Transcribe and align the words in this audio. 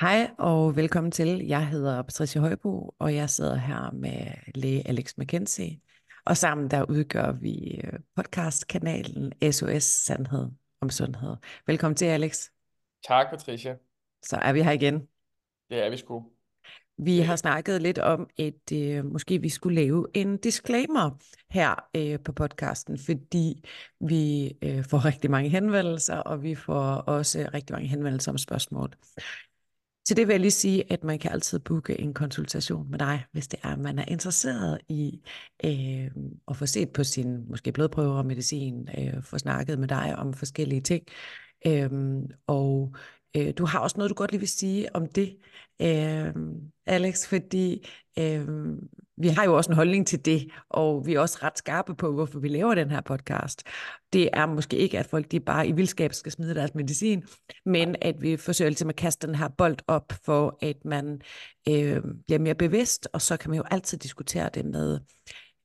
Hej 0.00 0.30
og 0.38 0.76
velkommen 0.76 1.10
til. 1.12 1.46
Jeg 1.46 1.68
hedder 1.68 2.02
Patricia 2.02 2.40
Højbo, 2.40 2.94
og 2.98 3.14
jeg 3.14 3.30
sidder 3.30 3.56
her 3.56 3.90
med 3.92 4.26
læge 4.54 4.88
Alex 4.88 5.18
McKenzie. 5.18 5.80
Og 6.24 6.36
sammen 6.36 6.70
der 6.70 6.84
udgør 6.84 7.32
vi 7.32 7.80
øh, 7.84 7.92
podcastkanalen 8.16 9.52
SOS 9.52 9.82
Sandhed 9.82 10.48
om 10.80 10.90
Sundhed. 10.90 11.36
Velkommen 11.66 11.96
til, 11.96 12.04
Alex. 12.04 12.48
Tak, 13.06 13.30
Patricia. 13.30 13.76
Så 14.22 14.36
er 14.36 14.52
vi 14.52 14.62
her 14.62 14.70
igen. 14.70 15.08
Det 15.70 15.84
er 15.84 15.90
vi 15.90 15.96
sgu. 15.96 16.24
Vi 16.98 17.18
har 17.18 17.36
snakket 17.36 17.82
lidt 17.82 17.98
om, 17.98 18.30
at 18.38 18.72
øh, 18.72 19.04
måske 19.04 19.40
vi 19.40 19.48
skulle 19.48 19.74
lave 19.74 20.06
en 20.14 20.36
disclaimer 20.36 21.10
her 21.50 21.88
øh, 21.96 22.20
på 22.24 22.32
podcasten, 22.32 22.98
fordi 22.98 23.64
vi 24.00 24.52
øh, 24.62 24.84
får 24.84 25.04
rigtig 25.04 25.30
mange 25.30 25.50
henvendelser, 25.50 26.16
og 26.16 26.42
vi 26.42 26.54
får 26.54 26.94
også 26.94 27.50
rigtig 27.54 27.74
mange 27.74 27.88
henvendelser 27.88 28.32
om 28.32 28.38
spørgsmål. 28.38 28.94
Til 30.06 30.16
det 30.16 30.26
vil 30.26 30.32
jeg 30.34 30.40
lige 30.40 30.50
sige, 30.50 30.92
at 30.92 31.04
man 31.04 31.18
kan 31.18 31.30
altid 31.32 31.58
booke 31.58 32.00
en 32.00 32.14
konsultation 32.14 32.90
med 32.90 32.98
dig, 32.98 33.24
hvis 33.32 33.48
det 33.48 33.60
er, 33.62 33.68
at 33.68 33.78
man 33.78 33.98
er 33.98 34.04
interesseret 34.08 34.78
i 34.88 35.20
øh, 35.64 36.10
at 36.48 36.56
få 36.56 36.66
set 36.66 36.92
på 36.92 37.04
sin 37.04 37.48
måske 37.50 37.72
blodprøver 37.72 38.14
og 38.14 38.26
medicin, 38.26 38.88
øh, 38.98 39.22
få 39.22 39.38
snakket 39.38 39.78
med 39.78 39.88
dig 39.88 40.16
om 40.16 40.34
forskellige 40.34 40.80
ting. 40.80 41.04
Øh, 41.66 41.90
og 42.46 42.94
øh, 43.36 43.52
du 43.58 43.64
har 43.64 43.78
også 43.78 43.96
noget, 43.96 44.10
du 44.10 44.14
godt 44.14 44.30
lige 44.30 44.40
vil 44.40 44.48
sige 44.48 44.96
om 44.96 45.06
det, 45.08 45.36
øh, 45.82 46.34
Alex, 46.86 47.26
fordi 47.26 47.88
øh, 48.18 48.48
vi 49.16 49.28
har 49.28 49.44
jo 49.44 49.56
også 49.56 49.70
en 49.70 49.76
holdning 49.76 50.06
til 50.06 50.24
det, 50.24 50.50
og 50.68 51.06
vi 51.06 51.14
er 51.14 51.20
også 51.20 51.38
ret 51.42 51.58
skarpe 51.58 51.94
på, 51.94 52.12
hvorfor 52.12 52.38
vi 52.38 52.48
laver 52.48 52.74
den 52.74 52.90
her 52.90 53.00
podcast. 53.00 53.62
Det 54.12 54.30
er 54.32 54.46
måske 54.46 54.76
ikke, 54.76 54.98
at 54.98 55.06
folk 55.06 55.30
de 55.30 55.40
bare 55.40 55.68
i 55.68 55.72
vildskab 55.72 56.12
skal 56.12 56.32
smide 56.32 56.54
deres 56.54 56.74
medicin, 56.74 57.24
men 57.64 57.96
at 58.02 58.22
vi 58.22 58.36
forsøger 58.36 58.68
ligesom 58.68 58.88
at 58.88 58.96
kaste 58.96 59.26
den 59.26 59.34
her 59.34 59.48
bold 59.48 59.76
op, 59.86 60.12
for 60.24 60.58
at 60.62 60.84
man 60.84 61.20
øh, 61.68 62.02
bliver 62.26 62.38
mere 62.38 62.54
bevidst, 62.54 63.08
og 63.12 63.22
så 63.22 63.36
kan 63.36 63.50
man 63.50 63.56
jo 63.56 63.64
altid 63.70 63.98
diskutere 63.98 64.50
det 64.54 64.64
med, 64.64 65.00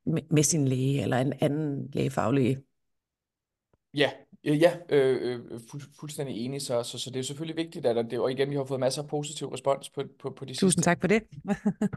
med, 0.05 0.21
med 0.31 0.43
sin 0.43 0.67
læge 0.67 1.01
eller 1.01 1.17
en 1.17 1.33
anden 1.41 1.89
lægefaglig 1.93 2.57
Ja, 3.93 4.11
ja, 4.45 4.73
øh, 4.89 5.39
øh, 5.51 5.59
fu 5.71 5.79
fuldstændig 5.99 6.45
enig, 6.45 6.61
så, 6.61 6.83
så, 6.83 6.97
så 6.97 7.09
det 7.09 7.19
er 7.19 7.23
selvfølgelig 7.23 7.57
vigtigt, 7.57 7.85
at 7.85 8.05
det, 8.11 8.19
og 8.19 8.31
igen, 8.31 8.49
vi 8.49 8.55
har 8.55 8.63
fået 8.63 8.79
masser 8.79 9.01
af 9.01 9.07
positiv 9.07 9.47
respons 9.47 9.89
på, 9.89 10.03
på, 10.19 10.29
på 10.29 10.45
de 10.45 10.53
Tusind 10.53 10.71
sidste... 10.71 10.81
tak 10.81 11.01
for 11.01 11.07
det. 11.07 11.23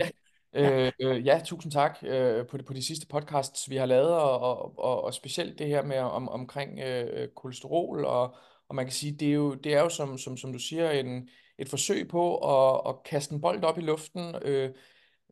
ja, 0.01 0.11
Øh, 0.55 0.93
øh, 1.01 1.27
ja, 1.27 1.41
tusind 1.45 1.73
tak 1.73 1.99
øh, 2.03 2.47
på, 2.47 2.57
de, 2.57 2.63
på 2.63 2.73
de 2.73 2.83
sidste 2.83 3.07
podcasts, 3.07 3.71
vi 3.71 3.77
har 3.77 3.87
lavet, 3.87 4.11
og, 4.11 4.41
og, 4.41 4.79
og, 4.79 5.05
og 5.05 5.15
specielt 5.15 5.59
det 5.59 5.67
her 5.67 5.83
med 5.83 5.99
om, 5.99 6.29
omkring 6.29 6.81
øh, 6.81 7.29
kolesterol, 7.29 8.05
og, 8.05 8.37
og 8.69 8.75
man 8.75 8.85
kan 8.85 8.93
sige, 8.93 9.13
det 9.13 9.29
er 9.29 9.33
jo, 9.33 9.55
det 9.55 9.75
er 9.75 9.81
jo 9.81 9.89
som, 9.89 10.19
som, 10.19 10.37
som 10.37 10.53
du 10.53 10.59
siger, 10.59 10.91
en, 10.91 11.29
et 11.59 11.69
forsøg 11.69 12.09
på 12.09 12.37
at, 12.37 12.81
at 12.89 13.03
kaste 13.03 13.35
en 13.35 13.41
bold 13.41 13.65
op 13.65 13.79
i 13.79 13.81
luften, 13.81 14.35
øh, 14.43 14.71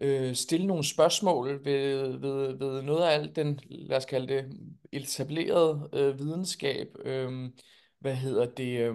øh, 0.01 0.35
stille 0.35 0.67
nogle 0.67 0.85
spørgsmål 0.85 1.65
ved, 1.65 2.07
ved, 2.19 2.59
ved 2.59 2.83
noget 2.83 3.05
af 3.05 3.15
alt 3.15 3.37
den, 3.37 3.61
lad 3.69 3.97
os 3.97 4.05
kalde 4.05 4.35
det, 4.35 4.45
etablerede 4.93 5.89
øh, 5.93 6.19
videnskab, 6.19 6.89
øh, 7.05 7.51
hvad 8.01 8.15
hedder 8.15 8.47
det, 8.47 8.81
øh, 8.81 8.95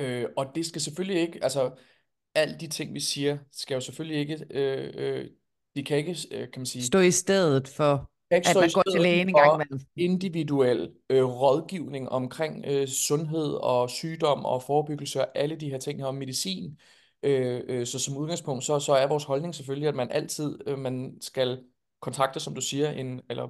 øh, 0.00 0.26
og 0.36 0.46
det 0.54 0.66
skal 0.66 0.80
selvfølgelig 0.80 1.20
ikke, 1.20 1.38
altså 1.42 1.70
alle 2.34 2.56
de 2.60 2.66
ting, 2.66 2.94
vi 2.94 3.00
siger, 3.00 3.38
skal 3.52 3.74
jo 3.74 3.80
selvfølgelig 3.80 4.18
ikke, 4.18 4.46
øh, 4.50 4.92
øh, 4.94 5.26
de 5.76 5.84
kan 5.84 5.96
ikke, 5.96 6.16
øh, 6.30 6.40
kan 6.40 6.60
man 6.60 6.66
sige... 6.66 6.84
Stå 6.84 6.98
i 6.98 7.10
stedet 7.10 7.68
for, 7.68 8.10
at 8.30 8.56
man 8.56 8.70
går 8.74 8.82
til 8.90 9.00
lægen 9.00 9.28
en 9.28 9.34
gang 9.34 9.54
imellem. 9.54 9.80
individuel 9.96 10.90
øh, 11.10 11.24
rådgivning 11.24 12.08
omkring 12.08 12.64
øh, 12.66 12.88
sundhed 12.88 13.52
og 13.52 13.90
sygdom 13.90 14.44
og 14.44 14.62
forebyggelse 14.62 15.20
og 15.20 15.28
alle 15.34 15.56
de 15.56 15.70
her 15.70 15.78
ting 15.78 16.00
her 16.00 16.06
om 16.06 16.14
medicin. 16.14 16.78
Øh, 17.22 17.62
øh, 17.68 17.86
så 17.86 17.98
som 17.98 18.16
udgangspunkt, 18.16 18.64
så, 18.64 18.78
så 18.78 18.92
er 18.92 19.06
vores 19.06 19.24
holdning 19.24 19.54
selvfølgelig, 19.54 19.88
at 19.88 19.94
man 19.94 20.10
altid 20.10 20.58
øh, 20.66 20.78
man 20.78 21.18
skal 21.20 21.64
kontakte, 22.00 22.40
som 22.40 22.54
du 22.54 22.60
siger, 22.60 22.90
en, 22.90 23.20
eller 23.30 23.48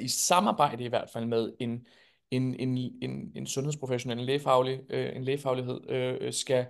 i 0.00 0.08
samarbejde 0.08 0.84
i 0.84 0.88
hvert 0.88 1.10
fald 1.12 1.26
med 1.26 1.52
en, 1.60 1.86
en, 2.30 2.54
en, 2.60 2.78
en, 3.02 3.32
en 3.34 3.46
sundhedsprofessionel, 3.46 4.18
en, 4.18 4.24
lægefaglig, 4.24 4.80
øh, 4.90 5.16
en 5.16 5.24
lægefaglighed, 5.24 5.90
øh, 5.90 6.32
skal, 6.32 6.66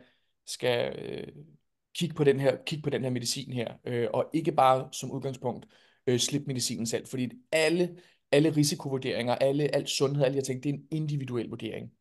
skal 0.47 0.99
øh, 0.99 1.26
kigge 1.94 2.15
på 2.15 2.25
den 2.25 2.41
her, 2.41 2.56
kigge 2.66 2.82
på 2.82 2.91
den 2.91 3.03
her 3.03 3.10
medicin 3.10 3.53
her, 3.53 3.75
øh, 3.84 4.09
og 4.15 4.31
ikke 4.32 4.53
bare 4.53 4.88
som 4.93 5.10
udgangspunkt 5.10 5.66
øh, 6.06 6.19
slippe 6.19 6.47
medicinen 6.47 6.87
selv, 6.87 7.06
fordi 7.06 7.31
alle, 7.53 7.97
alle 8.32 8.56
risikovurderinger, 8.56 9.34
alle, 9.34 9.75
alt 9.75 9.88
sundhed, 9.88 10.25
alle 10.25 10.32
de 10.34 10.38
her 10.38 10.44
ting, 10.44 10.62
det 10.62 10.71
er 10.71 10.75
en 10.75 10.87
individuel 10.91 11.49
vurdering. 11.49 11.93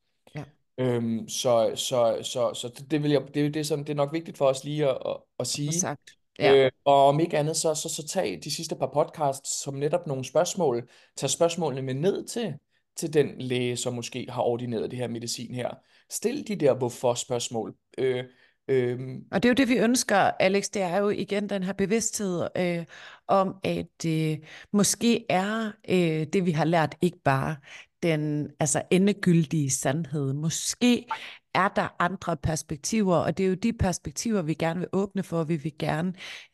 Øhm, 0.78 1.28
så, 1.30 1.72
så, 1.76 2.20
så, 2.24 2.54
så 2.54 2.84
det, 2.92 3.04
vil 3.04 3.12
jeg, 3.12 3.22
det, 3.34 3.54
det, 3.54 3.59
er 3.59 3.64
sådan, 3.64 3.84
det 3.84 3.90
er 3.90 3.96
nok 3.96 4.14
vigtigt 4.14 4.38
for 4.38 4.46
os 4.46 4.64
lige 4.64 4.90
at, 4.90 4.98
at, 5.06 5.18
at 5.40 5.48
sige. 5.48 5.74
Sagt. 5.74 6.12
Ja. 6.40 6.56
Øh, 6.56 6.72
og 6.86 7.06
om 7.08 7.20
ikke 7.20 7.38
andet, 7.38 7.58
så, 7.58 7.76
så, 7.76 7.90
så 7.90 8.08
tag 8.08 8.40
de 8.44 8.56
sidste 8.56 8.76
par 8.76 8.90
podcasts 8.94 9.64
som 9.64 9.74
netop 9.74 10.08
nogle 10.08 10.26
spørgsmål. 10.26 10.90
Tag 11.18 11.30
spørgsmålene 11.30 11.81
med 11.81 11.94
ned 11.94 12.28
til, 12.28 12.54
til 12.98 13.14
den 13.14 13.28
læge, 13.38 13.78
som 13.78 13.94
måske 13.94 14.28
har 14.30 14.42
ordineret 14.42 14.92
det 14.92 15.00
her 15.00 15.08
medicin 15.08 15.56
her. 15.56 15.70
Stil 16.10 16.48
de 16.48 16.56
der 16.56 16.74
hvorfor-spørgsmål. 16.74 17.76
Øh, 17.98 18.24
Øhm. 18.68 19.26
Og 19.31 19.44
det 19.44 19.50
er 19.50 19.52
jo 19.52 19.56
det, 19.56 19.70
vi 19.70 19.78
ønsker, 19.78 20.18
Alex, 20.18 20.70
det 20.70 20.81
er 20.81 20.98
jo 20.98 21.10
igen 21.10 21.50
den 21.50 21.64
her 21.64 21.74
bevidsthed 21.74 22.48
øh, 22.58 22.86
om, 23.28 23.56
at 23.64 24.06
øh, 24.06 24.38
måske 24.74 25.26
er 25.30 25.72
øh, 25.90 26.28
det, 26.34 26.46
vi 26.46 26.52
har 26.52 26.66
lært, 26.66 26.96
ikke 27.02 27.20
bare 27.24 27.56
den 28.03 28.50
altså 28.59 28.81
endegyldige 28.91 29.69
sandhed. 29.69 30.34
Måske 30.34 31.06
er 31.53 31.67
der 31.67 31.95
andre 32.00 32.38
perspektiver, 32.38 33.16
og 33.16 33.38
det 33.38 33.44
er 33.44 33.47
jo 33.47 33.56
de 33.56 33.73
perspektiver, 33.73 34.41
vi 34.41 34.53
gerne 34.53 34.79
vil 34.79 34.89
åbne 34.94 35.23
for, 35.23 35.44
vi 35.44 35.56
vil 35.56 35.78
gerne 35.79 36.13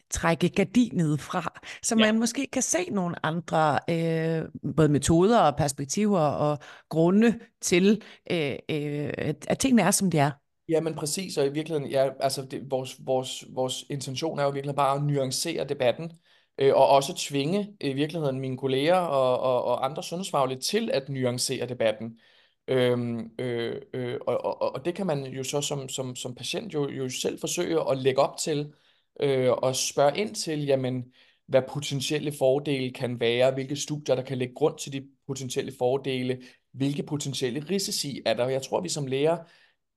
trække 0.10 0.50
gardinet 0.50 1.20
fra, 1.20 1.60
så 1.84 1.96
ja. 2.00 2.06
man 2.06 2.20
måske 2.20 2.48
kan 2.54 2.62
se 2.62 2.90
nogle 2.92 3.26
andre 3.26 3.80
øh, 3.90 4.74
både 4.76 4.90
metoder 4.90 5.40
og 5.40 5.58
perspektiver 5.58 6.20
og 6.20 6.60
grunde 6.90 7.40
til, 7.62 8.02
øh, 8.32 8.56
øh, 8.70 9.10
at 9.48 9.58
tingene 9.60 9.82
er, 9.82 9.92
som 9.92 10.12
de 10.12 10.18
er. 10.18 10.32
Ja, 10.70 10.82
men 10.82 10.94
præcis, 10.94 11.38
og 11.38 11.46
i 11.46 11.50
virkeligheden, 11.50 11.92
ja, 11.92 12.10
altså 12.20 12.42
det, 12.42 12.72
vores, 12.72 12.96
vores, 13.06 13.46
vores 13.50 13.86
intention 13.90 14.40
er 14.40 14.44
jo 14.44 14.50
virkelig 14.50 14.76
bare 14.76 14.96
at 14.96 15.04
nuancere 15.04 15.64
debatten, 15.64 16.12
øh, 16.58 16.76
og 16.76 16.88
også 16.90 17.16
tvinge 17.16 17.76
øh, 17.82 17.90
i 17.90 17.94
virkeligheden 17.94 18.40
mine 18.40 18.58
kolleger 18.58 18.96
og, 18.96 19.40
og, 19.40 19.64
og 19.64 19.86
andre 19.86 20.04
sundhedsfaglige 20.04 20.60
til 20.60 20.92
at 20.94 21.10
nuancere 21.10 21.66
debatten. 21.68 22.20
Øhm, 22.68 23.32
øh, 23.40 23.82
øh, 23.94 24.18
og, 24.28 24.46
og, 24.46 24.62
og 24.76 24.86
det 24.86 24.96
kan 24.96 25.08
man 25.08 25.26
jo 25.26 25.44
så 25.44 25.62
som, 25.62 25.90
som, 25.90 26.16
som 26.16 26.36
patient 26.36 26.74
jo, 26.74 26.90
jo 26.90 27.10
selv 27.10 27.40
forsøge 27.40 27.92
at 27.92 27.98
lægge 27.98 28.22
op 28.22 28.38
til, 28.38 28.74
øh, 29.20 29.52
og 29.52 29.76
spørge 29.76 30.18
ind 30.18 30.36
til, 30.36 30.66
jamen, 30.66 31.14
hvad 31.48 31.62
potentielle 31.70 32.32
fordele 32.32 32.94
kan 32.94 33.20
være, 33.20 33.52
hvilke 33.54 33.76
studier, 33.76 34.16
der 34.16 34.24
kan 34.24 34.38
lægge 34.38 34.54
grund 34.54 34.78
til 34.78 34.94
de 34.94 35.08
potentielle 35.28 35.72
fordele, 35.78 36.42
hvilke 36.72 37.04
potentielle 37.04 37.66
risici 37.70 38.22
er 38.26 38.34
der. 38.34 38.48
Jeg 38.48 38.62
tror, 38.62 38.82
vi 38.82 38.90
som 38.90 39.08
læger 39.08 39.38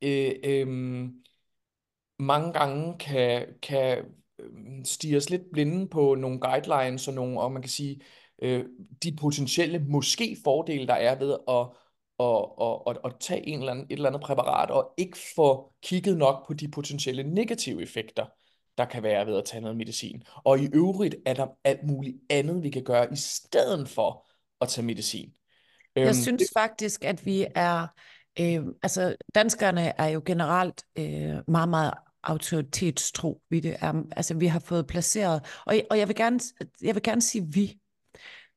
øh, 0.03 0.33
øh, 0.45 0.69
mange 2.19 2.53
gange 2.53 2.99
kan, 2.99 3.47
kan 3.63 4.05
øhm, 4.53 4.85
stige 4.85 5.17
os 5.17 5.31
lidt 5.31 5.43
blinde 5.53 5.89
på 5.89 6.15
nogle 6.15 6.41
guidelines 6.41 7.09
og 7.09 7.15
nogle, 7.15 7.41
og 7.41 7.53
man 7.53 7.63
kan 7.63 7.71
sige, 7.71 8.01
øh, 8.43 8.65
de 9.03 9.17
potentielle 9.17 9.79
måske 9.79 10.37
fordele, 10.45 10.87
der 10.87 10.95
er 10.95 11.19
ved 11.19 11.37
at 11.49 11.69
og, 12.19 12.59
og, 12.59 12.87
og, 12.87 12.97
og 13.03 13.21
tage 13.21 13.49
en 13.49 13.59
eller 13.59 13.73
anden, 13.73 13.85
et 13.85 13.93
eller 13.93 14.09
andet 14.09 14.23
præparat, 14.23 14.71
og 14.71 14.95
ikke 14.97 15.19
få 15.37 15.73
kigget 15.83 16.17
nok 16.17 16.47
på 16.47 16.55
de 16.55 16.69
potentielle 16.69 17.23
negative 17.23 17.83
effekter, 17.83 18.27
der 18.79 18.85
kan 18.85 19.03
være 19.03 19.27
ved 19.27 19.39
at 19.39 19.45
tage 19.45 19.61
noget 19.61 19.77
medicin. 19.77 20.23
Og 20.45 20.59
i 20.59 20.69
øvrigt 20.75 21.17
er 21.27 21.35
der 21.35 21.47
alt 21.65 21.87
muligt 21.87 22.17
andet, 22.31 22.63
vi 22.63 22.71
kan 22.71 22.85
gøre, 22.85 23.13
i 23.13 23.17
stedet 23.17 23.89
for 23.89 24.31
at 24.61 24.69
tage 24.69 24.87
medicin. 24.87 25.33
Jeg 25.97 26.07
øhm, 26.07 26.15
synes 26.15 26.43
det... 26.43 26.51
faktisk, 26.55 27.05
at 27.05 27.27
vi 27.27 27.47
er 27.55 27.87
Øh, 28.41 28.61
altså, 28.83 29.17
danskerne 29.35 30.01
er 30.01 30.07
jo 30.07 30.23
generelt 30.27 30.83
øh, 30.99 31.39
meget, 31.49 31.69
meget 31.69 31.95
autoritetstro. 32.23 33.43
Vi, 33.51 33.61
det 33.61 33.77
er, 33.81 34.03
altså, 34.17 34.35
vi 34.35 34.47
har 34.47 34.59
fået 34.59 34.87
placeret, 34.87 35.43
og, 35.67 35.75
og 35.91 35.99
jeg, 35.99 36.09
vil 36.09 36.17
gerne, 36.17 36.41
jeg 36.83 36.95
vil 36.95 37.03
gerne 37.03 37.23
sige 37.23 37.47
vi. 37.53 37.79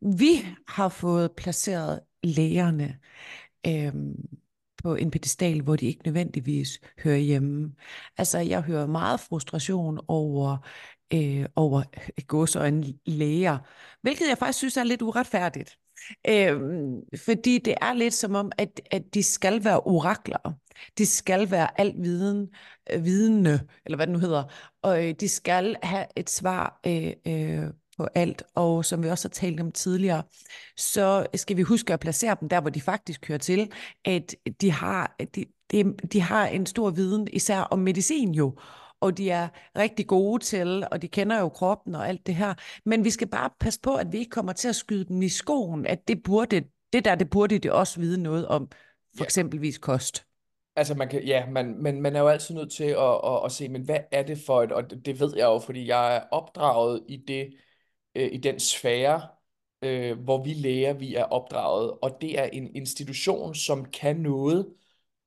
Vi 0.01 0.45
har 0.67 0.89
fået 0.89 1.31
placeret 1.37 1.99
lægerne 2.23 2.99
øhm, 3.67 4.15
på 4.83 4.95
en 4.95 5.11
pedestal, 5.11 5.61
hvor 5.61 5.75
de 5.75 5.85
ikke 5.85 6.05
nødvendigvis 6.05 6.79
hører 7.03 7.17
hjemme. 7.17 7.71
Altså, 8.17 8.39
jeg 8.39 8.61
hører 8.61 8.85
meget 8.85 9.19
frustration 9.19 9.99
over, 10.07 10.57
øh, 11.13 11.45
over 11.55 11.83
en 12.65 12.99
læger, 13.05 13.57
hvilket 14.01 14.29
jeg 14.29 14.37
faktisk 14.37 14.57
synes 14.57 14.77
er 14.77 14.83
lidt 14.83 15.01
uretfærdigt. 15.01 15.77
Øhm, 16.29 17.01
fordi 17.25 17.57
det 17.57 17.75
er 17.81 17.93
lidt 17.93 18.13
som 18.13 18.35
om, 18.35 18.51
at, 18.57 18.81
at 18.91 19.03
de 19.13 19.23
skal 19.23 19.63
være 19.63 19.79
orakler. 19.79 20.53
De 20.97 21.05
skal 21.05 21.51
være 21.51 21.79
alt 21.79 22.03
viden, 22.03 22.49
øh, 22.91 23.05
vidende, 23.05 23.67
eller 23.85 23.95
hvad 23.95 24.07
det 24.07 24.13
nu 24.13 24.19
hedder. 24.19 24.43
Og 24.81 25.07
øh, 25.07 25.15
de 25.19 25.29
skal 25.29 25.75
have 25.83 26.05
et 26.15 26.29
svar 26.29 26.79
øh, 26.87 27.11
øh, 27.27 27.63
på 27.97 28.07
alt. 28.15 28.43
Og 28.55 28.85
som 28.85 29.03
vi 29.03 29.09
også 29.09 29.27
har 29.27 29.33
talt 29.33 29.59
om 29.59 29.71
tidligere, 29.71 30.23
så 30.77 31.25
skal 31.35 31.57
vi 31.57 31.61
huske 31.61 31.93
at 31.93 31.99
placere 31.99 32.37
dem 32.39 32.49
der, 32.49 32.61
hvor 32.61 32.69
de 32.69 32.81
faktisk 32.81 33.27
hører 33.27 33.39
til. 33.39 33.71
At 34.05 34.35
de 34.61 34.71
har, 34.71 35.15
de, 35.35 35.45
de, 35.71 35.93
de 36.13 36.21
har 36.21 36.47
en 36.47 36.65
stor 36.65 36.89
viden, 36.89 37.27
især 37.33 37.59
om 37.59 37.79
medicin 37.79 38.33
jo, 38.35 38.57
og 39.03 39.17
de 39.17 39.29
er 39.29 39.47
rigtig 39.77 40.07
gode 40.07 40.43
til, 40.43 40.87
og 40.91 41.01
de 41.01 41.07
kender 41.07 41.39
jo 41.39 41.49
kroppen 41.49 41.95
og 41.95 42.07
alt 42.09 42.27
det 42.27 42.35
her. 42.35 42.53
Men 42.85 43.03
vi 43.03 43.09
skal 43.09 43.27
bare 43.27 43.49
passe 43.59 43.79
på, 43.81 43.95
at 43.95 44.11
vi 44.11 44.17
ikke 44.17 44.29
kommer 44.29 44.53
til 44.53 44.67
at 44.69 44.75
skyde 44.75 45.05
dem 45.05 45.21
i 45.21 45.29
skoen, 45.29 45.85
at 45.85 46.07
det 46.07 46.23
burde, 46.23 46.63
det 46.93 47.05
der, 47.05 47.15
det 47.15 47.29
burde 47.29 47.59
de 47.59 47.73
også 47.73 47.99
vide 47.99 48.23
noget 48.23 48.47
om, 48.47 48.67
for 49.17 49.23
Ja. 49.23 49.23
eksempelvis 49.23 49.77
kost. 49.77 50.25
Altså 50.75 50.95
man 50.95 51.09
kan, 51.09 51.23
ja, 51.23 51.49
man, 51.49 51.83
men 51.83 52.01
man 52.01 52.15
er 52.15 52.19
jo 52.19 52.27
altid 52.27 52.55
nødt 52.55 52.71
til 52.71 52.83
at, 52.83 53.19
at, 53.25 53.45
at 53.45 53.51
se, 53.51 53.69
men 53.69 53.81
hvad 53.81 53.99
er 54.11 54.23
det 54.23 54.37
for 54.45 54.63
et, 54.63 54.71
og 54.71 54.89
det, 54.89 55.05
det 55.05 55.19
ved 55.19 55.33
jeg 55.37 55.45
jo, 55.45 55.59
fordi 55.59 55.87
jeg 55.87 56.15
er 56.15 56.21
opdraget 56.31 57.03
i 57.09 57.17
det, 57.17 57.53
øh, 58.15 58.29
i 58.33 58.37
den 58.37 58.59
sfære, 58.59 59.27
øh, 59.81 60.19
hvor 60.19 60.43
vi 60.43 60.53
læger, 60.53 60.93
vi 60.93 61.15
er 61.15 61.23
opdraget, 61.23 61.91
og 62.01 62.17
det 62.21 62.39
er 62.39 62.43
en 62.45 62.75
institution, 62.75 63.55
som 63.55 63.85
kan 63.85 64.15
noget, 64.17 64.73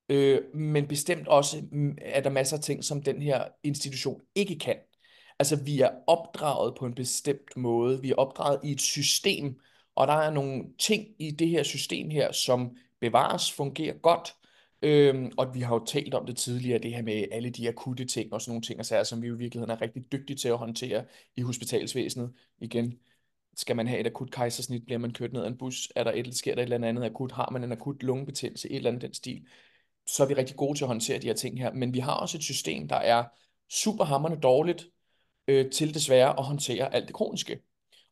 øh, 0.08 0.54
men 0.54 0.88
bestemt 0.88 1.28
også 1.28 1.62
mm, 1.72 1.98
er 2.02 2.20
der 2.20 2.30
masser 2.30 2.56
af 2.56 2.62
ting, 2.62 2.84
som 2.84 3.02
den 3.02 3.22
her 3.22 3.44
institution 3.62 4.20
ikke 4.34 4.58
kan. 4.58 4.76
Altså, 5.38 5.56
vi 5.64 5.80
er 5.80 5.90
opdraget 6.06 6.74
på 6.78 6.86
en 6.86 6.94
bestemt 6.94 7.56
måde. 7.56 8.02
Vi 8.02 8.10
er 8.10 8.14
opdraget 8.14 8.60
i 8.64 8.72
et 8.72 8.80
system, 8.80 9.60
og 9.94 10.06
der 10.06 10.12
er 10.12 10.30
nogle 10.30 10.64
ting 10.78 11.06
i 11.18 11.30
det 11.30 11.48
her 11.48 11.62
system 11.62 12.10
her, 12.10 12.32
som 12.32 12.76
bevares, 13.00 13.52
fungerer 13.52 13.94
godt. 13.98 14.34
Øhm, 14.82 15.32
og 15.36 15.54
vi 15.54 15.60
har 15.60 15.74
jo 15.74 15.84
talt 15.84 16.14
om 16.14 16.26
det 16.26 16.36
tidligere, 16.36 16.78
det 16.78 16.94
her 16.94 17.02
med 17.02 17.24
alle 17.32 17.50
de 17.50 17.68
akutte 17.68 18.04
ting 18.04 18.32
og 18.32 18.40
sådan 18.40 18.50
nogle 18.50 18.62
ting, 18.62 18.78
og 18.78 18.86
sager, 18.86 19.04
som 19.04 19.22
vi 19.22 19.26
jo 19.26 19.34
i 19.34 19.38
virkeligheden 19.38 19.70
er 19.70 19.80
rigtig 19.80 20.12
dygtige 20.12 20.36
til 20.36 20.48
at 20.48 20.58
håndtere 20.58 21.04
i 21.36 21.40
hospitalsvæsenet. 21.40 22.32
Igen, 22.60 22.98
skal 23.56 23.76
man 23.76 23.86
have 23.86 24.00
et 24.00 24.06
akut 24.06 24.30
kejsersnit, 24.30 24.84
bliver 24.84 24.98
man 24.98 25.12
kørt 25.12 25.32
ned 25.32 25.42
af 25.42 25.48
en 25.48 25.58
bus, 25.58 25.92
er 25.96 26.04
der 26.04 26.12
et, 26.14 26.36
sker 26.36 26.54
der 26.54 26.62
et 26.62 26.72
eller 26.72 26.88
andet 26.88 27.04
akut, 27.04 27.32
har 27.32 27.50
man 27.52 27.64
en 27.64 27.72
akut 27.72 28.02
lungebetændelse, 28.02 28.70
et 28.70 28.76
eller 28.76 28.90
andet 28.90 29.02
den 29.02 29.14
stil, 29.14 29.46
så 30.06 30.22
er 30.22 30.26
vi 30.28 30.34
rigtig 30.34 30.56
gode 30.56 30.78
til 30.78 30.84
at 30.84 30.88
håndtere 30.88 31.18
de 31.18 31.26
her 31.26 31.34
ting 31.34 31.58
her. 31.58 31.72
Men 31.72 31.94
vi 31.94 31.98
har 31.98 32.12
også 32.14 32.38
et 32.38 32.42
system, 32.44 32.88
der 32.88 32.96
er 32.96 33.24
superhammerende 33.70 34.40
dårligt 34.40 34.86
øh, 35.48 35.70
til 35.70 35.94
desværre 35.94 36.38
at 36.38 36.44
håndtere 36.44 36.94
alt 36.94 37.06
det 37.06 37.14
kroniske 37.14 37.58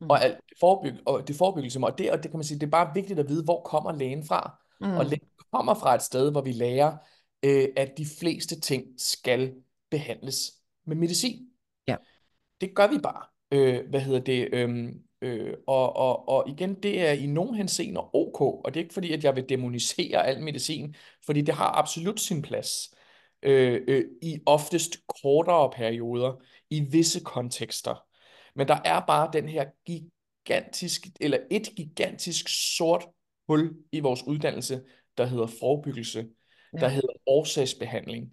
Mm. 0.00 0.10
og 0.10 0.24
alt 0.24 0.36
det, 0.36 0.58
forebyg 0.60 0.94
og 1.06 1.28
det 1.28 1.36
forebyggelse. 1.36 1.80
Og 1.82 1.98
det, 1.98 2.10
og 2.12 2.22
det 2.22 2.30
kan 2.30 2.38
man 2.38 2.44
sige, 2.44 2.58
det 2.60 2.66
er 2.66 2.70
bare 2.70 2.94
vigtigt 2.94 3.18
at 3.18 3.28
vide, 3.28 3.44
hvor 3.44 3.62
kommer 3.62 3.92
lægen 3.92 4.24
fra. 4.24 4.60
Og 4.80 5.04
Mm. 5.04 5.10
lægen 5.10 5.28
kommer 5.52 5.74
fra 5.74 5.94
et 5.94 6.02
sted, 6.02 6.30
hvor 6.30 6.40
vi 6.40 6.52
lærer, 6.52 6.96
øh, 7.42 7.68
at 7.76 7.92
de 7.98 8.06
fleste 8.20 8.60
ting 8.60 8.84
skal 8.98 9.54
behandles 9.90 10.52
med 10.86 10.96
medicin. 10.96 11.46
Ja. 11.88 11.96
Det 12.60 12.74
gør 12.74 12.86
vi 12.86 12.98
bare. 12.98 13.22
Øh, 13.50 13.88
hvad 13.90 14.00
hedder 14.00 14.20
det? 14.20 14.48
Øhm, 14.52 15.02
øh, 15.24 15.54
og, 15.66 15.96
og, 15.96 16.28
og 16.28 16.48
igen, 16.48 16.74
det 16.74 17.00
er 17.00 17.12
i 17.12 17.26
nogen 17.26 17.54
henseender 17.54 18.14
ok, 18.16 18.40
og 18.40 18.64
det 18.66 18.80
er 18.80 18.84
ikke 18.84 18.94
fordi, 18.94 19.12
at 19.12 19.24
jeg 19.24 19.36
vil 19.36 19.48
demonisere 19.48 20.26
al 20.26 20.42
medicin, 20.42 20.94
fordi 21.26 21.40
det 21.40 21.54
har 21.54 21.78
absolut 21.78 22.20
sin 22.20 22.42
plads. 22.42 22.94
Øh, 23.42 23.80
øh, 23.88 24.04
I 24.22 24.38
oftest 24.46 24.96
kortere 25.22 25.70
perioder, 25.70 26.42
i 26.70 26.80
visse 26.80 27.20
kontekster. 27.20 28.04
Men 28.54 28.68
der 28.68 28.78
er 28.84 29.00
bare 29.06 29.30
den 29.32 29.48
her 29.48 29.64
gigantisk, 29.86 31.06
eller 31.20 31.38
et 31.50 31.68
gigantisk 31.76 32.48
sort 32.76 33.06
hul 33.48 33.76
i 33.92 34.00
vores 34.00 34.22
uddannelse, 34.26 34.82
der 35.18 35.26
hedder 35.26 35.46
forebyggelse, 35.46 36.26
der 36.72 36.86
Ja. 36.86 36.88
hedder 36.88 37.12
årsagsbehandling. 37.26 38.30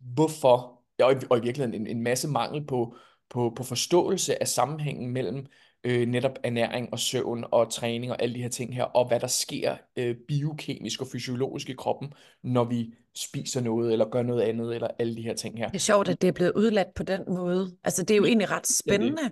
Hvorfor? 0.00 0.82
Og, 1.02 1.12
i, 1.12 1.16
og 1.30 1.38
i 1.38 1.40
virkeligheden 1.40 1.80
en, 1.80 1.86
en 1.86 2.02
masse 2.02 2.28
mangel 2.28 2.66
på, 2.66 2.96
på, 3.30 3.52
på 3.56 3.62
forståelse 3.62 4.42
af 4.42 4.48
sammenhængen 4.48 5.10
mellem 5.10 5.46
øh, 5.86 6.06
netop 6.06 6.38
ernæring 6.44 6.88
og 6.92 6.98
søvn 6.98 7.44
og 7.50 7.72
træning 7.72 8.12
og 8.12 8.22
alle 8.22 8.34
de 8.34 8.42
her 8.42 8.48
ting 8.48 8.74
her, 8.74 8.84
og 8.84 9.08
hvad 9.08 9.20
der 9.20 9.26
sker 9.26 9.76
øh, 9.96 10.16
biokemisk 10.28 11.00
og 11.00 11.06
fysiologisk 11.12 11.70
i 11.70 11.72
kroppen, 11.72 12.12
når 12.42 12.64
vi 12.64 12.94
spiser 13.14 13.60
noget, 13.60 13.92
eller 13.92 14.08
gør 14.10 14.22
noget 14.22 14.42
andet, 14.42 14.74
eller 14.74 14.88
alle 14.98 15.16
de 15.16 15.22
her 15.22 15.34
ting 15.34 15.58
her. 15.58 15.68
Det 15.68 15.74
er 15.74 15.78
sjovt, 15.78 16.08
at 16.08 16.22
det 16.22 16.28
er 16.28 16.32
blevet 16.32 16.52
udladt 16.56 16.94
på 16.94 17.02
den 17.02 17.20
måde. 17.28 17.76
Altså, 17.84 18.02
det 18.02 18.10
er 18.10 18.18
jo 18.18 18.24
egentlig 18.24 18.50
ret 18.50 18.66
spændende. 18.66 19.30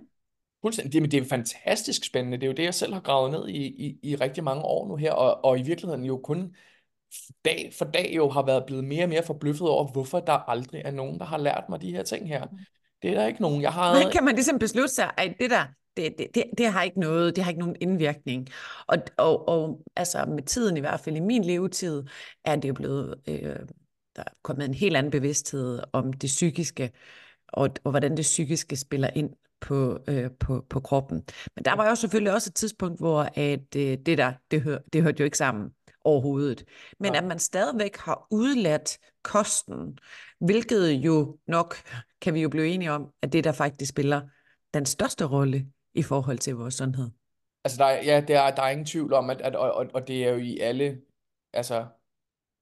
Fuldstændig. 0.62 0.92
Det, 0.92 1.02
men 1.02 1.10
det 1.10 1.22
er 1.22 1.24
fantastisk 1.24 2.04
spændende. 2.04 2.36
Det 2.36 2.42
er 2.42 2.46
jo 2.46 2.52
det, 2.52 2.62
jeg 2.62 2.74
selv 2.74 2.92
har 2.92 3.00
gravet 3.00 3.30
ned 3.30 3.48
i, 3.48 3.86
i, 3.86 3.98
i 4.02 4.16
rigtig 4.16 4.44
mange 4.44 4.62
år 4.62 4.88
nu 4.88 4.96
her, 4.96 5.12
og, 5.12 5.44
og 5.44 5.58
i 5.58 5.62
virkeligheden 5.62 6.04
jo 6.04 6.16
kun 6.16 6.54
dag 7.44 7.72
for 7.78 7.84
dag 7.84 8.12
jo 8.16 8.28
har 8.28 8.46
været 8.46 8.64
blevet 8.66 8.84
mere 8.84 9.04
og 9.04 9.08
mere 9.08 9.22
forbløffet 9.22 9.68
over, 9.68 9.92
hvorfor 9.92 10.20
der 10.20 10.50
aldrig 10.50 10.82
er 10.84 10.90
nogen, 10.90 11.18
der 11.18 11.24
har 11.24 11.38
lært 11.38 11.64
mig 11.68 11.82
de 11.82 11.90
her 11.90 12.02
ting 12.02 12.28
her. 12.28 12.46
Det 13.02 13.10
er 13.10 13.14
der 13.14 13.26
ikke 13.26 13.42
nogen. 13.42 13.62
Jeg 13.62 13.72
har... 13.72 13.90
Hvordan 13.90 14.12
kan 14.16 14.24
man 14.24 14.34
ligesom 14.34 14.58
beslutte 14.58 14.94
sig, 14.94 15.10
at 15.16 15.34
det 15.40 15.50
der, 15.50 15.64
det, 15.96 16.14
det, 16.18 16.28
det, 16.34 16.44
det 16.58 16.66
har 16.66 16.82
ikke 16.82 17.00
noget, 17.00 17.36
det 17.36 17.44
har 17.44 17.50
ikke 17.50 17.60
nogen 17.60 17.76
indvirkning. 17.80 18.48
Og, 18.86 18.98
og, 19.18 19.48
og 19.48 19.82
altså 19.96 20.24
med 20.24 20.42
tiden, 20.42 20.76
i 20.76 20.80
hvert 20.80 21.00
fald 21.00 21.16
i 21.16 21.20
min 21.20 21.44
levetid, 21.44 22.02
er 22.44 22.56
det 22.56 22.68
jo 22.68 22.74
blevet, 22.74 23.14
øh, 23.28 23.56
der 24.16 24.22
er 24.22 24.32
kommet 24.42 24.64
en 24.64 24.74
helt 24.74 24.96
anden 24.96 25.10
bevidsthed 25.10 25.80
om 25.92 26.12
det 26.12 26.28
psykiske, 26.28 26.90
og, 27.48 27.70
og 27.84 27.90
hvordan 27.90 28.16
det 28.16 28.22
psykiske 28.22 28.76
spiller 28.76 29.10
ind 29.14 29.30
på, 29.60 29.98
øh, 30.08 30.30
på, 30.40 30.66
på 30.70 30.80
kroppen. 30.80 31.24
Men 31.56 31.64
der 31.64 31.76
var 31.76 31.88
jo 31.88 31.94
selvfølgelig 31.94 32.32
også 32.32 32.50
et 32.50 32.54
tidspunkt, 32.54 32.98
hvor 33.00 33.28
at, 33.34 33.76
øh, 33.76 33.98
det 34.06 34.18
der, 34.18 34.32
det, 34.50 34.62
hør, 34.62 34.78
det 34.92 35.02
hørte 35.02 35.20
jo 35.20 35.24
ikke 35.24 35.38
sammen 35.38 35.70
overhovedet. 36.04 36.64
Men 37.00 37.12
Nej. 37.12 37.18
at 37.18 37.24
man 37.24 37.38
stadigvæk 37.38 37.96
har 37.96 38.26
udladt 38.30 38.98
kosten, 39.22 39.98
hvilket 40.40 40.90
jo 40.90 41.38
nok, 41.48 41.76
kan 42.20 42.34
vi 42.34 42.40
jo 42.40 42.48
blive 42.48 42.68
enige 42.68 42.92
om, 42.92 43.06
at 43.22 43.32
det 43.32 43.44
der 43.44 43.52
faktisk 43.52 43.90
spiller 43.90 44.20
den 44.74 44.86
største 44.86 45.24
rolle 45.24 45.66
i 45.94 46.02
forhold 46.02 46.38
til 46.38 46.54
vores 46.54 46.74
sundhed. 46.74 47.10
Altså, 47.64 47.78
der 47.78 47.84
er, 47.84 48.02
ja, 48.04 48.20
der 48.28 48.40
er, 48.40 48.54
der 48.54 48.62
er 48.62 48.70
ingen 48.70 48.86
tvivl 48.86 49.12
om, 49.12 49.30
at, 49.30 49.40
at 49.40 49.56
og, 49.56 49.72
og, 49.72 49.86
og 49.94 50.08
det 50.08 50.24
er 50.24 50.30
jo 50.30 50.36
i 50.36 50.58
alle, 50.58 51.00
altså, 51.52 51.86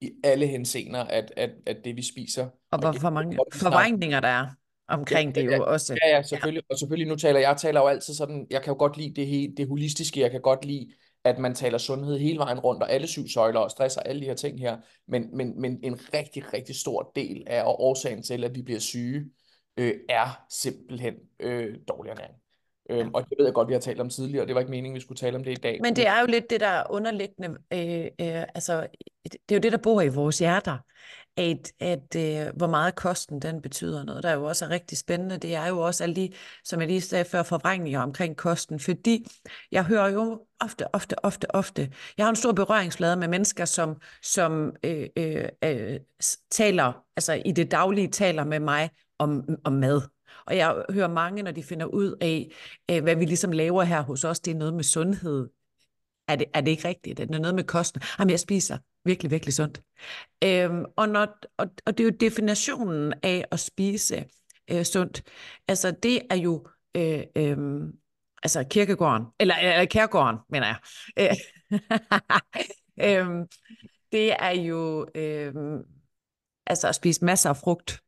i 0.00 0.10
alle 0.24 0.46
henseender, 0.46 1.00
at, 1.04 1.32
at, 1.36 1.50
at 1.66 1.76
det 1.84 1.96
vi 1.96 2.02
spiser, 2.02 2.48
Og 2.70 2.78
hvor, 2.78 2.90
det- 2.92 3.00
hvor 3.00 3.10
mange 3.10 3.38
forvrængninger 3.52 4.20
der 4.20 4.28
er 4.28 4.46
omkring 4.88 5.34
det 5.34 5.44
jo 5.44 5.64
også. 5.64 5.98
Ja, 6.04 6.16
ja, 6.16 6.22
selvfølgelig. 6.22 6.62
Og 6.70 6.78
selvfølgelig, 6.78 7.08
nu 7.08 7.16
taler 7.16 7.40
jeg 7.40 7.56
taler 7.56 7.80
jo 7.80 7.86
altid 7.86 8.14
sådan, 8.14 8.46
jeg 8.50 8.62
kan 8.62 8.72
jo 8.72 8.78
godt 8.78 8.96
lide 8.96 9.14
det, 9.14 9.26
he, 9.26 9.54
det 9.56 9.68
holistiske, 9.68 10.20
jeg 10.20 10.30
kan 10.30 10.40
godt 10.40 10.64
lide, 10.64 10.92
at 11.24 11.38
man 11.38 11.54
taler 11.54 11.78
sundhed 11.78 12.18
hele 12.18 12.38
vejen 12.38 12.58
rundt, 12.58 12.82
og 12.82 12.90
alle 12.92 13.06
syv 13.06 13.28
søjler, 13.28 13.60
og 13.60 13.70
stress 13.70 13.96
og 13.96 14.08
alle 14.08 14.20
de 14.20 14.26
her 14.26 14.34
ting 14.34 14.58
her. 14.60 14.78
Men, 15.08 15.36
men, 15.36 15.60
men 15.60 15.80
en 15.82 15.98
rigtig, 16.14 16.52
rigtig 16.52 16.76
stor 16.76 17.12
del 17.16 17.44
af 17.46 17.62
og 17.64 17.80
årsagen 17.82 18.22
til, 18.22 18.44
at 18.44 18.54
vi 18.54 18.62
bliver 18.62 18.80
syge, 18.80 19.24
øh, 19.76 19.94
er 20.08 20.44
simpelthen 20.50 21.14
øh, 21.40 21.78
dårlig 21.88 22.10
ernæring. 22.10 22.34
Øhm, 22.90 23.10
og 23.14 23.28
det 23.30 23.38
ved 23.38 23.46
jeg 23.46 23.54
godt, 23.54 23.68
vi 23.68 23.72
har 23.72 23.80
talt 23.80 24.00
om 24.00 24.10
tidligere, 24.10 24.42
og 24.44 24.48
det 24.48 24.54
var 24.54 24.60
ikke 24.60 24.70
meningen, 24.70 24.94
vi 24.94 25.00
skulle 25.00 25.18
tale 25.18 25.36
om 25.36 25.44
det 25.44 25.50
i 25.50 25.60
dag. 25.62 25.78
Men 25.82 25.96
det 25.96 26.06
er 26.06 26.20
jo 26.20 26.26
lidt 26.26 26.50
det 26.50 26.60
der 26.60 26.82
underliggende, 26.90 27.48
øh, 27.72 28.04
øh, 28.04 28.44
altså 28.54 28.86
det 29.24 29.52
er 29.52 29.54
jo 29.54 29.60
det, 29.60 29.72
der 29.72 29.78
bor 29.78 30.02
i 30.02 30.08
vores 30.08 30.38
hjerter, 30.38 30.78
at, 31.36 31.72
at 31.80 32.16
øh, 32.16 32.56
hvor 32.56 32.66
meget 32.66 32.94
kosten 32.94 33.42
den 33.42 33.62
betyder 33.62 34.04
noget. 34.04 34.22
Der 34.22 34.28
er 34.28 34.34
jo 34.34 34.44
også 34.44 34.64
er 34.64 34.70
rigtig 34.70 34.98
spændende, 34.98 35.38
det 35.38 35.54
er 35.54 35.66
jo 35.66 35.80
også 35.80 36.04
alle 36.04 36.16
de, 36.16 36.30
som 36.64 36.80
jeg 36.80 36.88
lige 36.88 37.00
sagde 37.00 37.24
før, 37.24 37.42
forvrængninger 37.42 38.00
omkring 38.00 38.36
kosten, 38.36 38.80
fordi 38.80 39.26
jeg 39.72 39.84
hører 39.84 40.08
jo 40.08 40.46
ofte, 40.60 40.94
ofte, 40.94 41.24
ofte, 41.24 41.54
ofte, 41.54 41.92
jeg 42.18 42.26
har 42.26 42.30
en 42.30 42.36
stor 42.36 42.52
berøringsflade 42.52 43.16
med 43.16 43.28
mennesker, 43.28 43.64
som, 43.64 43.96
som 44.22 44.72
øh, 44.84 45.06
øh, 45.16 45.48
øh, 45.64 46.00
taler, 46.50 46.92
altså 47.16 47.42
i 47.44 47.52
det 47.52 47.70
daglige 47.70 48.08
taler 48.08 48.44
med 48.44 48.60
mig 48.60 48.90
om, 49.18 49.44
om 49.64 49.72
mad. 49.72 50.00
Og 50.46 50.56
jeg 50.56 50.84
hører 50.90 51.08
mange, 51.08 51.42
når 51.42 51.50
de 51.50 51.62
finder 51.62 51.86
ud 51.86 52.16
af, 52.20 52.52
øh, 52.90 53.02
hvad 53.02 53.16
vi 53.16 53.24
ligesom 53.24 53.52
laver 53.52 53.82
her 53.82 54.00
hos 54.00 54.24
os, 54.24 54.40
det 54.40 54.50
er 54.50 54.58
noget 54.58 54.74
med 54.74 54.84
sundhed. 54.84 55.48
Er 56.28 56.36
det, 56.36 56.46
er 56.54 56.60
det 56.60 56.70
ikke 56.70 56.88
rigtigt? 56.88 57.20
Er 57.20 57.24
det 57.24 57.40
noget 57.40 57.54
med 57.54 57.64
kosten? 57.64 58.02
Jamen, 58.18 58.30
jeg 58.30 58.40
spiser 58.40 58.78
virkelig, 59.04 59.30
virkelig 59.30 59.54
sundt. 59.54 59.82
Øhm, 60.44 60.84
og, 60.96 61.08
når, 61.08 61.38
og, 61.56 61.66
og 61.86 61.98
det 61.98 62.04
er 62.04 62.10
jo 62.10 62.16
definitionen 62.20 63.14
af 63.22 63.44
at 63.50 63.60
spise 63.60 64.24
øh, 64.70 64.84
sundt. 64.84 65.22
Altså, 65.68 65.90
det 66.02 66.22
er 66.30 66.36
jo 66.36 66.68
øh, 66.96 67.22
øh, 67.36 67.56
altså 68.42 68.64
kirkegården, 68.70 69.26
eller, 69.40 69.54
eller 69.54 69.84
kærgården, 69.84 70.38
mener 70.48 70.66
jeg. 70.66 70.76
Øh, 71.18 71.36
øhm, 73.28 73.46
det 74.12 74.32
er 74.32 74.50
jo 74.50 75.06
øh, 75.14 75.54
altså 76.66 76.88
at 76.88 76.94
spise 76.94 77.24
masser 77.24 77.50
af 77.50 77.56
frugt. 77.56 78.02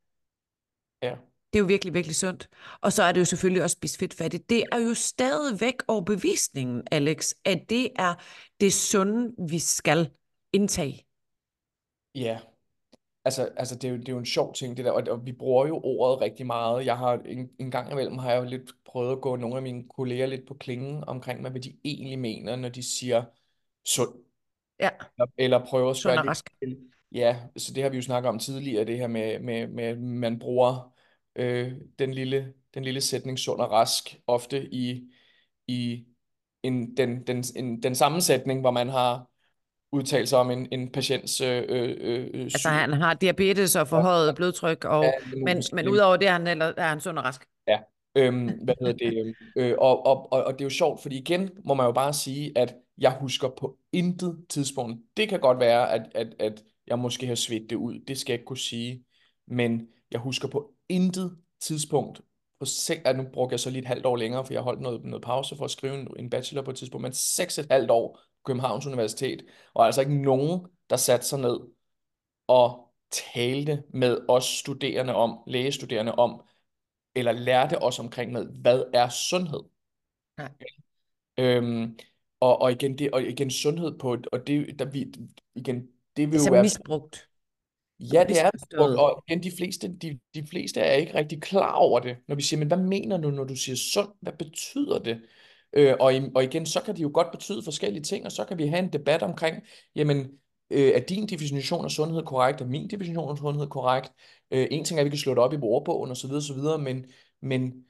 Ja. 1.03 1.15
Det 1.55 1.59
er 1.61 1.63
jo 1.63 1.67
virkelig, 1.67 1.95
virkelig 1.95 2.17
sundt. 2.17 2.49
Og 2.81 2.93
så 2.93 3.03
er 3.03 3.13
det 3.13 3.21
jo 3.21 3.25
selvfølgelig 3.25 3.63
også 3.63 3.75
spise 3.75 3.99
fedtfattigt. 3.99 4.51
Det 4.51 4.65
er 4.73 4.79
jo 4.79 4.95
stadigvæk 4.95 5.75
overbevisningen, 5.89 6.83
Alex, 6.91 7.33
at 7.45 7.59
det 7.69 7.91
er 7.97 8.15
det 8.61 8.73
sunde, 8.73 9.35
vi 9.49 9.59
skal 9.59 10.11
indtage. 10.53 11.07
Ja, 12.15 12.39
altså, 13.25 13.49
altså 13.57 13.75
det, 13.75 13.85
er 13.85 13.89
jo, 13.89 13.97
det 13.97 14.09
er 14.09 14.13
jo 14.13 14.19
en 14.19 14.27
sjov 14.27 14.55
ting, 14.55 14.77
det 14.77 14.85
der, 14.85 14.91
og, 14.91 15.03
og 15.11 15.27
vi 15.27 15.33
bruger 15.33 15.67
jo 15.67 15.81
ordet 15.85 16.21
rigtig 16.21 16.47
meget. 16.47 16.87
Jeg 16.87 16.99
har 16.99 17.13
en, 17.27 17.51
en 17.59 17.71
gang 17.71 17.93
imellem 17.93 18.19
har 18.19 18.33
jeg 18.33 18.45
jo 18.45 18.49
lidt 18.49 18.73
prøvet 18.85 19.13
at 19.13 19.21
gå 19.21 19.37
nogle 19.37 19.57
af 19.57 19.63
mine 19.63 19.85
kolleger 19.97 20.27
lidt 20.27 20.49
på 20.49 20.55
klingen 20.55 21.05
omkring, 21.07 21.41
hvad 21.41 21.61
de 21.61 21.77
egentlig 21.85 22.19
mener, 22.19 22.57
når 22.57 22.69
de 22.69 22.83
siger 22.83 23.25
sund. 23.85 24.15
Ja, 24.81 24.91
Eller, 25.19 25.27
eller 25.39 25.67
prøver 25.67 25.91
at 25.91 25.97
spørge 25.97 26.27
lidt 26.27 26.43
til, 26.63 26.79
ja, 27.13 27.37
så 27.57 27.73
det 27.75 27.83
har 27.83 27.91
vi 27.91 27.97
jo 27.97 28.03
snakket 28.03 28.29
om 28.29 28.39
tidligere, 28.39 28.85
det 28.85 28.99
her 28.99 29.07
med, 29.07 29.41
med, 29.41 29.67
med 29.67 29.97
man 29.97 30.39
bruger 30.39 30.94
øh, 31.37 31.73
den 31.99 32.15
lille, 32.15 32.53
den 32.75 32.85
lille 32.85 33.01
sætning 33.01 33.39
sund 33.39 33.61
og 33.61 33.71
rask 33.71 34.17
ofte 34.27 34.69
i, 34.75 35.03
i 35.69 36.05
en, 36.63 36.97
den, 36.97 37.27
den, 37.27 37.45
en, 37.57 37.83
den 37.83 37.95
sammensætning, 37.95 38.61
hvor 38.61 38.71
man 38.71 38.89
har 38.89 39.31
udtale 39.93 40.27
sig 40.27 40.39
om 40.39 40.51
en, 40.51 40.69
en 40.73 40.93
patients 40.93 41.41
øh, 41.41 41.63
øh, 41.69 41.97
øh, 42.01 42.31
Altså 42.35 42.59
syg. 42.59 42.71
han 42.71 42.93
har 42.93 43.15
diabetes 43.15 43.77
og 43.77 43.89
forhøjet 43.89 44.37
blodtryk, 44.37 44.85
og, 44.85 45.05
Ja, 45.05 45.13
men, 45.45 45.63
men 45.73 45.89
udover 45.89 46.17
det 46.17 46.29
er 46.29 46.33
han, 46.33 46.47
eller, 46.47 46.73
er 46.77 46.89
han 46.89 47.01
sund 47.01 47.19
og 47.19 47.25
rask. 47.25 47.45
Ja, 47.69 47.79
øhm, 48.17 48.47
hvad 48.65 48.75
hedder 48.81 48.93
det? 48.93 49.19
øhm, 49.19 49.35
Øh, 49.57 49.75
og, 49.79 50.07
og, 50.07 50.33
og, 50.33 50.45
og 50.45 50.53
det 50.53 50.61
er 50.61 50.65
jo 50.65 50.71
sjovt, 50.71 51.03
fordi 51.03 51.19
igen 51.19 51.51
må 51.65 51.75
man 51.75 51.87
jo 51.87 51.93
bare 51.93 52.13
sige, 52.13 52.53
at 52.59 52.75
jeg 52.99 53.17
husker 53.21 53.49
på 53.49 53.79
intet 53.93 54.45
tidspunkt. 54.49 55.03
Det 55.17 55.29
kan 55.29 55.41
godt 55.41 55.61
være, 55.61 55.93
at, 55.93 56.03
at, 56.15 56.35
at 56.39 56.63
jeg 56.87 56.99
måske 56.99 57.27
har 57.27 57.35
svedt 57.35 57.71
det 57.71 57.77
ud. 57.77 58.01
Det 58.09 58.19
skal 58.19 58.33
jeg 58.33 58.39
ikke 58.39 58.47
kunne 58.47 58.59
sige. 58.59 59.05
Men 59.49 59.89
jeg 60.11 60.21
husker 60.21 60.49
på 60.49 60.74
intet 60.89 61.39
tidspunkt, 61.61 62.21
på 62.59 62.65
sek, 62.65 63.01
at 63.05 63.17
nu 63.17 63.25
brugte 63.33 63.53
jeg 63.53 63.61
så 63.61 63.71
lige 63.71 63.83
et 63.83 63.89
halvt 63.89 64.07
år 64.07 64.17
længere, 64.17 64.47
for 64.47 64.53
jeg 64.53 64.63
holdt 64.63 64.81
noget, 64.81 65.05
noget 65.05 65.25
pause 65.25 65.57
for 65.57 65.65
at 65.65 65.71
skrive 65.71 65.95
en, 65.95 66.09
en 66.19 66.31
bachelor 66.31 66.63
på 66.63 66.71
et 66.71 66.77
tidspunkt, 66.77 67.03
men 67.03 67.13
seks 67.13 67.59
et 67.59 67.67
halvt 67.71 67.91
år 67.91 68.17
på 68.17 68.41
Københavns 68.47 68.87
Universitet, 68.87 69.45
og 69.75 69.87
altså 69.87 70.01
ikke 70.01 70.23
nogen, 70.23 70.67
der 70.91 70.97
satte 70.97 71.27
sig 71.27 71.41
ned 71.41 71.61
og 72.47 72.95
talte 73.11 73.83
med 73.89 74.19
os 74.29 74.45
studerende 74.45 75.15
om, 75.15 75.39
lægestuderende 75.47 76.15
om, 76.15 76.43
eller 77.15 77.33
lærte 77.33 77.83
os 77.83 77.99
omkring 77.99 78.33
med, 78.33 78.47
hvad 78.61 78.83
er 78.95 79.09
sundhed? 79.09 79.61
Ja. 80.39 80.49
Øhm, 81.39 81.99
og, 82.41 82.61
og 82.61 82.73
igen 82.73 82.99
det 82.99 83.11
og 83.11 83.23
igen 83.23 83.51
sundhed 83.51 83.99
på 83.99 84.17
og 84.33 84.47
det 84.47 84.79
der 84.79 84.85
vi 84.85 85.13
igen 85.55 85.89
det 86.17 86.33
vil 86.33 86.33
Det 86.33 86.41
er 86.41 86.47
jo 86.47 86.53
være 86.53 86.63
misbrugt. 86.63 87.29
Ja 88.01 88.25
det 88.29 88.41
er 88.41 88.45
og, 88.45 88.51
misforstået. 88.55 88.99
og 88.99 89.25
igen 89.29 89.43
de 89.43 89.53
fleste 89.57 89.89
de, 90.03 90.19
de 90.35 90.47
fleste 90.47 90.81
er 90.81 90.93
ikke 90.93 91.15
rigtig 91.15 91.43
klar 91.43 91.73
over 91.73 92.01
det 92.01 92.17
når 92.29 92.35
vi 92.35 92.43
siger 92.43 92.59
men 92.59 92.69
hvad 92.69 92.79
mener 92.79 93.17
du 93.17 93.31
når 93.31 93.45
du 93.45 93.57
siger 93.57 93.77
sund 93.77 94.09
hvad 94.21 94.33
betyder 94.33 94.99
det 94.99 95.21
øh, 95.73 95.95
og, 96.01 96.13
og 96.35 96.45
igen 96.45 96.67
så 96.67 96.81
kan 96.83 96.97
det 96.97 97.03
jo 97.03 97.11
godt 97.15 97.31
betyde 97.31 97.63
forskellige 97.63 98.03
ting 98.03 98.25
og 98.25 98.33
så 98.33 98.45
kan 98.45 98.59
vi 98.59 98.67
have 98.67 98.79
en 98.79 98.93
debat 98.93 99.23
omkring 99.23 99.63
jamen 99.97 100.31
øh, 100.71 100.93
er 100.95 101.01
din 101.01 101.27
definition 101.27 101.85
af 101.85 101.91
sundhed 101.91 102.23
korrekt 102.23 102.61
er 102.61 102.67
min 102.67 102.89
definition 102.89 103.31
af 103.31 103.39
sundhed 103.39 103.67
korrekt 103.67 104.13
øh, 104.51 104.67
en 104.71 104.85
ting 104.85 104.99
er 104.99 105.03
at 105.03 105.05
vi 105.05 105.11
kan 105.11 105.19
slå 105.19 105.35
det 105.35 105.43
op 105.43 105.53
i 105.53 105.59
ordbogen 105.63 106.11
og 106.11 106.17
så 106.17 106.27
videre 106.27 106.43
så 106.43 106.55
videre 106.55 106.79
men 106.79 107.07
men 107.43 107.85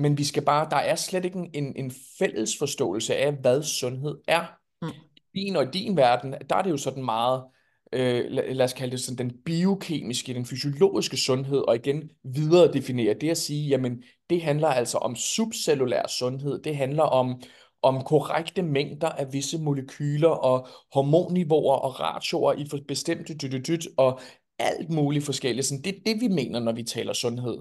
men 0.00 0.18
vi 0.18 0.24
skal 0.24 0.44
bare, 0.44 0.70
der 0.70 0.76
er 0.76 0.94
slet 0.94 1.24
ikke 1.24 1.38
en, 1.38 1.50
en, 1.54 1.76
en 1.76 1.92
fælles 2.18 2.58
forståelse 2.58 3.16
af, 3.16 3.32
hvad 3.32 3.62
sundhed 3.62 4.18
er. 4.28 4.46
Mm. 4.82 4.88
I 5.34 5.40
din 5.40 5.56
og 5.56 5.64
i 5.64 5.70
din 5.72 5.96
verden, 5.96 6.34
der 6.50 6.56
er 6.56 6.62
det 6.62 6.70
jo 6.70 6.76
sådan 6.76 7.04
meget, 7.04 7.44
øh, 7.92 8.24
lad, 8.30 8.54
lad 8.54 8.64
os 8.64 8.72
kalde 8.72 8.92
det 8.92 9.00
sådan 9.00 9.28
den 9.28 9.36
biokemiske, 9.44 10.34
den 10.34 10.46
fysiologiske 10.46 11.16
sundhed, 11.16 11.58
og 11.58 11.76
igen 11.76 12.10
videre 12.24 12.72
definere 12.72 13.14
det 13.20 13.30
at 13.30 13.38
sige, 13.38 13.68
jamen 13.68 14.02
det 14.30 14.42
handler 14.42 14.68
altså 14.68 14.98
om 14.98 15.16
subcellulær 15.16 16.06
sundhed, 16.08 16.62
det 16.62 16.76
handler 16.76 17.02
om, 17.02 17.42
om 17.82 18.02
korrekte 18.02 18.62
mængder 18.62 19.08
af 19.08 19.32
visse 19.32 19.58
molekyler 19.58 20.28
og 20.28 20.68
hormonniveauer 20.94 21.74
og 21.76 22.00
ratioer 22.00 22.52
i 22.52 22.66
for 22.70 22.78
bestemte 22.88 23.34
dyt, 23.34 23.86
og 23.96 24.20
alt 24.58 24.90
muligt 24.90 25.24
forskelligt. 25.24 25.66
Sådan, 25.66 25.82
det 25.84 25.96
er 25.96 26.00
det, 26.06 26.20
vi 26.20 26.28
mener, 26.28 26.60
når 26.60 26.72
vi 26.72 26.82
taler 26.82 27.12
sundhed. 27.12 27.58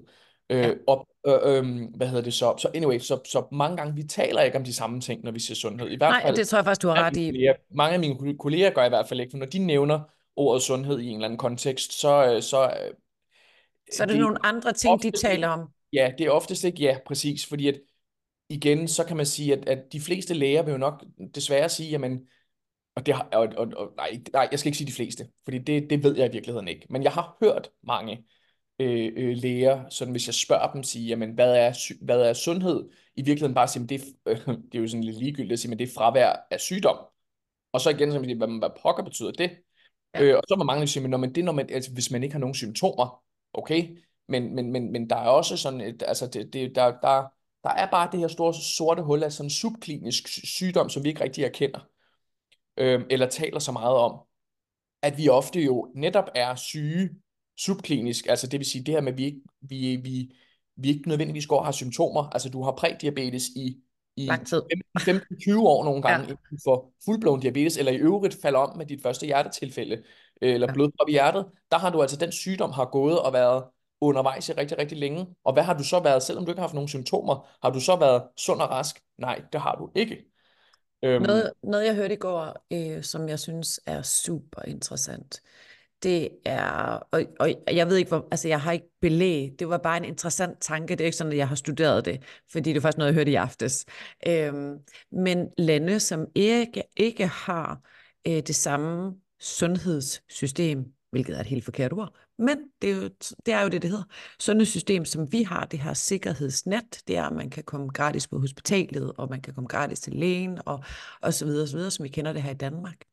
Øh, 0.50 0.60
Ja. 0.64 0.74
og 0.88 1.08
øh, 1.28 1.34
øh, 1.46 1.66
hvad 1.96 2.08
hedder 2.08 2.24
det 2.24 2.34
så? 2.34 2.56
Så 2.58 2.70
anyway, 2.76 3.00
så, 3.00 3.20
så 3.26 3.48
mange 3.52 3.78
gange, 3.78 3.96
vi 3.96 4.04
taler 4.04 4.42
ikke 4.42 4.58
om 4.58 4.64
de 4.64 4.74
samme 4.74 5.02
ting, 5.02 5.24
når 5.24 5.32
vi 5.32 5.40
siger 5.40 5.56
sundhed. 5.56 5.90
I 5.90 5.96
hvert 5.98 6.10
Nej, 6.10 6.22
fald, 6.22 6.36
det 6.36 6.48
tror 6.48 6.58
jeg 6.58 6.66
faktisk, 6.66 6.82
du 6.82 6.88
har 6.88 6.96
ret 7.06 7.18
i. 7.18 7.26
kolleger, 7.26 7.54
mange 7.72 7.94
af 7.94 8.00
mine 8.00 8.38
kolleger 8.38 8.70
gør 8.70 8.86
i 8.86 8.90
hvert 8.90 9.08
fald 9.08 9.20
ikke, 9.20 9.32
for 9.32 9.38
når 9.38 9.46
de 9.46 9.60
nævner 9.60 10.00
ordet 10.40 10.62
sundhed 10.64 11.00
i 11.00 11.08
en 11.08 11.16
eller 11.16 11.26
anden 11.26 11.38
kontekst, 11.38 12.00
så, 12.00 12.34
øh, 12.34 12.42
så 12.42 12.64
øh, 12.64 12.94
Så 13.92 14.04
er 14.04 14.08
det 14.08 14.14
det 14.14 14.22
nogle 14.22 14.46
andre 14.46 14.74
ting, 14.74 15.04
de 15.04 15.12
taler 15.12 15.48
om. 15.48 15.68
ja, 15.94 16.12
det 16.18 16.28
er 16.28 16.32
oftest 16.32 16.64
ikke, 16.64 16.82
ja, 16.84 16.98
præcis, 17.06 17.46
fordi 17.46 17.68
at 17.68 17.82
igen, 18.50 18.88
så 18.88 19.04
kan 19.04 19.18
man 19.18 19.26
sige, 19.26 19.54
at, 19.54 19.70
at 19.70 19.94
de 19.94 20.02
fleste 20.02 20.34
læger 20.34 20.64
vil 20.64 20.72
jo 20.72 20.78
nok 20.78 21.04
desværre 21.36 21.70
sige, 21.70 21.90
jamen, 21.90 22.28
og 22.96 23.06
det 23.06 23.14
har, 23.14 23.28
og, 23.32 23.48
og, 23.58 23.68
og, 23.78 23.94
nej, 23.98 24.22
nej, 24.34 24.48
jeg 24.52 24.60
skal 24.60 24.68
ikke 24.68 24.78
sige 24.78 24.88
de 24.88 24.94
fleste, 24.94 25.30
fordi 25.44 25.58
det, 25.58 25.90
det 25.90 26.04
ved 26.04 26.18
jeg 26.18 26.30
i 26.30 26.32
virkeligheden 26.32 26.68
ikke, 26.68 26.88
men 26.90 27.04
jeg 27.04 27.12
har 27.12 27.38
hørt 27.42 27.72
mange 27.84 28.26
øh, 28.80 29.14
øh, 29.18 29.38
læger, 29.38 29.90
sådan 29.90 30.12
hvis 30.12 30.28
jeg 30.28 30.34
spørger 30.36 30.72
dem, 30.72 30.84
sige, 30.84 31.08
jamen, 31.08 31.32
hvad 31.34 31.56
er, 31.58 31.94
hvad 32.06 32.22
er 32.22 32.34
sundhed? 32.34 32.90
I 33.16 33.22
virkeligheden 33.22 33.56
bare 33.56 33.68
sige, 33.68 33.88
det, 33.88 34.02
øh, 34.26 34.38
det 34.72 34.76
er 34.76 34.80
jo 34.80 34.88
sådan 34.88 35.04
lidt 35.04 35.18
ligegyldigt 35.18 35.54
at 35.54 35.60
sige, 35.60 35.70
men 35.70 35.80
det 35.80 35.90
er 35.90 35.94
fravær 35.96 36.48
af 36.52 36.60
sygdom. 36.60 36.98
Og 37.72 37.82
så 37.82 37.90
igen, 37.90 38.12
så 38.12 38.20
vil 38.20 38.28
jeg 38.28 38.38
sige, 38.38 38.46
hvad, 38.46 38.60
hvad 38.60 38.82
pokker 38.82 39.04
betyder 39.04 39.32
det? 39.32 39.52
Ja. 40.16 40.24
Øh, 40.24 40.38
og 40.38 40.44
så 40.48 40.56
må 40.58 40.64
mange 40.64 40.88
sige, 40.88 41.02
men, 41.02 41.12
når 41.12 41.18
man, 41.18 41.36
det 41.36 41.46
når 41.46 41.52
man, 41.52 41.70
altså, 41.70 41.94
hvis 41.94 42.12
man 42.12 42.24
ikke 42.24 42.34
har 42.34 42.40
nogen 42.40 42.56
symptomer, 42.56 43.24
okay, 43.54 43.98
men, 44.28 44.56
men, 44.56 44.72
men, 44.72 44.92
men 44.92 45.10
der 45.10 45.16
er 45.16 45.30
også 45.30 45.58
sådan 45.58 45.82
et, 45.82 46.04
altså 46.08 46.28
det, 46.28 46.54
det, 46.54 46.76
der, 46.76 46.86
der, 46.86 47.24
der 47.64 47.70
er 47.70 47.92
bare 47.92 48.10
det 48.12 48.20
her 48.20 48.28
store 48.28 48.54
sorte 48.54 49.02
hul 49.02 49.24
af 49.24 49.32
sådan 49.32 49.50
subklinisk 49.50 50.28
sygdom, 50.28 50.90
som 50.90 51.04
vi 51.04 51.10
ikke 51.10 51.24
rigtig 51.24 51.44
erkender, 51.44 51.80
øh, 52.78 53.02
eller 53.10 53.30
taler 53.30 53.60
så 53.60 53.72
meget 53.72 53.96
om, 53.96 54.20
at 55.02 55.18
vi 55.18 55.30
ofte 55.30 55.62
jo 55.62 55.92
netop 55.96 56.30
er 56.36 56.56
syge 56.56 57.10
subklinisk, 57.58 58.28
altså 58.28 58.48
det 58.48 58.60
vil 58.60 58.68
sige 58.68 58.84
det 58.84 58.94
her 58.94 59.02
med, 59.02 59.12
at 59.12 59.18
vi 59.18 59.26
ikke, 59.26 59.42
vi, 59.62 59.96
vi, 59.96 60.36
vi 60.76 60.90
ikke 60.90 61.10
nødvendigvis 61.10 61.48
går 61.48 61.60
og 61.60 61.66
har 61.66 61.72
symptomer, 61.72 62.30
altså 62.30 62.50
du 62.50 62.64
har 62.64 62.72
prædiabetes 62.72 63.48
i, 63.48 63.78
i 64.24 64.26
Lang 64.26 64.48
tid. 64.48 64.62
15-20 65.00 65.60
år 65.68 65.84
nogle 65.84 66.02
gange, 66.02 66.18
Ja. 66.26 66.32
inden 66.32 66.38
du 66.52 66.58
får 66.66 66.94
fuldblåen 67.06 67.40
diabetes, 67.42 67.78
eller 67.78 67.92
i 67.92 67.96
øvrigt 67.98 68.38
falder 68.42 68.60
om 68.60 68.78
med 68.78 68.86
dit 68.86 69.02
første 69.04 69.26
hjertetilfælde, 69.26 69.96
øh, 70.42 70.54
eller 70.54 70.68
Ja. 70.68 70.74
blodprop 70.74 71.10
i 71.10 71.12
hjertet, 71.12 71.46
der 71.72 71.78
har 71.78 71.90
du 71.90 72.02
altså, 72.02 72.18
den 72.18 72.32
sygdom 72.32 72.72
har 72.72 72.86
gået 72.86 73.20
og 73.20 73.34
været 73.34 73.64
undervejs 74.02 74.50
i 74.50 74.54
rigtig, 74.54 74.78
rigtig 74.78 74.98
længe. 74.98 75.28
Og 75.44 75.54
hvad 75.54 75.64
har 75.64 75.74
du 75.78 75.84
så 75.84 76.00
været, 76.00 76.24
selvom 76.24 76.46
du 76.46 76.52
ikke 76.52 76.60
har 76.60 76.68
haft 76.68 76.74
nogen 76.74 76.88
symptomer, 76.88 77.48
har 77.64 77.70
du 77.70 77.80
så 77.80 77.96
været 77.96 78.24
sund 78.38 78.62
og 78.62 78.70
rask? 78.70 79.02
Nej, 79.18 79.42
det 79.54 79.62
har 79.62 79.76
du 79.76 79.90
ikke. 79.96 80.26
Øhm, 81.04 81.24
Noget, 81.24 81.52
noget 81.64 81.86
jeg 81.86 81.96
hørte 81.96 82.14
i 82.14 82.18
går, 82.18 82.66
øh, 82.74 83.04
som 83.04 83.30
jeg 83.30 83.40
synes 83.40 83.80
er 83.86 84.02
super 84.02 84.62
interessant, 84.68 85.42
det 86.04 86.30
er, 86.46 86.64
og, 87.12 87.24
og 87.40 87.50
jeg 87.72 87.88
ved 87.88 87.98
ikke, 87.98 88.10
hvor, 88.10 88.28
altså 88.32 88.48
jeg 88.48 88.62
har 88.62 88.72
ikke 88.72 88.90
belæg, 89.02 89.52
det 89.60 89.70
var 89.70 89.78
bare 89.78 89.98
en 89.98 90.06
interessant 90.06 90.58
tanke, 90.62 90.92
det 90.96 91.02
er 91.02 91.06
ikke 91.06 91.18
sådan, 91.18 91.32
at 91.32 91.38
jeg 91.38 91.48
har 91.48 91.56
studeret 91.56 92.06
det, 92.06 92.24
fordi 92.52 92.70
det 92.70 92.78
er 92.78 92.82
faktisk 92.82 92.98
noget, 92.98 93.12
jeg 93.12 93.16
hørte 93.16 93.32
i 93.32 93.36
aftes. 93.36 93.86
Øhm, 94.28 94.78
men 95.12 95.48
lande, 95.58 96.00
som 96.00 96.26
ikke, 96.36 96.84
ikke 96.98 97.28
har 97.28 97.80
øh, 98.28 98.34
det 98.34 98.56
samme 98.56 99.16
sundhedssystem, 99.40 100.86
hvilket 101.12 101.36
er 101.36 101.40
et 101.40 101.48
helt 101.48 101.66
forkert 101.66 101.94
ord, 101.94 102.16
men 102.40 102.58
det 102.82 102.92
er, 102.92 102.96
jo, 102.96 103.10
det 103.46 103.54
er 103.54 103.62
jo 103.62 103.70
det, 103.70 103.82
det 103.82 103.90
hedder. 103.90 104.06
Sundhedssystem, 104.40 105.06
som 105.06 105.32
vi 105.32 105.44
har, 105.44 105.66
det 105.66 105.80
her 105.80 105.94
sikkerhedsnet, 105.94 107.02
det 107.08 107.18
er, 107.18 107.24
at 107.24 107.36
man 107.36 107.50
kan 107.50 107.64
komme 107.64 107.88
gratis 107.88 108.28
på 108.28 108.40
hospitalet, 108.40 109.14
og 109.18 109.30
man 109.30 109.42
kan 109.42 109.54
komme 109.54 109.68
gratis 109.68 110.00
til 110.00 110.14
lægen, 110.14 110.60
og, 110.66 110.84
og 111.22 111.34
så 111.34 111.46
videre, 111.46 111.64
og 111.64 111.68
så 111.68 111.78
videre, 111.78 111.92
som 111.92 112.04
vi 112.04 112.10
kender 112.10 112.34
det 112.34 112.44
her 112.44 112.52
i 112.52 112.54
Danmark 112.54 113.09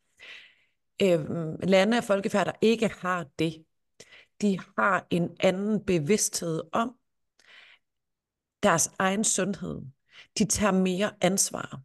øh, 1.03 1.21
lande 1.63 1.97
af 1.97 2.05
folkefærd, 2.05 2.47
der 2.47 2.53
ikke 2.61 2.89
har 2.89 3.27
det, 3.39 3.65
de 4.41 4.59
har 4.79 5.07
en 5.11 5.37
anden 5.41 5.85
bevidsthed 5.85 6.63
om 6.73 6.95
deres 8.63 8.91
egen 8.99 9.25
sundhed. 9.25 9.83
De 10.39 10.45
tager 10.45 10.73
mere 10.73 11.13
ansvar. 11.21 11.81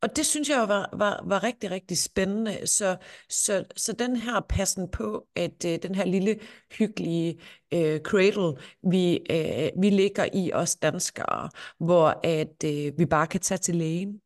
Og 0.00 0.16
det 0.16 0.26
synes 0.26 0.48
jeg 0.48 0.68
var, 0.68 0.90
var, 0.92 1.24
var 1.26 1.42
rigtig, 1.42 1.70
rigtig 1.70 1.98
spændende. 1.98 2.66
Så, 2.66 2.96
så, 3.28 3.64
så 3.76 3.92
den 3.92 4.16
her 4.16 4.40
passen 4.48 4.90
på, 4.90 5.26
at 5.34 5.64
øh, 5.66 5.78
den 5.82 5.94
her 5.94 6.04
lille 6.04 6.38
hyggelige 6.78 7.40
øh, 7.74 8.00
cradle, 8.00 8.56
vi, 8.90 9.16
øh, 9.30 9.82
vi 9.82 9.90
ligger 9.90 10.28
i 10.32 10.52
os 10.52 10.76
danskere, 10.76 11.50
hvor 11.78 12.20
at 12.24 12.64
øh, 12.64 12.98
vi 12.98 13.06
bare 13.06 13.26
kan 13.26 13.40
tage 13.40 13.58
til 13.58 13.74
lægen, 13.74 14.20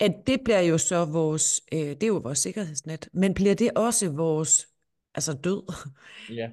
at 0.00 0.12
det 0.26 0.40
bliver 0.44 0.60
jo 0.60 0.78
så 0.78 1.04
vores, 1.04 1.60
øh, 1.72 1.78
det 1.80 2.02
er 2.02 2.06
jo 2.06 2.16
vores 2.16 2.38
sikkerhedsnet, 2.38 3.08
men 3.12 3.34
bliver 3.34 3.54
det 3.54 3.70
også 3.76 4.10
vores, 4.10 4.68
altså 5.14 5.32
død? 5.32 5.72
ja. 6.28 6.50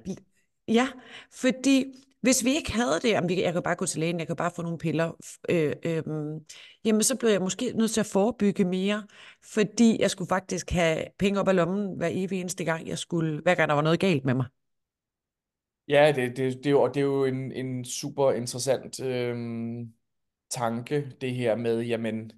Ja, 0.68 0.88
fordi 1.32 1.84
hvis 2.20 2.44
vi 2.44 2.50
ikke 2.54 2.72
havde 2.72 3.00
det, 3.02 3.08
jamen, 3.08 3.28
vi- 3.28 3.42
jeg 3.42 3.52
kan 3.52 3.62
bare 3.62 3.76
gå 3.76 3.86
til 3.86 4.00
lægen, 4.00 4.18
jeg 4.18 4.26
kan 4.26 4.36
bare 4.36 4.50
få 4.56 4.62
nogle 4.62 4.78
piller, 4.78 5.12
øh, 5.48 5.72
øh, 5.82 6.02
jamen 6.84 7.02
så 7.02 7.16
blev 7.16 7.30
jeg 7.30 7.40
måske 7.40 7.72
nødt 7.74 7.90
til 7.90 8.00
at 8.00 8.06
forebygge 8.06 8.64
mere, 8.64 9.06
fordi 9.44 9.96
jeg 10.00 10.10
skulle 10.10 10.28
faktisk 10.28 10.70
have 10.70 11.04
penge 11.18 11.40
op 11.40 11.48
af 11.48 11.56
lommen 11.56 11.96
hver 11.96 12.08
evig 12.12 12.40
eneste 12.40 12.64
gang, 12.64 12.88
jeg 12.88 12.98
skulle, 12.98 13.40
hver 13.42 13.54
gang 13.54 13.68
der 13.68 13.74
var 13.74 13.82
noget 13.82 14.00
galt 14.00 14.24
med 14.24 14.34
mig. 14.34 14.46
Ja, 15.88 16.12
det, 16.16 16.36
det, 16.36 16.54
det, 16.56 16.66
er 16.66 16.70
jo, 16.70 16.82
og 16.82 16.94
det 16.94 17.00
er 17.00 17.04
jo 17.04 17.24
en, 17.24 17.52
en 17.52 17.84
super 17.84 18.32
interessant 18.32 19.00
øhm, 19.00 19.92
tanke, 20.50 21.12
det 21.20 21.34
her 21.34 21.56
med, 21.56 21.80
jamen, 21.82 22.32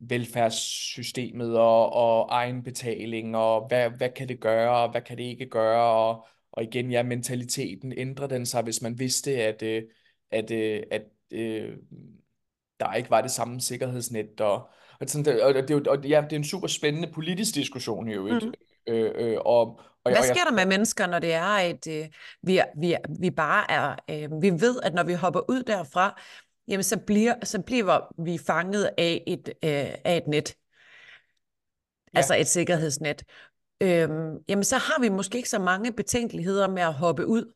velfærdssystemet 0.00 1.58
og, 1.58 1.92
og 1.92 2.28
egenbetaling, 2.30 3.36
og 3.36 3.68
hvad, 3.68 3.90
hvad 3.90 4.08
kan 4.16 4.28
det 4.28 4.40
gøre, 4.40 4.82
og 4.82 4.90
hvad 4.90 5.00
kan 5.00 5.18
det 5.18 5.24
ikke 5.24 5.46
gøre, 5.46 5.92
og, 5.92 6.26
og 6.52 6.62
igen, 6.62 6.90
ja, 6.90 7.02
mentaliteten, 7.02 7.92
ændrer 7.96 8.26
den 8.26 8.46
sig, 8.46 8.62
hvis 8.62 8.82
man 8.82 8.98
vidste, 8.98 9.30
at, 9.42 9.62
øh, 9.62 9.82
at, 10.30 10.50
øh, 10.50 10.82
at 10.90 11.02
øh, 11.30 11.76
der 12.80 12.94
ikke 12.94 13.10
var 13.10 13.20
det 13.20 13.30
samme 13.30 13.60
sikkerhedsnet, 13.60 14.40
og, 14.40 14.68
og, 15.00 15.06
sådan, 15.08 15.24
det, 15.24 15.42
og, 15.42 15.54
det, 15.54 15.88
og 15.88 16.04
ja, 16.04 16.20
det 16.20 16.32
er 16.32 16.36
en 16.36 16.44
super 16.44 16.66
spændende 16.66 17.12
politisk 17.12 17.54
diskussion 17.54 18.08
i 18.08 18.12
øvrigt, 18.14 18.44
Mm. 18.44 18.52
øh, 18.88 19.12
øh, 19.14 19.36
og, 19.44 19.80
og, 20.04 20.12
Hvad 20.12 20.22
sker 20.22 20.44
der 20.44 20.52
med 20.52 20.66
mennesker, 20.66 21.06
når 21.06 21.18
det 21.18 21.32
er, 21.32 21.44
at 21.44 21.86
øh, 21.86 22.06
vi, 22.42 22.60
vi, 22.76 22.96
vi 23.20 23.30
bare 23.30 23.70
er, 23.70 23.96
øh, 24.10 24.42
vi 24.42 24.50
ved, 24.50 24.80
at 24.82 24.94
når 24.94 25.02
vi 25.02 25.12
hopper 25.12 25.40
ud 25.50 25.62
derfra, 25.62 26.20
jamen 26.68 26.84
så 26.84 26.98
bliver, 26.98 27.34
så 27.42 27.62
bliver 27.62 28.22
vi 28.24 28.38
fanget 28.38 28.90
af 28.98 29.24
et, 29.26 29.48
øh, 29.48 29.94
af 30.04 30.16
et 30.16 30.26
net. 30.26 30.54
ja. 32.14 32.18
altså 32.18 32.34
et 32.34 32.46
sikkerhedsnet, 32.46 33.22
øhm, 33.80 34.38
jamen 34.48 34.64
så 34.64 34.76
har 34.76 35.00
vi 35.00 35.08
måske 35.08 35.36
ikke 35.36 35.48
så 35.48 35.58
mange 35.58 35.92
betænkeligheder 35.92 36.68
med 36.68 36.82
at 36.82 36.94
hoppe 36.94 37.26
ud. 37.26 37.52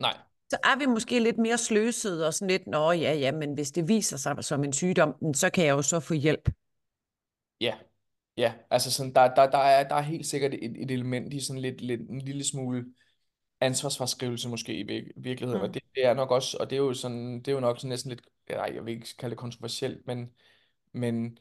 Nej. 0.00 0.16
Så 0.50 0.56
er 0.64 0.78
vi 0.78 0.86
måske 0.86 1.18
lidt 1.18 1.38
mere 1.38 1.58
sløsede 1.58 2.26
og 2.26 2.34
sådan 2.34 2.50
lidt, 2.50 2.66
nå 2.66 2.92
ja, 2.92 3.14
ja, 3.14 3.32
men 3.32 3.54
hvis 3.54 3.70
det 3.70 3.88
viser 3.88 4.16
sig 4.16 4.44
som 4.44 4.64
en 4.64 4.72
sygdom, 4.72 5.34
så 5.34 5.50
kan 5.50 5.64
jeg 5.64 5.72
jo 5.72 5.82
så 5.82 6.00
få 6.00 6.14
hjælp. 6.14 6.50
Ja, 7.60 7.74
ja, 8.36 8.52
altså 8.70 8.92
sådan, 8.92 9.14
der, 9.14 9.34
der, 9.34 9.50
der, 9.50 9.58
er, 9.58 9.88
der 9.88 9.94
er 9.94 10.00
helt 10.00 10.26
sikkert 10.26 10.54
et, 10.54 10.82
et 10.82 10.90
element 10.90 11.34
i 11.34 11.40
sådan 11.40 11.62
lidt, 11.62 11.80
lidt 11.80 12.00
en 12.00 12.18
lille 12.18 12.44
smule 12.44 12.84
ansvarsfraskrivelse 13.60 14.48
måske 14.48 14.74
i 14.80 15.12
virkeligheden, 15.16 15.62
mm. 15.62 15.68
og 15.68 15.74
det, 15.74 15.82
det 15.94 16.04
er 16.06 16.14
nok 16.14 16.30
også, 16.30 16.56
og 16.60 16.70
det 16.70 16.76
er 16.76 16.80
jo 16.80 16.94
sådan, 16.94 17.38
det 17.38 17.48
er 17.48 17.52
jo 17.52 17.60
nok 17.60 17.78
sådan 17.78 17.88
næsten 17.88 18.08
lidt, 18.08 18.22
nej, 18.50 18.72
jeg 18.74 18.84
vil 18.84 18.94
ikke 18.94 19.16
kalde 19.18 19.30
det 19.30 19.38
kontroversielt, 19.38 20.06
men, 20.06 20.30
men 20.92 21.38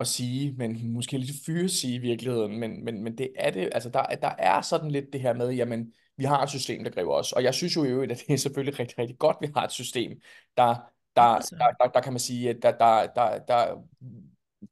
at 0.00 0.06
sige, 0.06 0.52
men 0.52 0.92
måske 0.92 1.18
lidt 1.18 1.44
fyre 1.46 1.68
sige 1.68 1.94
i 1.94 1.98
virkeligheden, 1.98 2.58
men, 2.58 2.84
men, 2.84 3.02
men 3.02 3.18
det 3.18 3.32
er 3.36 3.50
det, 3.50 3.70
altså 3.72 3.88
der, 3.90 4.02
der 4.02 4.34
er 4.38 4.60
sådan 4.60 4.90
lidt 4.90 5.12
det 5.12 5.20
her 5.20 5.32
med, 5.32 5.52
jamen, 5.52 5.94
vi 6.16 6.24
har 6.24 6.42
et 6.42 6.50
system, 6.50 6.84
der 6.84 6.90
griber 6.90 7.12
os, 7.12 7.32
og 7.32 7.42
jeg 7.42 7.54
synes 7.54 7.76
jo 7.76 7.84
i 7.84 7.88
øvrigt, 7.88 8.12
at 8.12 8.18
det 8.26 8.34
er 8.34 8.38
selvfølgelig 8.38 8.78
rigtig, 8.78 8.98
rigtig 8.98 9.18
godt, 9.18 9.36
vi 9.40 9.48
har 9.56 9.64
et 9.64 9.72
system, 9.72 10.20
der, 10.56 10.74
der, 11.16 11.38
der, 11.38 11.56
der, 11.58 11.72
der, 11.80 11.90
der 11.90 12.00
kan 12.00 12.12
man 12.12 12.20
sige, 12.20 12.50
at 12.50 12.56
der, 12.62 12.70
der, 12.70 13.06
der, 13.06 13.38
der 13.38 13.84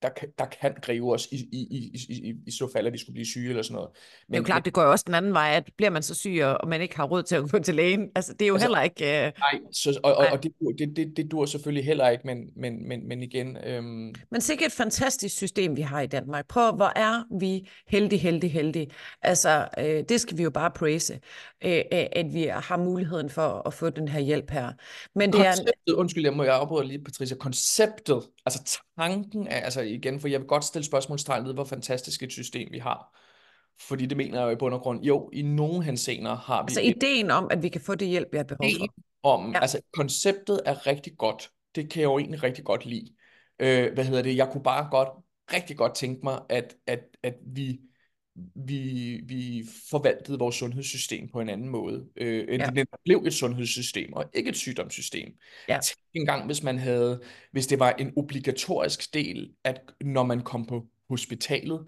der, 0.02 0.08
der 0.38 0.46
kan 0.60 0.74
gribe 0.82 1.12
os 1.12 1.28
i, 1.32 1.36
i, 1.36 1.58
i, 1.70 1.98
i, 2.08 2.34
i 2.46 2.50
så 2.50 2.70
fald, 2.72 2.86
at 2.86 2.92
vi 2.92 2.98
skulle 2.98 3.14
blive 3.14 3.26
syge 3.26 3.48
eller 3.48 3.62
sådan 3.62 3.74
noget. 3.74 3.88
Men, 4.28 4.32
det 4.32 4.36
er 4.36 4.40
jo 4.40 4.44
klart, 4.44 4.64
det 4.64 4.72
går 4.72 4.82
jo 4.82 4.90
også 4.90 5.04
den 5.06 5.14
anden 5.14 5.32
vej, 5.32 5.52
at 5.54 5.70
bliver 5.76 5.90
man 5.90 6.02
så 6.02 6.14
syg, 6.14 6.42
og 6.44 6.68
man 6.68 6.80
ikke 6.80 6.96
har 6.96 7.04
råd 7.04 7.22
til 7.22 7.36
at 7.36 7.50
gå 7.50 7.58
til 7.58 7.74
lægen. 7.74 8.08
Altså, 8.14 8.32
det 8.32 8.42
er 8.42 8.46
jo 8.46 8.54
altså, 8.54 8.66
heller 8.66 8.82
ikke... 8.82 9.04
Uh... 9.04 9.08
Nej, 9.38 9.60
så, 9.72 10.00
og, 10.02 10.14
og, 10.14 10.26
og 10.26 10.42
det, 10.42 10.52
det, 10.78 10.96
det, 10.96 11.16
det 11.16 11.30
dur 11.30 11.46
selvfølgelig 11.46 11.84
heller 11.84 12.08
ikke, 12.08 12.26
men, 12.26 12.38
men, 12.56 12.88
men, 12.88 13.08
men 13.08 13.22
igen... 13.22 13.56
Øhm... 13.56 14.14
Men 14.30 14.40
sikkert 14.40 14.66
et 14.66 14.72
fantastisk 14.72 15.36
system, 15.36 15.76
vi 15.76 15.82
har 15.82 16.00
i 16.00 16.06
Danmark. 16.06 16.48
Prøv, 16.48 16.72
hvor 16.72 16.92
er 16.96 17.38
vi 17.40 17.68
heldige, 17.88 18.18
heldige, 18.18 18.50
heldige. 18.50 18.90
Altså, 19.22 19.68
øh, 19.78 20.04
det 20.08 20.20
skal 20.20 20.38
vi 20.38 20.42
jo 20.42 20.50
bare 20.50 20.70
praise, 20.70 21.20
øh, 21.64 21.82
at 21.90 22.26
vi 22.34 22.42
har 22.42 22.76
muligheden 22.76 23.30
for 23.30 23.62
at 23.66 23.74
få 23.74 23.90
den 23.90 24.08
her 24.08 24.20
hjælp 24.20 24.50
her. 24.50 24.72
Men 25.14 25.32
det 25.32 25.44
konceptet, 25.44 25.74
er... 25.88 25.94
undskyld, 25.94 26.24
jeg 26.24 26.32
må 26.32 26.42
jeg 26.42 26.54
afbryde 26.54 26.86
lige, 26.86 27.04
Patricia, 27.04 27.36
konceptet, 27.36 28.22
altså 28.46 28.80
tanken 28.98 29.48
af, 29.48 29.64
altså 29.64 29.80
igen, 29.80 30.20
for 30.20 30.28
jeg 30.28 30.40
vil 30.40 30.48
godt 30.48 30.64
stille 30.64 30.84
spørgsmålstegn 30.84 31.44
ved, 31.44 31.54
hvor 31.54 31.64
fantastisk 31.64 32.22
et 32.22 32.32
system 32.32 32.68
vi 32.72 32.78
har. 32.78 33.18
Fordi 33.80 34.06
det 34.06 34.16
mener 34.16 34.38
jeg 34.38 34.46
jo 34.46 34.50
i 34.50 34.56
bund 34.56 34.74
og 34.74 34.80
grund, 34.80 35.02
jo, 35.02 35.30
i 35.32 35.42
nogle 35.42 35.84
henseender 35.84 36.36
har 36.36 36.62
vi... 36.62 36.64
Altså 36.64 36.80
ideen 36.80 37.30
om, 37.30 37.48
at 37.50 37.62
vi 37.62 37.68
kan 37.68 37.80
få 37.80 37.94
det 37.94 38.08
hjælp, 38.08 38.28
vi 38.32 38.36
har 38.36 38.44
behov 38.44 38.70
for. 38.78 38.86
Om, 39.22 39.52
ja. 39.52 39.60
Altså 39.60 39.80
konceptet 39.92 40.60
er 40.64 40.86
rigtig 40.86 41.18
godt. 41.18 41.50
Det 41.74 41.90
kan 41.90 42.00
jeg 42.00 42.06
jo 42.06 42.18
egentlig 42.18 42.42
rigtig 42.42 42.64
godt 42.64 42.86
lide. 42.86 43.12
Øh, 43.58 43.92
hvad 43.94 44.04
hedder 44.04 44.22
det? 44.22 44.36
Jeg 44.36 44.48
kunne 44.52 44.62
bare 44.62 44.88
godt, 44.90 45.08
rigtig 45.52 45.76
godt 45.76 45.94
tænke 45.94 46.20
mig, 46.24 46.40
at, 46.48 46.74
at, 46.86 47.00
at 47.22 47.34
vi 47.46 47.80
vi, 48.54 49.20
vi 49.24 49.64
forvaltede 49.90 50.38
vores 50.38 50.56
sundhedssystem 50.56 51.28
på 51.28 51.40
en 51.40 51.48
anden 51.48 51.68
måde. 51.68 52.06
Øh, 52.16 52.46
end 52.48 52.62
ja. 52.62 52.70
det 52.70 52.88
blev 53.04 53.22
et 53.26 53.34
sundhedssystem, 53.34 54.12
og 54.12 54.24
ikke 54.34 54.50
et 54.50 54.56
sygdomssystem. 54.56 55.32
Ja. 55.68 55.78
Tænk 55.82 55.98
engang, 56.14 56.46
hvis 56.46 56.62
man 56.62 56.78
havde, 56.78 57.20
hvis 57.52 57.66
det 57.66 57.78
var 57.78 57.90
en 57.90 58.12
obligatorisk 58.16 59.14
del, 59.14 59.52
at 59.64 59.80
når 60.00 60.22
man 60.22 60.40
kom 60.40 60.66
på 60.66 60.86
hospitalet, 61.08 61.86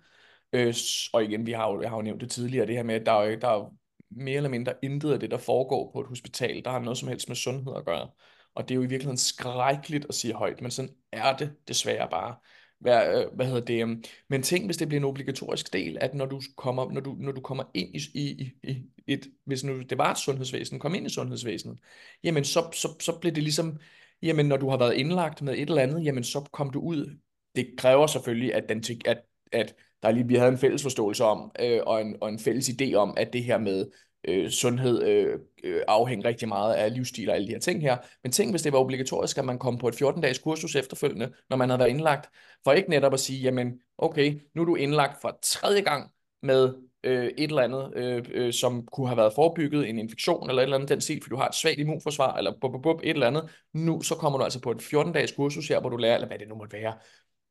øh, 0.52 0.75
og 1.12 1.25
igen, 1.25 1.47
vi 1.47 1.52
har 1.52 1.73
jo, 1.73 1.83
jeg 1.83 1.90
har 1.90 1.97
jo 1.97 2.02
nævnt 2.02 2.21
det 2.21 2.31
tidligere, 2.31 2.67
det 2.67 2.75
her 2.75 2.83
med, 2.83 2.95
at 2.95 3.07
der 3.07 3.12
er, 3.12 3.37
der 3.37 3.49
er 3.49 3.75
mere 4.11 4.37
eller 4.37 4.50
mindre 4.50 4.73
intet 4.83 5.12
af 5.12 5.21
det, 5.21 5.31
der 5.31 5.38
foregår 5.38 5.90
på 5.93 6.00
et 6.00 6.07
hospital, 6.07 6.64
der 6.64 6.71
har 6.71 6.78
noget 6.78 6.99
som 6.99 7.09
helst 7.09 7.28
med 7.28 7.37
sundhed 7.37 7.73
at 7.76 7.85
gøre. 7.85 8.09
Og 8.55 8.69
det 8.69 8.75
er 8.75 8.76
jo 8.76 8.83
i 8.83 8.87
virkeligheden 8.87 9.19
skrækkeligt 9.19 10.07
at 10.09 10.14
sige 10.14 10.35
højt, 10.35 10.61
men 10.61 10.71
sådan 10.71 10.95
er 11.12 11.37
det 11.37 11.52
desværre 11.69 12.09
bare 12.11 12.35
hvad, 12.81 13.23
øh, 13.23 13.35
hvad 13.35 13.47
hedder 13.47 13.61
det, 13.61 13.83
øhm, 13.83 14.05
men 14.29 14.43
tænk, 14.43 14.65
hvis 14.67 14.77
det 14.77 14.89
bliver 14.89 15.01
en 15.01 15.05
obligatorisk 15.05 15.73
del, 15.73 15.99
at 16.01 16.15
når 16.15 16.27
du 16.27 16.41
kommer, 16.57 16.93
når 16.93 17.01
du, 17.01 17.17
når 17.19 17.33
du 17.33 17.41
kommer 17.41 17.65
ind 17.75 17.97
i, 17.97 18.01
i, 18.15 18.53
i 18.63 18.83
et, 19.07 19.27
hvis 19.45 19.64
nu 19.64 19.83
det 19.83 19.99
var 19.99 20.11
et 20.11 20.19
sundhedsvæsen, 20.19 20.79
kom 20.79 20.95
ind 20.95 21.07
i 21.07 21.11
sundhedsvæsenet, 21.11 21.79
jamen 22.25 22.45
så, 22.45 22.71
så, 22.73 22.88
så 23.01 23.19
bliver 23.21 23.35
det 23.35 23.43
ligesom, 23.43 23.79
jamen 24.23 24.47
når 24.47 24.57
du 24.57 24.71
har 24.71 24.77
været 24.77 24.95
indlagt 24.95 25.43
med 25.43 25.53
et 25.55 25.69
eller 25.69 25.83
andet, 25.83 26.05
jamen 26.05 26.25
så 26.25 26.41
kom 26.53 26.71
du 26.71 26.81
ud. 26.81 27.19
Det 27.57 27.69
kræver 27.79 28.07
selvfølgelig, 28.07 28.55
at, 28.55 28.69
den, 28.69 28.85
at, 29.07 29.23
at 29.53 29.75
der 30.03 30.11
lige, 30.11 30.29
vi 30.29 30.35
havde 30.35 30.53
en 30.53 30.59
fælles 30.59 30.83
forståelse 30.83 31.25
om, 31.25 31.51
øh, 31.61 31.81
og, 31.87 32.01
en, 32.01 32.17
og 32.21 32.29
en 32.29 32.38
fælles 32.38 32.69
idé 32.69 32.95
om, 32.95 33.14
at 33.17 33.33
det 33.33 33.45
her 33.45 33.59
med 33.59 33.87
øh, 34.29 34.51
sundhed 34.51 35.03
øh, 35.03 35.38
øh, 35.64 35.83
afhænger 35.88 36.29
rigtig 36.29 36.49
meget 36.49 36.75
af 36.75 36.95
livsstil 36.95 37.29
og 37.31 37.35
alle 37.35 37.47
de 37.47 37.53
her 37.53 37.61
ting 37.61 37.83
her. 37.83 37.97
Men 38.23 38.33
tænk, 38.33 38.53
hvis 38.53 38.62
det 38.62 38.73
var 38.73 38.79
obligatorisk, 38.79 39.38
at 39.38 39.45
man 39.45 39.59
kom 39.59 39.79
på 39.79 39.88
et 39.88 40.03
14-dages 40.03 40.38
kursus 40.38 40.77
efterfølgende, 40.77 41.33
når 41.51 41.57
man 41.57 41.69
havde 41.69 41.79
været 41.79 41.91
indlagt, 41.91 42.31
for 42.64 42.73
ikke 42.73 42.91
netop 42.91 43.14
at 43.14 43.21
sige, 43.21 43.41
jamen, 43.41 43.81
okay, 43.99 44.41
nu 44.55 44.62
er 44.62 44.67
du 44.67 44.75
indlagt 44.75 45.21
for 45.21 45.38
tredje 45.43 45.81
gang 45.81 46.11
med 46.43 46.75
øh, 47.05 47.25
et 47.38 47.51
eller 47.51 47.62
andet, 47.62 47.93
øh, 47.97 48.25
øh, 48.31 48.53
som 48.53 48.87
kunne 48.87 49.07
have 49.07 49.17
været 49.17 49.33
forebygget, 49.35 49.88
en 49.88 49.99
infektion 49.99 50.49
eller 50.49 50.62
et 50.62 50.64
eller 50.64 50.77
andet 50.77 50.88
den 50.88 51.01
stil, 51.01 51.21
fordi 51.23 51.31
du 51.31 51.37
har 51.37 51.49
et 51.49 51.55
svagt 51.55 51.79
immunforsvar, 51.79 52.37
eller 52.37 52.53
bup, 52.61 52.73
bup, 52.73 52.83
bup, 52.83 53.01
et 53.03 53.11
eller 53.11 53.27
andet. 53.27 53.51
Nu 53.75 54.03
så 54.03 54.14
kommer 54.14 54.38
du 54.38 54.45
altså 54.45 54.61
på 54.61 54.71
et 54.71 54.83
14-dages 54.83 55.33
kursus 55.33 55.69
her, 55.69 55.81
hvor 55.81 55.91
du 55.91 55.97
lærer, 55.97 56.14
eller 56.14 56.29
hvad 56.29 56.38
det 56.38 56.49
nu 56.49 56.55
måtte 56.55 56.77
være, 56.77 56.95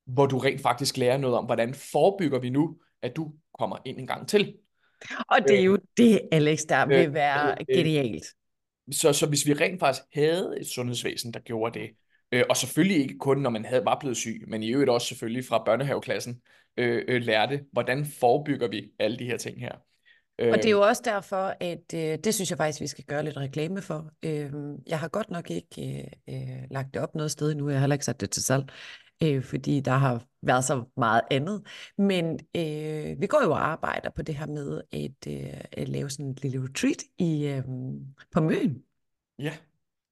hvor 0.06 0.26
du 0.26 0.38
rent 0.38 0.62
faktisk 0.62 0.98
lærer 0.98 1.18
noget 1.18 1.38
om, 1.38 1.46
hvordan 1.46 1.74
forebygger 1.74 2.40
vi 2.40 2.50
nu, 2.50 2.78
at 3.02 3.16
du 3.16 3.34
kommer 3.60 3.78
ind 3.86 4.00
en 4.00 4.08
gang 4.08 4.28
til. 4.28 4.54
Og 5.28 5.38
det 5.48 5.60
er 5.60 5.64
jo 5.64 5.78
det, 5.98 6.22
Alex, 6.32 6.60
der 6.70 6.84
øh, 6.84 6.90
vil 6.90 7.14
være 7.14 7.52
øh, 7.52 7.76
genialt. 7.76 8.26
Så, 8.92 9.14
så 9.14 9.26
hvis 9.26 9.46
vi 9.46 9.54
rent 9.54 9.80
faktisk 9.80 10.04
havde 10.14 10.56
et 10.60 10.68
sundhedsvæsen, 10.68 11.34
der 11.34 11.40
gjorde 11.40 11.80
det, 11.80 11.90
øh, 12.32 12.44
og 12.50 12.58
selvfølgelig 12.58 12.98
ikke 12.98 13.18
kun, 13.18 13.38
når 13.38 13.50
man 13.50 13.66
havde, 13.66 13.86
var 13.86 13.98
blevet 14.00 14.18
syg, 14.18 14.44
men 14.48 14.64
i 14.64 14.72
øvrigt 14.72 14.90
også 14.90 15.08
selvfølgelig 15.08 15.46
fra 15.46 15.64
børnehaveklassen, 15.64 16.42
øh, 16.78 17.06
øh, 17.08 17.22
lærte, 17.22 17.64
hvordan 17.72 18.06
forebygger 18.06 18.68
vi 18.68 18.92
alle 19.00 19.20
de 19.20 19.26
her 19.26 19.38
ting 19.38 19.60
her. 19.60 19.72
Og 20.40 20.58
det 20.58 20.66
er 20.66 20.72
jo 20.72 20.82
også 20.82 21.02
derfor, 21.06 21.56
at 21.60 21.94
øh, 21.96 22.18
det 22.24 22.34
synes 22.34 22.50
jeg 22.50 22.58
faktisk, 22.58 22.82
vi 22.82 22.88
skal 22.88 23.04
gøre 23.04 23.24
lidt 23.24 23.38
reklame 23.38 23.82
for. 23.82 24.12
Øh, 24.26 24.52
jeg 24.88 25.00
har 25.00 25.08
godt 25.08 25.30
nok 25.30 25.52
ikke 25.52 26.08
øh, 26.30 26.36
øh, 26.36 26.64
lagt 26.72 26.94
det 26.94 27.02
op 27.02 27.16
noget 27.16 27.32
sted 27.32 27.56
nu, 27.56 27.70
jeg 27.70 27.78
har 27.78 27.80
heller 27.80 27.96
ikke 27.96 28.06
sat 28.06 28.22
det 28.22 28.32
til 28.32 28.44
salg 28.44 28.66
øh, 29.24 29.44
fordi 29.44 29.80
der 29.80 29.92
har 29.92 30.24
været 30.48 30.64
så 30.64 30.84
meget 30.98 31.22
andet. 31.32 31.64
Men 31.98 32.40
øh, 32.56 33.22
vi 33.22 33.28
går 33.28 33.44
jo 33.44 33.52
og 33.52 33.68
arbejder 33.68 34.10
på 34.10 34.22
det 34.22 34.36
her 34.36 34.48
med 34.48 34.82
at, 34.92 35.34
øh, 35.34 35.62
at 35.72 35.90
lave 35.90 36.10
sådan 36.10 36.26
en 36.26 36.38
lille 36.42 36.64
retreat 36.64 37.04
i, 37.18 37.48
øh, 37.48 37.64
på 38.32 38.42
Møn. 38.42 38.84
Ja. 39.40 39.54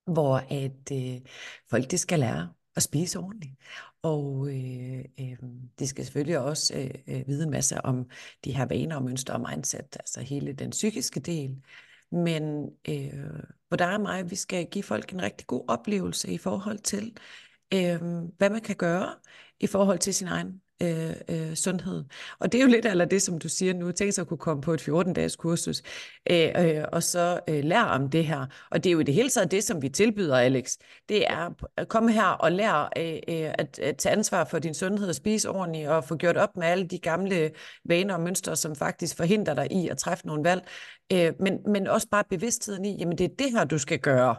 Hvor 0.06 0.36
at 0.38 0.92
øh, 0.92 1.22
folk 1.70 1.92
det 1.92 2.00
skal 2.00 2.20
lære 2.20 2.50
at 2.76 2.84
spise 2.84 3.20
ordentligt. 3.20 3.54
Og 4.02 4.48
øh, 4.50 5.06
øh, 5.20 5.38
de 5.80 5.88
skal 5.88 6.06
selvfølgelig 6.06 6.40
også 6.40 6.78
øh, 6.78 7.16
øh, 7.16 7.28
vide 7.28 7.44
en 7.44 7.50
masse 7.50 7.86
om 7.86 8.10
de 8.44 8.52
her 8.52 8.66
vaner 8.66 8.96
og 8.96 9.04
mønstre 9.04 9.34
og 9.34 9.46
mindset, 9.50 9.98
altså 10.00 10.22
hele 10.22 10.54
den 10.54 10.70
psykiske 10.70 11.20
del. 11.20 11.64
Men 12.12 12.70
øh, 12.90 13.44
hvor 13.68 13.78
der 13.78 13.86
er 13.86 13.98
mig, 13.98 14.32
vi 14.32 14.36
skal 14.36 14.66
give 14.66 14.84
folk 14.84 15.14
en 15.14 15.22
rigtig 15.22 15.48
god 15.48 15.66
oplevelse 15.68 16.32
i 16.32 16.38
forhold 16.38 16.80
til, 16.80 17.18
øh, 17.74 18.02
hvad 18.38 18.50
man 18.50 18.62
kan 18.62 18.76
gøre 18.76 19.16
i 19.60 19.68
forhold 19.68 20.00
til 20.00 20.14
sin 20.14 20.28
egen 20.28 20.62
øh, 20.82 21.16
øh, 21.30 21.56
sundhed. 21.56 22.04
Og 22.40 22.52
det 22.52 22.58
er 22.58 22.62
jo 22.62 22.70
lidt 22.70 22.86
af 22.86 23.10
det, 23.10 23.22
som 23.22 23.40
du 23.40 23.50
siger 23.50 23.74
nu. 23.74 23.92
Tænk 23.92 24.14
sig 24.14 24.22
at 24.22 24.28
kunne 24.28 24.38
komme 24.38 24.62
på 24.62 24.74
et 24.74 24.90
14-dages 24.90 25.36
kursus, 25.36 25.82
øh, 26.32 26.50
øh, 26.58 26.84
og 26.92 27.04
så 27.04 27.40
øh, 27.50 27.64
lære 27.64 27.88
om 27.88 28.10
det 28.10 28.26
her. 28.26 28.46
Og 28.72 28.84
det 28.84 28.90
er 28.90 28.94
jo 28.94 29.00
i 29.00 29.04
det 29.04 29.14
hele 29.14 29.30
taget 29.30 29.52
det, 29.52 29.64
som 29.64 29.82
vi 29.82 29.90
tilbyder, 29.90 30.38
Alex. 30.38 30.78
Det 31.10 31.28
er 31.28 31.50
at 31.78 31.88
komme 31.88 32.12
her 32.12 32.26
og 32.26 32.52
lære 32.52 32.90
øh, 32.98 33.14
øh, 33.28 33.54
at, 33.58 33.80
at 33.80 33.98
tage 33.98 34.14
ansvar 34.14 34.46
for 34.46 34.60
din 34.60 34.74
sundhed 34.74 35.10
og 35.10 35.16
spise 35.16 35.50
ordentligt, 35.50 35.88
og 35.88 36.04
få 36.04 36.16
gjort 36.16 36.38
op 36.38 36.58
med 36.58 36.68
alle 36.68 36.88
de 36.88 37.00
gamle 37.00 37.52
vaner 37.86 38.14
og 38.14 38.22
mønstre, 38.22 38.56
som 38.56 38.76
faktisk 38.76 39.18
forhindrer 39.18 39.54
dig 39.54 39.72
i 39.72 39.88
at 39.88 39.98
træffe 39.98 40.28
nogle 40.28 40.44
valg. 40.44 40.68
Øh, 41.12 41.34
men, 41.40 41.60
men 41.68 41.88
også 41.88 42.08
bare 42.10 42.24
bevidstheden 42.30 42.86
i, 42.86 42.98
jamen 43.00 43.18
det 43.18 43.24
er 43.24 43.36
det 43.40 43.52
her, 43.52 43.64
du 43.64 43.78
skal 43.78 44.00
gøre. 44.00 44.36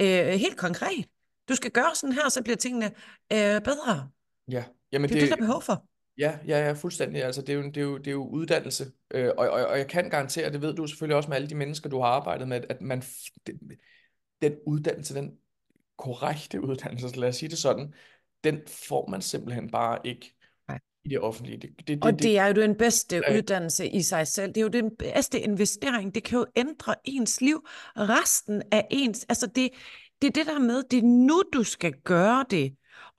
Øh, 0.00 0.26
helt 0.26 0.56
konkret. 0.56 1.06
Du 1.48 1.54
skal 1.54 1.70
gøre 1.70 1.94
sådan 1.94 2.12
her, 2.12 2.28
så 2.28 2.42
bliver 2.42 2.56
tingene 2.56 2.86
øh, 3.32 3.60
bedre. 3.60 4.08
Ja. 4.50 4.64
Jamen, 4.92 5.08
det 5.08 5.16
er 5.16 5.20
det, 5.20 5.28
der 5.28 5.36
er 5.36 5.40
behov 5.40 5.62
for. 5.62 5.86
Ja, 6.18 6.38
ja, 6.46 6.66
ja, 6.66 6.72
fuldstændig. 6.72 7.24
Altså, 7.24 7.40
det 7.40 7.48
er 7.48 7.54
jo, 7.54 7.62
det 7.62 7.76
er 7.76 7.82
jo, 7.82 7.98
det 7.98 8.06
er 8.06 8.12
jo 8.12 8.28
uddannelse. 8.28 8.92
Øh, 9.10 9.30
og, 9.38 9.48
og, 9.48 9.66
og 9.66 9.78
jeg 9.78 9.88
kan 9.88 10.10
garantere, 10.10 10.52
det 10.52 10.62
ved 10.62 10.74
du 10.74 10.86
selvfølgelig 10.86 11.16
også 11.16 11.28
med 11.28 11.36
alle 11.36 11.48
de 11.48 11.54
mennesker, 11.54 11.90
du 11.90 12.00
har 12.00 12.08
arbejdet 12.08 12.48
med, 12.48 12.60
at 12.68 12.80
man, 12.80 13.02
den, 13.46 13.58
den 14.42 14.54
uddannelse, 14.66 15.14
den 15.14 15.32
korrekte 15.98 16.60
uddannelse, 16.60 17.20
lad 17.20 17.28
os 17.28 17.36
sige 17.36 17.48
det 17.48 17.58
sådan, 17.58 17.94
den 18.44 18.60
får 18.88 19.08
man 19.10 19.22
simpelthen 19.22 19.70
bare 19.70 19.98
ikke 20.04 20.34
Nej. 20.68 20.78
i 21.04 21.08
det 21.08 21.20
offentlige. 21.20 21.58
Det, 21.58 21.70
det, 21.78 21.88
det, 21.88 22.04
og 22.04 22.12
det, 22.12 22.22
det 22.22 22.38
er 22.38 22.46
jo 22.46 22.52
den 22.52 22.76
bedste 22.76 23.16
ja. 23.16 23.36
uddannelse 23.36 23.88
i 23.88 24.02
sig 24.02 24.26
selv. 24.26 24.48
Det 24.48 24.56
er 24.56 24.62
jo 24.62 24.68
den 24.68 24.96
bedste 24.98 25.40
investering. 25.40 26.14
Det 26.14 26.24
kan 26.24 26.38
jo 26.38 26.46
ændre 26.56 26.94
ens 27.04 27.40
liv, 27.40 27.66
resten 27.96 28.62
af 28.72 28.86
ens... 28.90 29.26
Altså, 29.28 29.46
det, 29.46 29.70
det 30.22 30.28
er 30.28 30.32
det 30.32 30.46
der 30.46 30.58
med, 30.58 30.82
det 30.90 30.98
er 30.98 31.02
nu, 31.02 31.42
du 31.52 31.62
skal 31.62 31.92
gøre 32.04 32.44
det. 32.50 32.76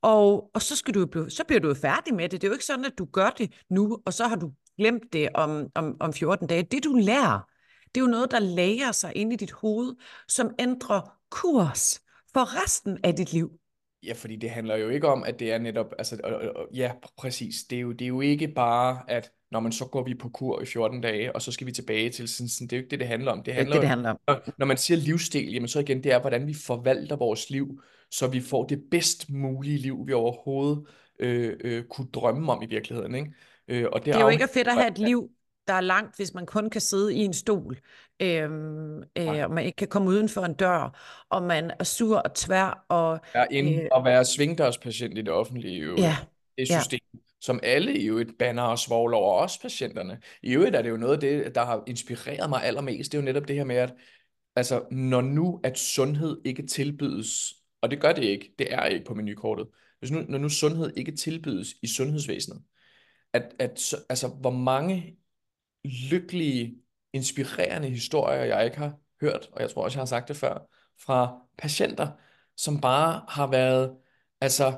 Og, 0.07 0.51
og 0.53 0.61
så, 0.61 0.75
skal 0.75 0.93
du 0.93 1.05
blive, 1.05 1.29
så 1.29 1.43
bliver 1.43 1.59
du 1.59 1.67
jo 1.67 1.73
færdig 1.73 2.13
med 2.13 2.29
det. 2.29 2.41
Det 2.41 2.47
er 2.47 2.49
jo 2.49 2.53
ikke 2.53 2.65
sådan, 2.65 2.85
at 2.85 2.97
du 2.97 3.05
gør 3.05 3.29
det 3.29 3.51
nu, 3.69 4.01
og 4.05 4.13
så 4.13 4.27
har 4.27 4.35
du 4.35 4.51
glemt 4.77 5.13
det 5.13 5.29
om, 5.33 5.71
om, 5.75 5.97
om 5.99 6.13
14 6.13 6.47
dage. 6.47 6.63
Det 6.63 6.83
du 6.83 6.93
lærer, 6.93 7.49
det 7.95 8.01
er 8.01 8.05
jo 8.05 8.11
noget, 8.11 8.31
der 8.31 8.39
læger 8.39 8.91
sig 8.91 9.11
ind 9.15 9.33
i 9.33 9.35
dit 9.35 9.51
hoved, 9.51 9.95
som 10.27 10.51
ændrer 10.59 11.17
kurs 11.29 12.01
for 12.33 12.63
resten 12.63 12.97
af 13.03 13.15
dit 13.15 13.33
liv. 13.33 13.51
Ja, 14.03 14.13
fordi 14.13 14.35
det 14.35 14.49
handler 14.49 14.75
jo 14.75 14.89
ikke 14.89 15.07
om, 15.07 15.23
at 15.23 15.39
det 15.39 15.51
er 15.51 15.57
netop, 15.57 15.93
altså, 15.97 16.17
ja, 16.73 16.91
præcis, 17.17 17.63
det 17.69 17.75
er, 17.75 17.81
jo, 17.81 17.91
det 17.91 18.01
er 18.01 18.09
jo 18.09 18.21
ikke 18.21 18.47
bare, 18.47 19.01
at 19.07 19.31
når 19.51 19.59
man 19.59 19.71
så 19.71 19.85
går 19.85 20.03
vi 20.03 20.13
på 20.15 20.29
kur 20.29 20.61
i 20.61 20.65
14 20.65 21.01
dage, 21.01 21.35
og 21.35 21.41
så 21.41 21.51
skal 21.51 21.67
vi 21.67 21.71
tilbage 21.71 22.09
til 22.09 22.27
sådan, 22.27 22.49
sådan 22.49 22.67
det 22.67 22.73
er 22.73 22.77
jo 22.77 22.81
ikke 22.81 22.91
det, 22.91 22.99
det 22.99 23.07
handler 23.07 23.31
om. 23.31 23.43
Det 23.43 23.53
handler, 23.53 23.73
det, 23.73 23.75
det, 23.75 23.81
det 23.81 23.89
handler 23.89 24.09
om. 24.09 24.17
Når, 24.27 24.41
når 24.57 24.65
man 24.65 24.77
siger 24.77 24.97
livsstil, 24.97 25.53
jamen 25.53 25.67
så 25.67 25.79
igen, 25.79 26.03
det 26.03 26.11
er, 26.11 26.19
hvordan 26.21 26.47
vi 26.47 26.53
forvalter 26.53 27.15
vores 27.15 27.49
liv, 27.49 27.81
så 28.11 28.27
vi 28.27 28.41
får 28.41 28.65
det 28.65 28.83
bedst 28.91 29.29
mulige 29.29 29.77
liv, 29.77 30.07
vi 30.07 30.13
overhovedet 30.13 30.83
øh, 31.19 31.57
øh, 31.63 31.83
kunne 31.83 32.07
drømme 32.13 32.51
om 32.51 32.61
i 32.63 32.65
virkeligheden, 32.65 33.15
ikke? 33.15 33.31
Øh, 33.67 33.85
og 33.91 33.99
det, 33.99 34.05
det 34.05 34.15
er 34.15 34.21
jo 34.21 34.29
ikke 34.29 34.47
fedt 34.53 34.67
at 34.67 34.73
have 34.73 34.87
et 34.87 34.97
liv, 34.97 35.29
der 35.67 35.73
er 35.73 35.81
langt, 35.81 36.15
hvis 36.15 36.33
man 36.33 36.45
kun 36.45 36.69
kan 36.69 36.81
sidde 36.81 37.15
i 37.15 37.17
en 37.17 37.33
stol, 37.33 37.77
øhm, 38.19 38.97
øh, 38.97 39.27
og 39.27 39.51
man 39.51 39.65
ikke 39.65 39.75
kan 39.75 39.87
komme 39.87 40.09
uden 40.09 40.29
for 40.29 40.41
en 40.41 40.53
dør, 40.53 40.99
og 41.29 41.43
man 41.43 41.71
er 41.79 41.83
sur 41.83 42.17
og 42.17 42.33
tvær. 42.33 42.85
Og, 42.89 43.19
ja, 43.35 43.45
ind 43.51 43.81
øh, 43.81 43.87
og 43.91 44.05
være 44.05 44.25
svingdørspatient 44.25 45.17
i 45.17 45.21
det 45.21 45.29
offentlige 45.29 45.83
jo. 45.83 45.95
Ja, 45.97 46.15
det 46.57 46.67
system, 46.67 46.99
ja 47.13 47.19
som 47.41 47.59
alle 47.63 47.91
jo 47.91 48.17
et 48.17 48.33
banner 48.39 48.63
og 48.63 48.79
svogler 48.79 49.17
over, 49.17 49.41
også 49.41 49.61
patienterne. 49.61 50.21
I 50.43 50.53
øvrigt 50.53 50.75
er 50.75 50.81
det 50.81 50.89
jo 50.89 50.97
noget 50.97 51.13
af 51.13 51.19
det, 51.19 51.55
der 51.55 51.65
har 51.65 51.83
inspireret 51.87 52.49
mig 52.49 52.63
allermest, 52.63 53.11
det 53.11 53.17
er 53.17 53.21
jo 53.21 53.25
netop 53.25 53.47
det 53.47 53.55
her 53.55 53.63
med, 53.63 53.75
at 53.75 53.93
altså, 54.55 54.85
når 54.91 55.21
nu 55.21 55.59
at 55.63 55.77
sundhed 55.77 56.41
ikke 56.45 56.67
tilbydes, 56.67 57.53
og 57.81 57.91
det 57.91 58.01
gør 58.01 58.11
det 58.11 58.23
ikke, 58.23 58.53
det 58.59 58.73
er 58.73 58.85
ikke 58.85 59.05
på 59.05 59.13
menukortet, 59.13 59.67
hvis 59.99 60.11
nu, 60.11 60.21
når 60.29 60.37
nu 60.37 60.49
sundhed 60.49 60.93
ikke 60.97 61.11
tilbydes 61.11 61.75
i 61.81 61.87
sundhedsvæsenet, 61.87 62.61
at, 63.33 63.55
at 63.59 63.95
altså, 64.09 64.27
hvor 64.27 64.51
mange 64.51 65.17
lykkelige, 66.11 66.77
inspirerende 67.13 67.89
historier, 67.89 68.43
jeg 68.43 68.65
ikke 68.65 68.77
har 68.77 68.99
hørt, 69.21 69.49
og 69.51 69.61
jeg 69.61 69.69
tror 69.69 69.83
også, 69.83 69.97
jeg 69.97 70.01
har 70.01 70.05
sagt 70.05 70.27
det 70.27 70.37
før, 70.37 70.69
fra 71.05 71.41
patienter, 71.57 72.07
som 72.57 72.81
bare 72.81 73.25
har 73.29 73.47
været, 73.47 73.97
altså, 74.41 74.77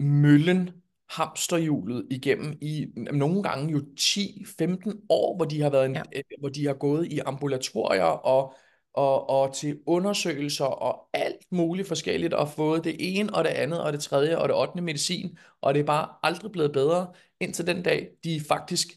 møllen, 0.00 0.70
hamsterhjulet 1.10 2.06
igennem 2.10 2.58
i 2.60 2.86
nogle 3.12 3.42
gange 3.42 3.72
jo 3.72 3.78
10-15 4.00 5.06
år, 5.08 5.36
hvor 5.36 5.44
de 5.44 5.62
har 5.62 5.70
været 5.70 5.86
en, 5.86 5.94
ja. 5.94 6.02
Øh, 6.16 6.22
hvor 6.40 6.48
de 6.48 6.66
har 6.66 6.74
gået 6.74 7.06
i 7.12 7.18
ambulatorier 7.18 8.02
og 8.02 8.54
og, 8.96 9.30
og 9.30 9.54
til 9.54 9.78
undersøgelser 9.86 10.64
og 10.64 11.08
alt 11.12 11.46
muligt 11.50 11.88
forskelligt, 11.88 12.34
og 12.34 12.48
fået 12.48 12.84
det 12.84 12.96
ene 12.98 13.34
og 13.34 13.44
det 13.44 13.50
andet 13.50 13.82
og 13.82 13.92
det 13.92 14.00
tredje 14.00 14.38
og 14.38 14.48
det 14.48 14.56
ottende 14.56 14.84
medicin, 14.84 15.38
og 15.60 15.74
det 15.74 15.80
er 15.80 15.84
bare 15.84 16.08
aldrig 16.22 16.52
blevet 16.52 16.72
bedre, 16.72 17.12
indtil 17.40 17.66
den 17.66 17.82
dag, 17.82 18.08
de 18.24 18.40
faktisk 18.48 18.88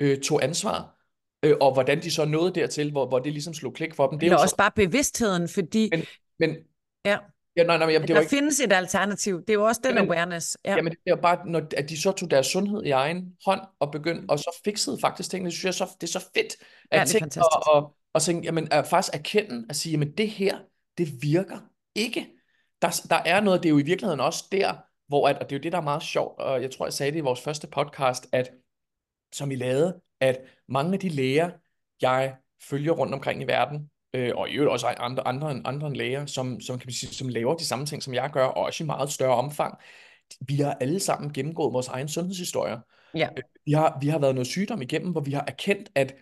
øh, 0.00 0.20
tog 0.20 0.44
ansvar, 0.44 1.00
øh, 1.44 1.54
og 1.60 1.72
hvordan 1.72 2.02
de 2.02 2.10
så 2.10 2.24
nåede 2.24 2.54
dertil, 2.54 2.90
hvor, 2.90 3.08
hvor 3.08 3.18
det 3.18 3.32
ligesom 3.32 3.54
slog 3.54 3.74
klik 3.74 3.94
for 3.94 4.06
dem. 4.06 4.18
Det 4.18 4.26
er 4.26 4.30
jo 4.30 4.38
også 4.38 4.48
så... 4.48 4.56
bare 4.56 4.72
bevidstheden, 4.76 5.48
fordi... 5.48 5.90
Men, 5.92 6.04
men 6.38 6.56
ja. 7.04 7.18
Ja, 7.56 7.62
nej, 7.64 7.78
nej, 7.78 7.88
jamen, 7.88 8.08
det 8.08 8.14
der 8.14 8.20
ikke... 8.20 8.30
findes 8.30 8.60
et 8.60 8.72
alternativ. 8.72 9.40
Det 9.40 9.50
er 9.50 9.54
jo 9.54 9.64
også 9.64 9.80
den 9.84 9.94
jamen, 9.94 10.10
awareness. 10.10 10.58
Ja. 10.64 10.76
Jamen, 10.76 10.92
det 10.92 11.10
er 11.10 11.16
bare, 11.16 11.46
når, 11.46 11.62
at 11.76 11.88
de 11.88 12.00
så 12.00 12.12
tog 12.12 12.30
deres 12.30 12.46
sundhed 12.46 12.82
i 12.84 12.90
egen 12.90 13.36
hånd 13.46 13.60
og 13.80 13.90
begyndte, 13.92 14.30
og 14.30 14.38
så 14.38 14.60
fikset 14.64 15.00
faktisk 15.00 15.30
tingene. 15.30 15.50
Det 15.50 15.58
synes 15.58 15.64
jeg 15.64 15.74
så, 15.74 15.96
det 16.00 16.06
er 16.06 16.20
så 16.20 16.26
fedt. 16.36 16.56
At 16.90 17.00
ja, 17.00 17.04
tænke. 17.04 17.40
Og, 17.40 17.74
og, 17.74 17.96
og 18.12 18.22
tænke, 18.22 18.46
jamen, 18.46 18.68
at 18.70 18.86
faktisk 18.86 19.14
erkende, 19.14 19.66
at 19.70 19.76
sige, 19.76 19.90
jamen, 19.90 20.12
det 20.12 20.30
her, 20.30 20.58
det 20.98 21.22
virker 21.22 21.58
ikke. 21.94 22.30
Der, 22.82 23.06
der 23.10 23.22
er 23.24 23.40
noget, 23.40 23.62
det 23.62 23.68
er 23.68 23.70
jo 23.70 23.78
i 23.78 23.82
virkeligheden 23.82 24.20
også 24.20 24.44
der, 24.52 24.74
hvor, 25.08 25.28
at, 25.28 25.38
og 25.38 25.50
det 25.50 25.56
er 25.56 25.58
jo 25.58 25.62
det, 25.62 25.72
der 25.72 25.78
er 25.78 25.82
meget 25.82 26.02
sjovt, 26.02 26.40
og 26.40 26.62
jeg 26.62 26.70
tror, 26.70 26.86
jeg 26.86 26.92
sagde 26.92 27.12
det 27.12 27.18
i 27.18 27.20
vores 27.20 27.40
første 27.40 27.66
podcast, 27.66 28.26
at 28.32 28.50
som 29.32 29.50
vi 29.50 29.54
lavede, 29.54 30.00
at 30.20 30.40
mange 30.68 30.92
af 30.92 30.98
de 30.98 31.08
læger, 31.08 31.50
jeg 32.02 32.36
følger 32.62 32.92
rundt 32.92 33.14
omkring 33.14 33.42
i 33.42 33.46
verden, 33.46 33.90
øh, 34.14 34.30
og 34.34 34.50
i 34.50 34.52
øvrigt 34.52 34.72
også 34.72 34.86
andre, 34.86 35.26
andre, 35.26 35.60
andre 35.64 35.86
end 35.86 35.96
læger, 35.96 36.26
som, 36.26 36.60
som, 36.60 36.78
kan 36.78 36.92
sige, 36.92 37.14
som 37.14 37.28
laver 37.28 37.54
de 37.54 37.64
samme 37.64 37.86
ting, 37.86 38.02
som 38.02 38.14
jeg 38.14 38.30
gør, 38.32 38.44
og 38.44 38.64
også 38.64 38.84
i 38.84 38.86
meget 38.86 39.12
større 39.12 39.34
omfang, 39.34 39.78
vi 40.40 40.56
har 40.56 40.72
alle 40.80 41.00
sammen 41.00 41.32
gennemgået 41.32 41.72
vores 41.72 41.88
egen 41.88 42.08
sundhedshistorie. 42.08 42.78
Ja. 43.14 43.28
Øh, 43.36 43.42
vi, 43.66 43.72
har, 43.72 43.98
vi 44.00 44.08
har 44.08 44.18
været 44.18 44.34
noget 44.34 44.46
sygdom 44.46 44.82
igennem, 44.82 45.12
hvor 45.12 45.20
vi 45.20 45.32
har 45.32 45.44
erkendt, 45.46 45.90
at 45.94 46.14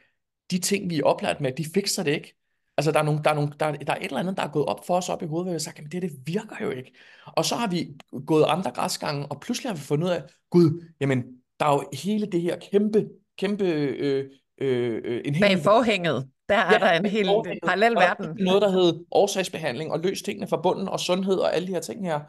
de 0.50 0.58
ting, 0.58 0.90
vi 0.90 0.98
er 0.98 1.04
oplært 1.04 1.40
med, 1.40 1.52
de 1.52 1.64
fikser 1.74 2.02
det 2.02 2.12
ikke. 2.12 2.34
Altså, 2.76 2.92
der 2.92 2.98
er, 2.98 3.02
nogle, 3.02 3.20
der, 3.24 3.30
er 3.30 3.34
nogle, 3.34 3.52
der, 3.60 3.72
der 3.72 3.92
er 3.92 3.96
et 3.96 4.04
eller 4.04 4.18
andet, 4.18 4.36
der 4.36 4.42
er 4.42 4.52
gået 4.52 4.66
op 4.66 4.86
for 4.86 4.96
os 4.96 5.08
op 5.08 5.22
i 5.22 5.26
hovedet, 5.26 5.44
hvor 5.44 5.52
vi 5.52 5.54
har 5.54 5.58
sagt, 5.58 5.78
at 5.78 5.92
det, 5.92 6.02
det 6.02 6.12
virker 6.26 6.56
jo 6.60 6.70
ikke. 6.70 6.92
Og 7.26 7.44
så 7.44 7.56
har 7.56 7.66
vi 7.66 7.88
gået 8.26 8.44
andre 8.48 8.70
græsgange, 8.70 9.26
og 9.26 9.40
pludselig 9.40 9.70
har 9.70 9.76
vi 9.76 9.82
fundet 9.82 10.06
ud 10.06 10.10
af, 10.10 10.22
gud, 10.50 10.84
jamen, 11.00 11.24
der 11.60 11.66
er 11.66 11.72
jo 11.72 11.88
hele 11.92 12.26
det 12.26 12.40
her 12.40 12.58
kæmpe, 12.70 13.08
kæmpe, 13.38 13.64
øh, 13.64 14.30
øh, 14.58 15.00
øh 15.04 15.22
en 15.24 15.34
hel... 15.34 15.42
Bag 15.42 15.58
forhænget, 15.58 16.28
der 16.52 16.58
er 16.58 16.72
ja, 16.72 16.78
der 16.78 16.92
en 16.92 17.06
helt 17.06 17.30
parallel 17.62 17.94
verden. 17.94 18.36
Noget, 18.44 18.62
der 18.62 18.70
hedder 18.70 18.98
årsagsbehandling, 19.10 19.92
og 19.92 20.00
løs 20.00 20.22
tingene 20.22 20.48
fra 20.48 20.60
bunden, 20.62 20.88
og 20.88 21.00
sundhed, 21.00 21.34
og 21.34 21.54
alle 21.54 21.68
de 21.68 21.72
her 21.72 21.80
ting 21.80 22.06
her. 22.06 22.20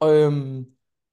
Og, 0.00 0.14
øhm, 0.14 0.64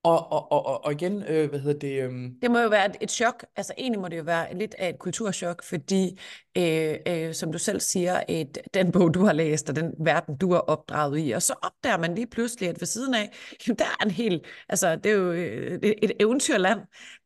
og, 0.04 0.32
og, 0.32 0.52
og, 0.52 0.86
og 0.86 0.92
igen, 0.92 1.24
øh, 1.24 1.50
hvad 1.50 1.60
hedder 1.60 1.80
det? 1.80 2.04
Øh... 2.04 2.12
Det 2.42 2.52
må 2.52 2.60
jo 2.60 2.70
være 2.70 2.86
et, 2.86 2.96
et 3.02 3.12
chok, 3.12 3.46
altså 3.56 3.74
egentlig 3.78 4.02
må 4.02 4.08
det 4.08 4.18
jo 4.18 4.24
være 4.24 4.58
lidt 4.58 4.76
af 4.78 4.90
et 4.90 5.00
kulturschok, 5.00 5.64
fordi, 5.64 6.20
øh, 6.58 6.96
øh, 7.08 7.34
som 7.34 7.52
du 7.52 7.58
selv 7.58 7.80
siger, 7.80 8.24
et, 8.30 8.58
den 8.74 8.92
bog, 8.92 9.14
du 9.14 9.26
har 9.26 9.34
læst, 9.34 9.70
og 9.70 9.76
den 9.76 9.94
verden, 10.00 10.38
du 10.38 10.52
er 10.52 10.60
opdraget 10.60 11.28
i, 11.28 11.32
og 11.32 11.42
så 11.42 11.54
opdager 11.62 11.98
man 11.98 12.16
lige 12.16 12.28
pludselig, 12.28 12.70
at 12.70 12.82
ved 12.82 12.88
siden 12.88 13.14
af, 13.14 13.32
jo, 13.68 13.76
der 13.80 13.86
er 13.86 14.06
en 14.06 14.12
helt, 14.12 14.46
altså 14.70 14.96
det 14.96 15.12
er 15.12 15.16
jo 15.16 15.32
øh, 15.32 15.80
et, 15.84 15.94
et 16.02 16.12
eventyrland 16.20 16.80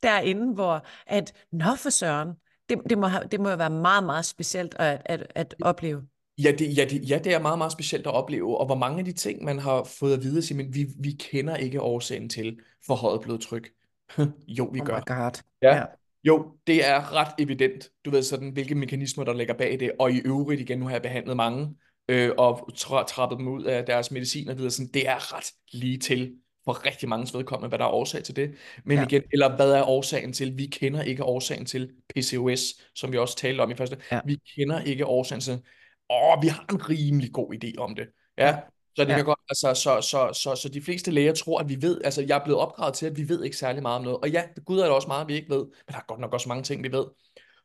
derinde, 0.04 0.54
hvor 0.54 0.86
at, 1.08 1.34
nå 1.52 1.76
for 1.76 1.90
søren, 1.90 2.30
det, 2.70 2.78
det, 2.90 2.98
må, 2.98 3.08
have, 3.08 3.24
det 3.32 3.40
må 3.40 3.50
jo 3.50 3.56
være 3.56 3.70
meget, 3.70 4.04
meget 4.04 4.26
specielt 4.26 4.76
at, 4.80 5.02
at, 5.06 5.32
at 5.36 5.56
opleve. 5.62 6.04
Ja 6.38 6.52
det, 6.52 6.78
ja, 6.78 6.86
det, 6.86 7.10
ja, 7.10 7.20
det 7.24 7.34
er 7.34 7.40
meget, 7.40 7.58
meget 7.58 7.72
specielt 7.72 8.08
at 8.08 8.14
opleve, 8.14 8.58
og 8.58 8.66
hvor 8.66 8.76
mange 8.76 9.00
af 9.00 9.06
de 9.06 9.12
ting, 9.12 9.44
man 9.44 9.60
har 9.60 9.84
fået 9.84 10.14
at 10.14 10.24
vide, 10.24 10.42
siger, 10.42 10.64
men 10.64 10.76
vi, 10.76 10.88
vi 11.00 11.12
kender 11.12 11.56
ikke 11.56 11.82
årsagen 11.82 12.30
til 12.30 12.60
forhøjet 12.86 13.22
blodtryk. 13.22 13.70
jo, 14.58 14.70
vi 14.74 14.82
oh 14.82 14.86
gør. 14.86 14.98
My 14.98 15.04
God. 15.06 15.44
Ja. 15.62 15.76
ja. 15.76 15.84
Jo, 16.24 16.52
det 16.68 16.88
er 16.88 17.14
ret 17.14 17.34
evident, 17.40 17.90
du 18.06 18.10
ved 18.10 18.24
sådan, 18.24 18.50
hvilke 18.50 18.76
mekanismer, 18.76 19.24
der 19.24 19.34
ligger 19.34 19.54
bag 19.54 19.80
det, 19.80 19.92
og 20.00 20.12
i 20.12 20.22
øvrigt 20.26 20.62
igen, 20.62 20.80
nu 20.80 20.86
har 20.86 20.92
jeg 20.92 21.02
behandlet 21.02 21.38
mange, 21.38 21.76
øh, 22.10 22.32
og 22.38 22.70
tra- 22.74 23.06
trappet 23.08 23.40
dem 23.40 23.48
ud 23.48 23.64
af 23.64 23.86
deres 23.86 24.12
medicin 24.12 24.50
og 24.50 24.58
videre, 24.58 24.72
sådan, 24.72 24.92
det 24.94 25.08
er 25.10 25.36
ret 25.36 25.46
lige 25.74 25.98
til 25.98 26.36
for 26.66 26.86
rigtig 26.86 27.10
mange 27.10 27.38
vedkommende, 27.38 27.70
hvad 27.70 27.80
der 27.80 27.86
er 27.86 27.90
årsag 27.90 28.24
til 28.24 28.36
det. 28.36 28.56
Men 28.86 28.98
ja. 28.98 29.06
igen, 29.06 29.24
eller 29.34 29.56
hvad 29.56 29.72
er 29.72 29.84
årsagen 29.84 30.34
til? 30.34 30.58
Vi 30.58 30.66
kender 30.66 31.02
ikke 31.02 31.24
årsagen 31.24 31.66
til 31.66 31.92
PCOS, 32.16 32.62
som 32.96 33.12
vi 33.12 33.18
også 33.18 33.36
talte 33.38 33.62
om 33.62 33.72
i 33.72 33.76
første. 33.76 33.98
Ja. 34.12 34.20
Vi 34.26 34.38
kender 34.56 34.82
ikke 34.82 35.06
årsagen 35.06 35.42
til 35.42 35.62
åh, 36.10 36.42
vi 36.42 36.48
har 36.48 36.66
en 36.72 36.90
rimelig 36.90 37.34
god 37.34 37.54
idé 37.54 37.74
om 37.78 37.96
det. 37.96 38.08
Ja, 38.38 38.58
så 38.96 39.04
det 39.04 39.10
ja. 39.10 39.16
kan 39.16 39.26
godt, 39.26 39.40
altså, 39.50 39.74
så, 39.74 40.02
så, 40.02 40.40
så, 40.44 40.56
så 40.56 40.70
de 40.70 40.82
fleste 40.82 41.12
læger 41.12 41.34
tror, 41.34 41.60
at 41.60 41.70
vi 41.70 41.82
ved, 41.82 42.02
altså 42.04 42.22
jeg 42.22 42.38
er 42.38 42.44
blevet 42.44 42.62
opdraget 42.62 42.94
til, 42.94 43.06
at 43.06 43.18
vi 43.18 43.30
ved 43.30 43.44
ikke 43.44 43.58
særlig 43.58 43.82
meget 43.82 43.98
om 43.98 44.04
noget. 44.04 44.20
Og 44.20 44.30
ja, 44.30 44.44
det 44.56 44.66
gud 44.66 44.80
er 44.80 44.86
der 44.86 44.92
også 44.92 45.08
meget, 45.08 45.28
vi 45.28 45.34
ikke 45.34 45.50
ved, 45.50 45.66
men 45.66 45.92
der 45.92 45.98
er 45.98 46.06
godt 46.08 46.20
nok 46.20 46.34
også 46.34 46.50
mange 46.50 46.64
ting, 46.64 46.84
vi 46.84 46.92
ved. 46.92 47.06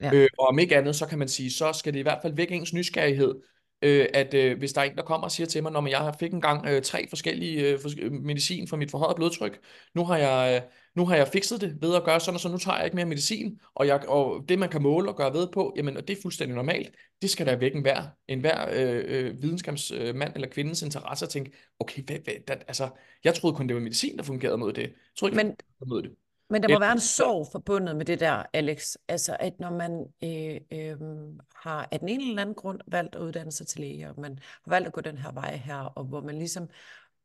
Ja. 0.00 0.14
Øh, 0.14 0.28
og 0.38 0.46
om 0.46 0.58
ikke 0.58 0.76
andet, 0.76 0.96
så 0.96 1.06
kan 1.06 1.18
man 1.18 1.28
sige, 1.28 1.50
så 1.52 1.72
skal 1.72 1.92
det 1.92 1.98
i 1.98 2.02
hvert 2.02 2.18
fald 2.22 2.34
vække 2.34 2.54
ens 2.54 2.72
nysgerrighed, 2.72 3.34
øh, 3.82 4.06
at 4.14 4.34
øh, 4.34 4.58
hvis 4.58 4.72
der 4.72 4.80
er 4.80 4.84
en, 4.84 4.96
der 4.96 5.02
kommer 5.02 5.24
og 5.24 5.30
siger 5.30 5.46
til 5.46 5.62
mig, 5.62 5.72
når 5.72 5.86
jeg 5.86 6.14
fik 6.20 6.32
engang 6.32 6.66
øh, 6.66 6.82
tre 6.82 7.08
forskellige 7.08 7.60
øh, 7.62 7.78
fors- 7.78 8.00
øh, 8.00 8.12
medicin 8.12 8.68
for 8.68 8.76
mit 8.76 8.90
forhøjet 8.90 9.16
blodtryk, 9.16 9.60
nu 9.94 10.04
har 10.04 10.16
jeg... 10.16 10.62
Øh, 10.64 10.70
nu 10.98 11.06
har 11.06 11.16
jeg 11.16 11.28
fikset 11.28 11.60
det 11.60 11.82
ved 11.82 11.96
at 11.96 12.04
gøre 12.04 12.20
sådan 12.20 12.34
og 12.34 12.40
så, 12.40 12.48
nu 12.48 12.58
tager 12.58 12.76
jeg 12.76 12.84
ikke 12.84 12.96
mere 12.96 13.06
medicin, 13.06 13.60
og, 13.74 13.86
jeg, 13.86 14.08
og 14.08 14.44
det 14.48 14.58
man 14.58 14.68
kan 14.68 14.82
måle 14.82 15.08
og 15.08 15.16
gøre 15.16 15.32
ved 15.34 15.48
på, 15.52 15.74
jamen 15.76 15.96
og 15.96 16.08
det 16.08 16.18
er 16.18 16.22
fuldstændig 16.22 16.56
normalt, 16.56 16.94
det 17.22 17.30
skal 17.30 17.46
der 17.46 17.56
væk 17.56 17.74
en 17.74 17.82
hver, 17.82 18.02
en 18.28 18.40
hver 18.40 18.68
øh, 18.72 19.04
øh, 19.06 19.42
videnskabsmand 19.42 20.34
eller 20.34 20.48
kvindens 20.48 20.82
interesse 20.82 21.24
at 21.24 21.28
tænke, 21.30 21.52
okay, 21.78 22.02
hvad, 22.02 22.16
hvad, 22.24 22.34
der, 22.48 22.54
altså, 22.54 22.88
jeg 23.24 23.34
troede 23.34 23.56
kun 23.56 23.66
det 23.68 23.74
var 23.74 23.82
medicin, 23.82 24.16
der 24.16 24.22
fungerede 24.22 24.58
mod 24.58 24.72
det. 24.72 24.82
Jeg 24.82 24.90
troede 25.18 25.32
ikke, 25.32 25.44
men, 25.44 25.56
det 25.80 25.88
mod 25.88 26.02
det. 26.02 26.10
Men 26.50 26.62
der 26.62 26.68
må 26.68 26.78
være 26.78 26.92
en 26.92 27.00
sorg 27.00 27.48
forbundet 27.52 27.96
med 27.96 28.04
det 28.04 28.20
der, 28.20 28.42
Alex. 28.52 28.96
Altså, 29.08 29.37
at 29.40 29.61
når 29.61 29.70
man 29.70 30.06
øh, 30.24 30.61
øh, 30.72 30.96
har 31.54 31.88
af 31.90 32.00
den 32.00 32.08
ene 32.08 32.28
eller 32.28 32.42
anden 32.42 32.54
grund 32.54 32.80
valgt 32.87 33.14
at 33.14 33.20
uddanne 33.20 33.52
sig 33.52 33.66
til 33.66 33.80
læge, 33.80 34.08
og 34.08 34.20
man 34.20 34.38
har 34.64 34.70
valgt 34.70 34.87
at 34.87 34.92
gå 34.92 35.00
den 35.00 35.18
her 35.18 35.32
vej 35.32 35.56
her, 35.56 35.76
og 35.76 36.04
hvor 36.04 36.20
man 36.20 36.38
ligesom 36.38 36.68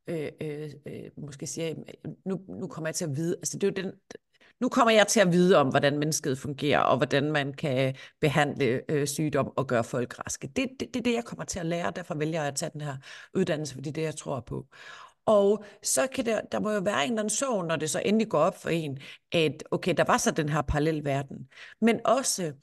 øh, 0.07 0.29
øh, 0.41 0.69
øh, 0.85 1.11
måske 1.17 1.47
siger, 1.47 1.75
nu, 2.25 2.39
nu 2.47 2.67
kommer 2.67 2.87
jeg 2.87 2.95
til 2.95 3.05
at 3.05 3.15
vide, 3.15 3.35
altså 3.35 3.57
det 3.57 3.63
er 3.63 3.81
jo 3.81 3.87
den, 3.87 3.93
nu 4.61 4.69
kommer 4.69 4.91
jeg 4.91 5.07
til 5.07 5.19
at 5.19 5.31
vide 5.31 5.57
om, 5.57 5.69
hvordan 5.69 5.99
mennesket 5.99 6.37
fungerer, 6.37 6.79
og 6.79 6.97
hvordan 6.97 7.31
man 7.31 7.53
kan 7.53 7.95
behandle 8.21 8.81
øh, 8.89 9.07
sygdom 9.07 9.53
og 9.55 9.67
gøre 9.67 9.83
folk 9.83 10.19
raske. 10.19 10.47
Det, 10.47 10.69
det, 10.79 10.93
det 10.93 10.99
er 10.99 11.03
det, 11.03 11.13
jeg 11.13 11.25
kommer 11.25 11.45
til 11.45 11.59
at 11.59 11.65
lære, 11.65 11.91
derfor 11.95 12.15
vælger 12.15 12.39
jeg 12.39 12.47
at 12.47 12.55
tage 12.55 12.69
den 12.73 12.81
her 12.81 12.97
uddannelse, 13.33 13.73
fordi 13.73 13.89
det 13.89 13.97
er 13.97 14.01
det, 14.01 14.05
jeg 14.05 14.15
tror 14.15 14.39
på. 14.39 14.67
Og 15.25 15.63
så 15.83 16.07
kan 16.07 16.25
der, 16.25 16.41
der 16.41 16.59
må 16.59 16.71
jo 16.71 16.79
være 16.79 17.03
en 17.05 17.11
eller 17.11 17.21
anden 17.21 17.29
så, 17.29 17.61
når 17.61 17.75
det 17.75 17.89
så 17.89 18.01
endelig 18.05 18.29
går 18.29 18.39
op 18.39 18.61
for 18.61 18.69
en, 18.69 18.99
at 19.31 19.63
okay, 19.71 19.93
der 19.97 20.03
var 20.03 20.17
så 20.17 20.31
den 20.31 20.49
her 20.49 20.61
parallel 20.61 21.05
verden, 21.05 21.49
men 21.81 21.99
også, 22.05 22.53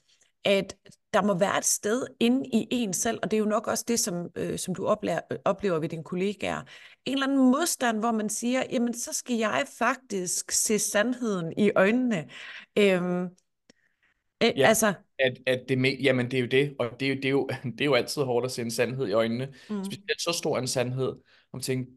at 0.43 0.75
der 1.13 1.21
må 1.21 1.33
være 1.33 1.57
et 1.57 1.65
sted 1.65 2.07
inde 2.19 2.49
i 2.53 2.67
en 2.71 2.93
selv, 2.93 3.19
og 3.23 3.31
det 3.31 3.37
er 3.37 3.39
jo 3.39 3.45
nok 3.45 3.67
også 3.67 3.85
det, 3.87 3.99
som, 3.99 4.29
øh, 4.35 4.59
som 4.59 4.75
du 4.75 4.85
oplever, 4.85 5.19
oplever 5.45 5.79
ved 5.79 5.89
dine 5.89 6.03
kollegaer. 6.03 6.61
En 7.05 7.13
eller 7.13 7.27
anden 7.27 7.51
modstand, 7.51 7.99
hvor 7.99 8.11
man 8.11 8.29
siger, 8.29 8.63
jamen 8.71 8.93
så 8.93 9.13
skal 9.13 9.35
jeg 9.35 9.65
faktisk 9.77 10.51
se 10.51 10.79
sandheden 10.79 11.53
i 11.57 11.71
øjnene. 11.75 12.29
Øhm, 12.77 13.23
øh, 13.23 13.29
ja, 14.57 14.67
altså, 14.67 14.93
at, 15.19 15.37
at 15.45 15.65
det 15.69 15.77
med, 15.77 15.97
jamen 15.97 16.31
det 16.31 16.37
er 16.37 16.41
jo 16.41 16.47
det, 16.47 16.75
og 16.79 16.99
det 16.99 17.05
er 17.05 17.09
jo, 17.09 17.15
det 17.15 17.25
er 17.25 17.29
jo, 17.29 17.49
det 17.77 17.81
er 17.81 17.85
jo 17.85 17.93
altid 17.93 18.21
hårdt 18.21 18.45
at 18.45 18.51
se 18.51 18.61
en 18.61 18.71
sandhed 18.71 19.07
i 19.07 19.11
øjnene. 19.11 19.53
Mm. 19.69 19.83
Specielt 19.83 20.21
så 20.21 20.31
stor 20.31 20.57
en 20.57 20.67
sandhed, 20.67 21.15
om 21.53 21.59
tænker, 21.59 21.91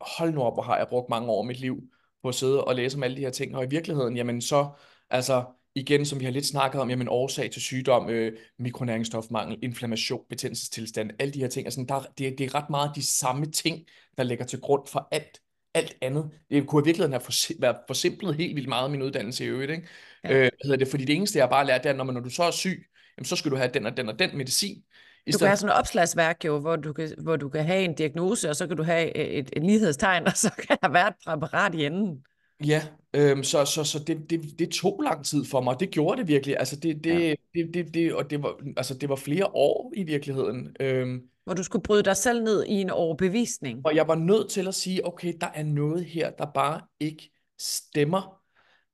hold 0.00 0.34
nu 0.34 0.42
op, 0.42 0.54
hvor 0.54 0.62
har 0.62 0.78
jeg 0.78 0.86
brugt 0.88 1.10
mange 1.10 1.28
år 1.28 1.40
af 1.40 1.46
mit 1.46 1.60
liv 1.60 1.82
på 2.22 2.28
at 2.28 2.34
sidde 2.34 2.64
og 2.64 2.74
læse 2.74 2.96
om 2.96 3.02
alle 3.02 3.16
de 3.16 3.20
her 3.20 3.30
ting, 3.30 3.56
og 3.56 3.64
i 3.64 3.68
virkeligheden, 3.70 4.16
jamen 4.16 4.40
så, 4.40 4.68
altså 5.10 5.44
igen, 5.74 6.06
som 6.06 6.20
vi 6.20 6.24
har 6.24 6.32
lidt 6.32 6.46
snakket 6.46 6.80
om, 6.80 6.90
jamen 6.90 7.08
årsag 7.08 7.50
til 7.50 7.62
sygdom, 7.62 8.10
øh, 8.10 8.38
mikronæringsstofmangel, 8.58 9.58
inflammation, 9.62 10.20
betændelsestilstand, 10.28 11.10
alle 11.18 11.34
de 11.34 11.40
her 11.40 11.48
ting, 11.48 11.66
altså 11.66 11.84
der, 11.88 12.00
det, 12.18 12.38
det 12.38 12.46
er 12.46 12.54
ret 12.54 12.70
meget 12.70 12.90
de 12.94 13.02
samme 13.02 13.46
ting, 13.46 13.84
der 14.16 14.22
ligger 14.22 14.44
til 14.44 14.60
grund 14.60 14.86
for 14.86 15.08
alt, 15.10 15.40
alt 15.74 15.96
andet. 16.02 16.30
Det 16.50 16.66
kunne 16.66 16.82
i 16.82 16.84
virkeligheden 16.84 17.12
have 17.12 17.20
for, 17.20 17.60
været 17.60 17.76
forsimplet 17.86 18.34
helt 18.34 18.56
vildt 18.56 18.68
meget 18.68 18.90
min 18.90 19.02
uddannelse 19.02 19.44
i 19.44 19.48
øvrigt, 19.48 19.70
ikke? 19.70 19.88
Ja. 20.24 20.44
Øh, 20.44 20.50
hedder 20.64 20.76
det, 20.76 20.88
fordi 20.88 21.04
det 21.04 21.16
eneste, 21.16 21.38
jeg 21.38 21.48
bare 21.48 21.66
lærte, 21.66 21.84
det 21.84 21.90
er, 21.90 21.94
når, 21.94 22.04
man, 22.04 22.14
når 22.14 22.20
du 22.20 22.30
så 22.30 22.42
er 22.42 22.50
syg, 22.50 22.86
jamen, 23.18 23.24
så 23.24 23.36
skal 23.36 23.50
du 23.50 23.56
have 23.56 23.70
den 23.74 23.86
og 23.86 23.96
den 23.96 24.08
og 24.08 24.18
den 24.18 24.36
medicin. 24.36 24.82
I 25.26 25.30
du 25.30 25.38
kan 25.38 25.46
have 25.46 25.56
sådan 25.56 25.72
et 25.72 25.78
opslagsværk, 25.78 26.44
jo, 26.44 26.58
hvor, 26.58 26.76
du 26.76 26.92
kan, 26.92 27.12
hvor 27.18 27.36
du 27.36 27.48
kan 27.48 27.64
have 27.64 27.84
en 27.84 27.94
diagnose, 27.94 28.50
og 28.50 28.56
så 28.56 28.66
kan 28.66 28.76
du 28.76 28.82
have 28.82 29.16
et, 29.16 29.50
et 29.52 29.62
lighedstegn, 29.62 30.26
og 30.30 30.36
så 30.36 30.52
kan 30.68 30.76
der 30.82 30.88
være 30.88 31.08
et 31.08 31.14
præparat 31.26 31.74
i 31.74 31.84
enden. 31.84 32.24
Ja, 32.64 32.82
øhm, 33.14 33.42
så, 33.42 33.64
så, 33.64 33.84
så 33.84 33.98
det, 33.98 34.30
det, 34.30 34.58
det 34.58 34.70
tog 34.70 35.02
lang 35.04 35.24
tid 35.24 35.44
for 35.44 35.60
mig, 35.60 35.76
det 35.80 35.90
gjorde 35.90 36.20
det 36.20 36.28
virkelig. 36.28 36.56
Altså 36.58 36.76
det, 36.76 37.04
det, 37.04 37.20
ja. 37.20 37.34
det, 37.54 37.74
det, 37.74 37.94
det, 37.94 38.14
og 38.14 38.30
det 38.30 38.42
var, 38.42 38.60
altså 38.76 38.94
det 38.94 39.08
var 39.08 39.16
flere 39.16 39.46
år 39.46 39.92
i 39.96 40.02
virkeligheden. 40.02 40.76
Øhm, 40.80 41.22
hvor 41.44 41.54
du 41.54 41.62
skulle 41.62 41.82
bryde 41.82 42.02
dig 42.02 42.16
selv 42.16 42.42
ned 42.42 42.64
i 42.64 42.72
en 42.72 42.90
overbevisning. 42.90 43.80
Og 43.84 43.94
jeg 43.94 44.08
var 44.08 44.14
nødt 44.14 44.50
til 44.50 44.68
at 44.68 44.74
sige, 44.74 45.06
okay, 45.06 45.32
der 45.40 45.48
er 45.54 45.62
noget 45.62 46.04
her, 46.04 46.30
der 46.30 46.46
bare 46.54 46.80
ikke 47.00 47.30
stemmer. 47.58 48.40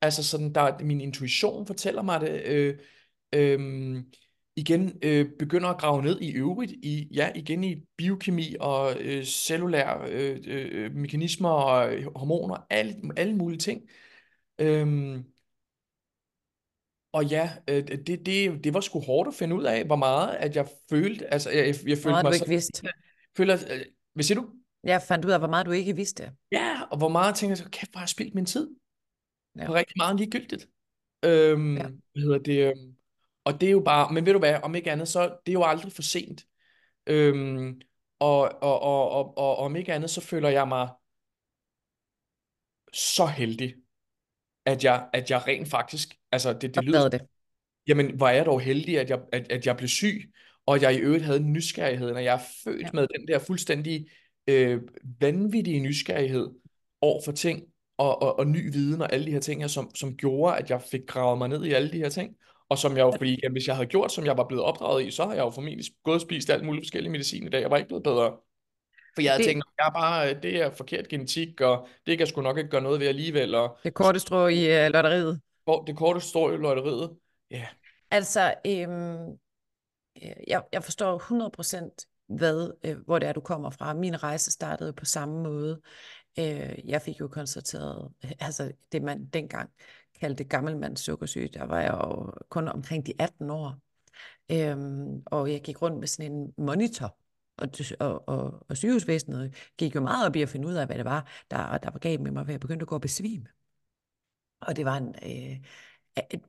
Altså 0.01 0.25
sådan, 0.25 0.53
der, 0.53 0.79
min 0.85 1.01
intuition 1.01 1.66
fortæller 1.66 2.03
mig 2.03 2.21
det. 2.21 2.42
Øh, 2.45 2.75
øh, 3.33 3.97
igen 4.57 4.99
øh, 5.03 5.27
begynder 5.38 5.69
at 5.69 5.81
grave 5.81 6.03
ned 6.03 6.21
i 6.21 6.33
øvrigt, 6.33 6.73
i, 6.73 7.09
ja, 7.15 7.33
igen 7.35 7.65
i 7.65 7.85
biokemi 7.97 8.57
og 8.61 8.97
øh, 9.01 9.25
cellulære 9.25 10.11
øh, 10.11 10.41
øh, 10.47 10.95
mekanismer 10.95 11.49
og 11.49 11.95
øh, 11.95 12.07
hormoner, 12.17 12.67
alle, 12.71 12.95
alle 13.17 13.37
mulige 13.37 13.59
ting. 13.59 13.88
Øhm, 14.59 15.25
og 17.12 17.25
ja, 17.25 17.51
øh, 17.69 17.88
det, 17.88 18.27
det, 18.27 18.65
det 18.65 18.75
var 18.75 18.81
sgu 18.81 19.01
hårdt 19.01 19.29
at 19.29 19.35
finde 19.35 19.57
ud 19.57 19.65
af, 19.65 19.85
hvor 19.85 19.97
meget 19.97 20.35
at 20.35 20.57
jeg 20.57 20.69
følte, 20.91 21.33
altså 21.33 21.51
jeg, 21.51 21.67
jeg, 21.67 21.75
jeg 21.87 21.99
følte 21.99 22.09
meget 22.09 22.25
mig 22.25 22.31
du 22.31 22.35
ikke 22.35 22.49
vidste. 22.49 22.88
Føler, 23.37 23.55
øh, 23.71 23.81
hvad 24.15 24.25
siger 24.25 24.41
du? 24.41 24.49
Jeg 24.85 25.03
fandt 25.09 25.25
ud 25.25 25.31
af, 25.31 25.38
hvor 25.38 25.49
meget 25.49 25.67
du 25.67 25.71
ikke 25.71 25.97
vidste. 25.97 26.33
Ja, 26.53 26.83
og 26.91 26.99
hvor 26.99 27.09
meget 27.09 27.27
jeg 27.27 27.35
tænkte, 27.35 27.71
kæft, 27.71 27.91
hvor 27.91 27.99
har 27.99 28.05
jeg 28.05 28.09
spildt 28.09 28.35
min 28.35 28.47
tid? 28.47 28.71
Ja. 29.57 29.67
På 29.67 29.75
rigtig 29.75 29.95
meget 29.97 30.17
ligegyldigt. 30.17 30.69
Øhm, 31.25 31.77
ja. 31.77 31.87
Hvad 32.12 32.23
hedder 32.23 32.38
det? 32.38 32.59
Øhm, 32.59 32.97
og 33.44 33.61
det 33.61 33.66
er 33.66 33.70
jo 33.70 33.81
bare, 33.81 34.12
men 34.12 34.26
ved 34.26 34.33
du 34.33 34.38
hvad, 34.38 34.61
om 34.62 34.74
ikke 34.74 34.90
andet, 34.90 35.09
så 35.09 35.22
det 35.46 35.52
er 35.52 35.52
jo 35.52 35.64
aldrig 35.64 35.92
for 35.92 36.02
sent. 36.02 36.46
Øhm, 37.07 37.81
og, 38.18 38.62
og, 38.62 38.81
og, 38.81 39.11
og, 39.11 39.38
og 39.38 39.57
om 39.57 39.76
ikke 39.76 39.92
andet, 39.92 40.11
så 40.11 40.20
føler 40.20 40.48
jeg 40.48 40.68
mig 40.68 40.88
så 42.92 43.26
heldig, 43.26 43.74
at 44.64 44.85
jeg, 44.85 45.09
at 45.12 45.31
jeg 45.31 45.46
rent 45.46 45.68
faktisk, 45.68 46.14
altså 46.33 46.52
det, 46.52 46.74
det 46.74 46.85
lyder, 46.85 47.09
det. 47.09 47.22
jamen 47.87 48.16
hvor 48.16 48.28
er 48.28 48.33
jeg 48.33 48.46
dog 48.46 48.61
heldig, 48.61 49.00
at 49.00 49.11
jeg, 49.11 49.20
at, 49.33 49.52
at 49.52 49.66
jeg 49.66 49.76
blev 49.76 49.88
syg, 49.88 50.33
og 50.66 50.83
jeg 50.83 50.94
i 50.94 50.98
øvrigt 50.98 51.24
havde 51.24 51.40
nysgerrigheden, 51.40 52.16
og 52.16 52.24
jeg 52.24 52.35
er 52.35 52.42
født 52.64 52.83
ja. 52.83 52.90
med 52.92 53.07
den 53.18 53.28
der 53.28 53.38
fuldstændig 53.38 54.09
øh, 54.46 54.83
vanvittige 55.20 55.81
nysgerrighed 55.81 56.48
over 57.00 57.22
for 57.24 57.33
ting, 57.33 57.62
og, 57.96 58.22
og, 58.22 58.38
og 58.38 58.46
ny 58.46 58.72
viden 58.72 59.02
og 59.02 59.12
alle 59.12 59.26
de 59.26 59.33
her 59.33 59.40
ting 59.40 59.61
her, 59.62 59.68
som, 59.68 59.94
som 59.94 60.16
gjorde, 60.16 60.57
at 60.57 60.70
jeg 60.70 60.83
fik 60.83 61.07
gravet 61.07 61.38
mig 61.38 61.48
ned 61.48 61.64
i 61.64 61.72
alle 61.72 61.92
de 61.92 61.98
her 61.98 62.09
ting. 62.09 62.37
Og 62.72 62.78
som 62.78 62.96
jeg 62.96 63.02
jo, 63.02 63.12
fordi 63.16 63.40
jamen, 63.42 63.52
hvis 63.52 63.66
jeg 63.66 63.76
havde 63.76 63.88
gjort, 63.88 64.12
som 64.12 64.24
jeg 64.24 64.37
var 64.37 64.44
blevet 64.44 64.64
opdraget 64.64 65.06
i, 65.06 65.11
så 65.11 65.24
har 65.24 65.32
jeg 65.32 65.40
jo 65.40 65.50
formentlig 65.50 65.87
gået 66.04 66.14
og 66.14 66.20
spist 66.20 66.50
alt 66.50 66.64
muligt 66.64 66.85
forskellige 66.85 67.12
medicin 67.12 67.46
i 67.46 67.50
dag. 67.50 67.61
Jeg 67.61 67.70
var 67.70 67.76
ikke 67.76 67.88
blevet 67.88 68.02
bedre. 68.02 68.37
For 69.14 69.22
jeg 69.22 69.32
havde 69.32 69.42
det... 69.42 69.48
tænkt, 69.48 69.64
jeg 69.78 69.87
er 69.87 69.92
bare, 69.92 70.35
det 70.35 70.62
er 70.62 70.70
forkert 70.70 71.08
genetik, 71.08 71.61
og 71.61 71.88
det 72.06 72.12
kan 72.12 72.20
jeg 72.20 72.28
sgu 72.28 72.42
nok 72.42 72.58
ikke 72.58 72.70
gøre 72.70 72.82
noget 72.82 73.00
ved 73.00 73.06
alligevel. 73.06 73.54
Og... 73.54 73.78
Det 73.85 73.94
korte 73.94 74.20
strå 74.20 74.46
i 74.46 74.87
uh, 74.87 74.92
lotteriet. 74.92 75.40
Det 75.87 75.96
korte 75.96 76.20
strå 76.20 76.52
i 76.52 76.56
lotteriet, 76.56 77.11
ja. 77.50 77.56
Yeah. 77.56 77.66
Altså, 78.11 78.54
øhm, 78.66 79.38
jeg, 80.46 80.62
jeg 80.72 80.85
forstår 80.85 81.18
100% 81.88 82.08
hvad, 82.37 82.70
øh, 82.85 82.96
hvor 82.98 83.18
det 83.18 83.28
er, 83.28 83.32
du 83.32 83.40
kommer 83.40 83.70
fra. 83.70 83.94
Min 83.94 84.22
rejse 84.22 84.50
startede 84.50 84.92
på 84.92 85.04
samme 85.04 85.42
måde. 85.42 85.80
Øh, 86.38 86.88
jeg 86.88 87.02
fik 87.02 87.20
jo 87.20 87.28
konstateret, 87.28 88.12
altså 88.40 88.72
det 88.92 89.02
man 89.02 89.24
dengang 89.24 89.70
kaldte 90.22 90.44
gammelmandssukkersyge. 90.44 91.48
der 91.48 91.64
var 91.64 91.80
jeg 91.80 91.90
jo 91.90 92.32
kun 92.48 92.68
omkring 92.68 93.06
de 93.06 93.12
18 93.18 93.50
år. 93.50 93.78
Øhm, 94.52 95.22
og 95.26 95.52
jeg 95.52 95.62
gik 95.62 95.82
rundt 95.82 95.98
med 95.98 96.06
sådan 96.06 96.32
en 96.32 96.54
monitor, 96.58 97.16
og, 97.56 97.68
og, 98.00 98.28
og, 98.28 98.66
og 98.68 98.76
sygehusvæsenet 98.76 99.54
gik 99.78 99.94
jo 99.94 100.00
meget 100.00 100.26
op 100.26 100.37
i 100.37 100.42
at 100.42 100.48
finde 100.48 100.68
ud 100.68 100.74
af, 100.74 100.87
hvad 100.87 100.96
det 100.96 101.04
var, 101.04 101.28
der, 101.50 101.78
der 101.78 101.90
var 101.90 101.98
galt 101.98 102.20
med 102.20 102.30
mig, 102.30 102.44
for 102.46 102.52
jeg 102.52 102.61
begyndte 102.61 102.85
at 102.85 102.88
gå 102.88 102.94
og 102.94 103.00
besvime. 103.00 103.46
Og 104.61 104.76
det 104.76 104.85
var 104.85 104.96
en... 104.96 105.14
Øh, 105.22 105.56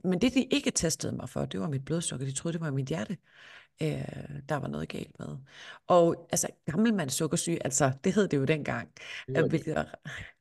men 0.03 0.21
det, 0.21 0.33
de 0.33 0.43
ikke 0.43 0.71
testede 0.71 1.15
mig 1.15 1.29
for, 1.29 1.45
det 1.45 1.59
var 1.59 1.69
mit 1.69 1.85
blodsukker. 1.85 2.25
De 2.25 2.31
troede, 2.31 2.53
det 2.53 2.61
var 2.61 2.71
mit 2.71 2.87
hjerte 2.87 3.17
øh, 3.81 3.87
der 4.49 4.55
var 4.55 4.67
noget 4.67 4.89
galt 4.89 5.19
med. 5.19 5.27
Og 5.87 6.27
altså 6.31 6.47
gammelmands 6.65 7.13
sukkersyge, 7.13 7.63
altså 7.63 7.91
det 8.03 8.15
hed 8.15 8.27
det 8.27 8.37
jo 8.37 8.45
dengang. 8.45 8.89
Det 9.27 9.43
øh, 9.43 9.49
hvilket, 9.49 9.85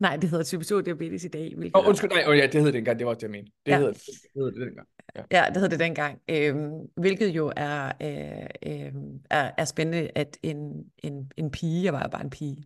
nej, 0.01 0.17
det 0.17 0.31
hedder 0.31 0.45
type 0.45 0.65
2 0.65 0.81
diabetes 0.81 1.25
i 1.25 1.29
dag. 1.29 1.55
Hvilket, 1.57 1.77
oh, 1.77 1.89
undskyld, 1.89 2.11
nej, 2.11 2.25
oh, 2.27 2.39
ja, 2.39 2.47
det 2.47 2.55
hed 2.55 2.67
det 2.67 2.75
dengang, 2.75 2.99
det 2.99 3.07
var 3.07 3.15
det, 3.15 3.23
jeg 3.23 3.31
mente. 3.31 3.53
Det, 3.67 3.73
ja. 3.73 3.79
hed, 3.79 3.87
det, 3.87 4.07
det 4.07 4.31
hed 4.35 4.53
det 4.53 4.67
dengang. 4.67 4.89
Ja. 5.17 5.23
ja, 5.31 5.47
det 5.49 5.63
hed 5.63 5.69
det 5.69 5.79
dengang. 5.79 6.21
Øhm, 6.29 6.71
hvilket 6.97 7.29
jo 7.29 7.53
er, 7.57 7.93
øh, 8.03 8.73
øh, 8.73 8.93
er, 9.31 9.51
er 9.59 9.65
spændende, 9.65 10.11
at 10.15 10.39
en, 10.43 10.85
en, 10.99 11.33
en 11.37 11.51
pige, 11.51 11.85
jeg 11.85 11.93
var 11.93 12.03
jo 12.03 12.09
bare 12.09 12.25
en 12.25 12.31
pige, 12.31 12.65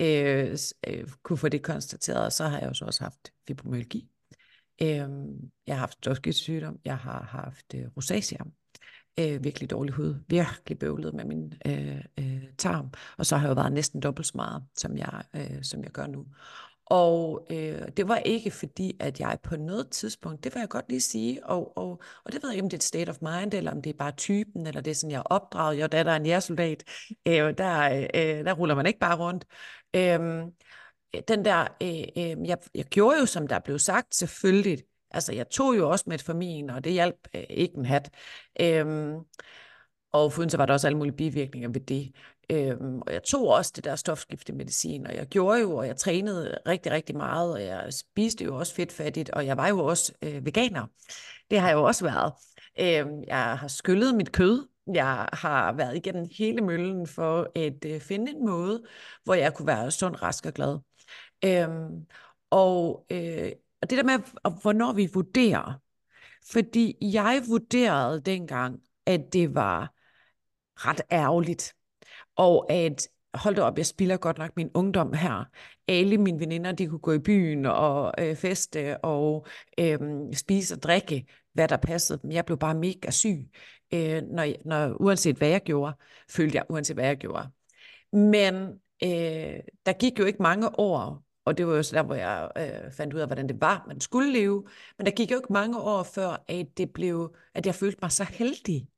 øh, 0.00 0.58
øh, 0.86 1.08
kunne 1.22 1.38
få 1.38 1.48
det 1.48 1.62
konstateret, 1.62 2.24
og 2.24 2.32
så 2.32 2.44
har 2.44 2.58
jeg 2.58 2.68
jo 2.68 2.74
så 2.74 2.84
også 2.84 3.02
haft 3.02 3.32
fibromyalgi. 3.46 4.08
Øh, 4.82 5.08
jeg 5.66 5.74
har 5.74 5.80
haft 5.80 5.98
stofskiftsygdom, 5.98 6.78
jeg 6.84 6.96
har 6.96 7.22
haft 7.22 7.74
øh, 7.74 7.84
rosacea, 7.96 8.38
øh, 9.20 9.44
virkelig 9.44 9.70
dårlig 9.70 9.94
hud, 9.94 10.14
virkelig 10.28 10.78
bøvlet 10.78 11.14
med 11.14 11.24
min 11.24 11.52
øh, 11.66 12.04
øh, 12.18 12.42
tarm, 12.58 12.90
og 13.18 13.26
så 13.26 13.36
har 13.36 13.46
jeg 13.46 13.56
jo 13.56 13.60
været 13.60 13.72
næsten 13.72 14.00
dobbelt 14.00 14.26
så 14.26 14.32
meget, 14.34 14.62
som 14.76 14.96
jeg, 14.96 15.22
øh, 15.34 15.62
som 15.62 15.82
jeg 15.82 15.90
gør 15.90 16.06
nu. 16.06 16.26
Og 16.86 17.46
øh, 17.50 17.88
det 17.96 18.08
var 18.08 18.16
ikke 18.16 18.50
fordi, 18.50 18.96
at 19.00 19.20
jeg 19.20 19.38
på 19.42 19.56
noget 19.56 19.90
tidspunkt, 19.90 20.44
det 20.44 20.54
vil 20.54 20.60
jeg 20.60 20.68
godt 20.68 20.84
lige 20.88 21.00
sige, 21.00 21.46
og, 21.46 21.78
og, 21.78 22.02
og 22.24 22.32
det 22.32 22.42
ved 22.42 22.50
jeg 22.50 22.54
ikke, 22.54 22.64
om 22.64 22.70
det 22.70 22.76
er 22.76 22.78
et 22.78 22.82
state 22.82 23.10
of 23.10 23.16
mind, 23.20 23.54
eller 23.54 23.70
om 23.70 23.82
det 23.82 23.90
er 23.90 23.96
bare 23.98 24.12
typen, 24.12 24.66
eller 24.66 24.80
det 24.80 24.90
er 24.90 24.94
sådan, 24.94 25.10
jeg 25.10 25.18
er 25.18 25.22
opdraget, 25.22 25.80
jo, 25.80 25.86
da 25.86 26.02
der 26.02 26.10
er 26.10 26.16
en 26.16 26.26
jægersoldat, 26.26 26.84
øh, 27.28 27.58
der, 27.58 28.06
øh, 28.14 28.44
der 28.44 28.52
ruller 28.52 28.74
man 28.74 28.86
ikke 28.86 28.98
bare 28.98 29.16
rundt. 29.16 29.44
Øh, 29.96 30.44
den 31.28 31.44
der, 31.44 31.60
øh, 31.82 32.24
øh, 32.24 32.48
jeg, 32.48 32.58
jeg 32.74 32.84
gjorde 32.84 33.18
jo, 33.20 33.26
som 33.26 33.46
der 33.46 33.58
blev 33.58 33.78
sagt, 33.78 34.14
selvfølgelig, 34.14 34.78
Altså, 35.10 35.32
jeg 35.32 35.48
tog 35.50 35.76
jo 35.76 35.90
også 35.90 36.04
metformin, 36.08 36.70
og 36.70 36.84
det 36.84 36.92
hjalp 36.92 37.28
øh, 37.34 37.42
ikke 37.50 37.76
en 37.76 37.84
hat. 37.84 38.10
Øh, 38.60 39.14
og 40.12 40.32
foruden 40.32 40.50
så 40.50 40.56
var 40.56 40.66
der 40.66 40.72
også 40.72 40.86
alle 40.86 40.98
mulige 40.98 41.16
bivirkninger 41.16 41.68
ved 41.68 41.80
det. 41.80 42.12
Øhm, 42.50 42.98
og 42.98 43.12
jeg 43.12 43.22
tog 43.22 43.48
også 43.48 43.72
det 43.76 43.84
der 43.84 43.96
stofskiftemedicin, 43.96 45.06
og 45.06 45.14
jeg 45.14 45.26
gjorde 45.26 45.60
jo, 45.60 45.76
og 45.76 45.86
jeg 45.86 45.96
trænede 45.96 46.58
rigtig, 46.66 46.92
rigtig 46.92 47.16
meget, 47.16 47.52
og 47.52 47.62
jeg 47.64 47.92
spiste 47.92 48.44
jo 48.44 48.56
også 48.58 48.74
fedtfattigt, 48.74 49.30
og 49.30 49.46
jeg 49.46 49.56
var 49.56 49.68
jo 49.68 49.84
også 49.84 50.12
øh, 50.22 50.46
veganer. 50.46 50.86
Det 51.50 51.60
har 51.60 51.68
jeg 51.68 51.74
jo 51.74 51.82
også 51.82 52.04
været. 52.04 52.32
Øhm, 52.80 53.22
jeg 53.26 53.58
har 53.58 53.68
skyllet 53.68 54.14
mit 54.14 54.32
kød. 54.32 54.68
Jeg 54.94 55.28
har 55.32 55.72
været 55.72 55.96
igennem 55.96 56.26
hele 56.38 56.60
møllen 56.60 57.06
for 57.06 57.50
at 57.54 57.84
øh, 57.86 58.00
finde 58.00 58.32
en 58.32 58.46
måde, 58.46 58.82
hvor 59.24 59.34
jeg 59.34 59.54
kunne 59.54 59.66
være 59.66 59.90
sund, 59.90 60.22
rask 60.22 60.46
og 60.46 60.52
glad. 60.52 60.78
Øhm, 61.44 62.06
og 62.50 63.06
øh, 63.10 63.52
og 63.82 63.90
det 63.90 63.98
der 63.98 64.04
med, 64.04 64.18
hvornår 64.62 64.92
vi 64.92 65.08
vurderer. 65.14 65.80
Fordi 66.52 66.96
jeg 67.00 67.42
vurderede 67.48 68.20
dengang, 68.20 68.80
at 69.06 69.20
det 69.32 69.54
var 69.54 69.92
ret 70.74 71.00
ærgerligt. 71.12 71.74
Og 72.36 72.72
at, 72.72 73.08
hold 73.34 73.58
op, 73.58 73.78
jeg 73.78 73.86
spiller 73.86 74.16
godt 74.16 74.38
nok 74.38 74.56
min 74.56 74.70
ungdom 74.74 75.12
her. 75.12 75.44
Alle 75.88 76.18
mine 76.18 76.40
veninder, 76.40 76.72
de 76.72 76.86
kunne 76.86 76.98
gå 76.98 77.12
i 77.12 77.18
byen 77.18 77.66
og 77.66 78.12
øh, 78.18 78.36
feste 78.36 79.04
og 79.04 79.46
øh, 79.78 79.98
spise 80.32 80.74
og 80.74 80.82
drikke, 80.82 81.26
hvad 81.52 81.68
der 81.68 81.76
passede 81.76 82.18
dem. 82.22 82.30
Jeg 82.30 82.44
blev 82.44 82.58
bare 82.58 82.74
mega 82.74 83.10
syg, 83.10 83.50
øh, 83.94 84.22
når, 84.22 84.68
når, 84.68 85.02
uanset 85.02 85.36
hvad 85.36 85.48
jeg 85.48 85.62
gjorde, 85.62 85.96
følte 86.30 86.56
jeg, 86.56 86.64
uanset 86.68 86.96
hvad 86.96 87.06
jeg 87.06 87.16
gjorde. 87.16 87.48
Men 88.12 88.54
øh, 89.02 89.60
der 89.86 89.92
gik 89.98 90.18
jo 90.18 90.24
ikke 90.24 90.42
mange 90.42 90.78
år, 90.78 91.25
og 91.46 91.58
det 91.58 91.66
var 91.66 91.76
jo 91.76 91.82
så 91.82 91.96
der, 91.96 92.02
hvor 92.02 92.14
jeg 92.14 92.50
øh, 92.58 92.92
fandt 92.92 93.14
ud 93.14 93.20
af, 93.20 93.26
hvordan 93.26 93.48
det 93.48 93.60
var, 93.60 93.84
man 93.88 94.00
skulle 94.00 94.32
leve. 94.32 94.64
Men 94.98 95.06
der 95.06 95.12
gik 95.12 95.30
jo 95.30 95.36
ikke 95.36 95.52
mange 95.52 95.78
år 95.80 96.02
før, 96.02 96.44
at, 96.48 96.66
det 96.76 96.92
blev, 96.92 97.36
at 97.54 97.66
jeg 97.66 97.74
følte 97.74 97.98
mig 98.02 98.12
så 98.12 98.24
heldig, 98.24 98.88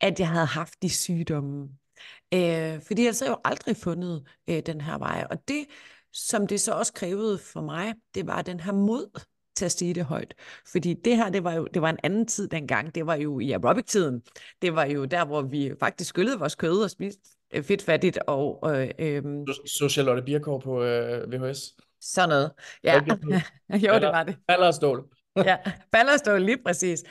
at 0.00 0.20
jeg 0.20 0.28
havde 0.28 0.46
haft 0.46 0.82
de 0.82 0.90
sygdomme. 0.90 1.68
Øh, 2.34 2.82
fordi 2.82 3.04
jeg 3.04 3.14
så 3.14 3.26
jo 3.26 3.36
aldrig 3.44 3.76
fundet 3.76 4.26
øh, 4.48 4.62
den 4.66 4.80
her 4.80 4.98
vej. 4.98 5.26
Og 5.30 5.48
det, 5.48 5.66
som 6.12 6.46
det 6.46 6.60
så 6.60 6.72
også 6.72 6.92
krævede 6.92 7.38
for 7.38 7.60
mig, 7.60 7.94
det 8.14 8.26
var 8.26 8.42
den 8.42 8.60
her 8.60 8.72
mod. 8.72 9.20
til 9.56 9.64
at 9.64 9.72
sige 9.72 9.94
det 9.94 10.04
højt. 10.04 10.34
Fordi 10.72 10.94
det 10.94 11.16
her, 11.16 11.30
det 11.30 11.44
var 11.44 11.52
jo 11.52 11.66
det 11.74 11.82
var 11.82 11.90
en 11.90 11.98
anden 12.02 12.26
tid 12.26 12.48
dengang. 12.48 12.94
Det 12.94 13.06
var 13.06 13.14
jo 13.14 13.40
i 13.40 13.52
aerobic-tiden. 13.52 14.22
Det 14.62 14.74
var 14.74 14.84
jo 14.84 15.04
der, 15.04 15.24
hvor 15.24 15.42
vi 15.42 15.72
faktisk 15.80 16.08
skyllede 16.08 16.38
vores 16.38 16.54
kød 16.54 16.82
og 16.82 16.90
spiste 16.90 17.33
øh, 17.54 17.64
fedtfattigt. 17.64 18.18
Og, 18.26 18.60
øh, 18.64 18.90
øh, 18.98 19.22
Så 19.66 19.88
Charlotte 19.88 20.22
Birkov 20.22 20.62
på 20.62 20.82
øh, 20.82 21.32
VHS. 21.32 21.58
Sådan 22.00 22.28
noget. 22.28 22.52
Ja, 22.84 22.94
jo, 23.88 23.94
det 23.94 24.08
var 24.08 24.22
det. 24.22 24.36
Baller 24.48 24.66
og 24.66 24.74
stål. 24.74 25.04
ja, 25.36 25.56
baller 25.92 26.12
og 26.12 26.18
stål, 26.18 26.42
lige 26.42 26.58
præcis. 26.66 27.04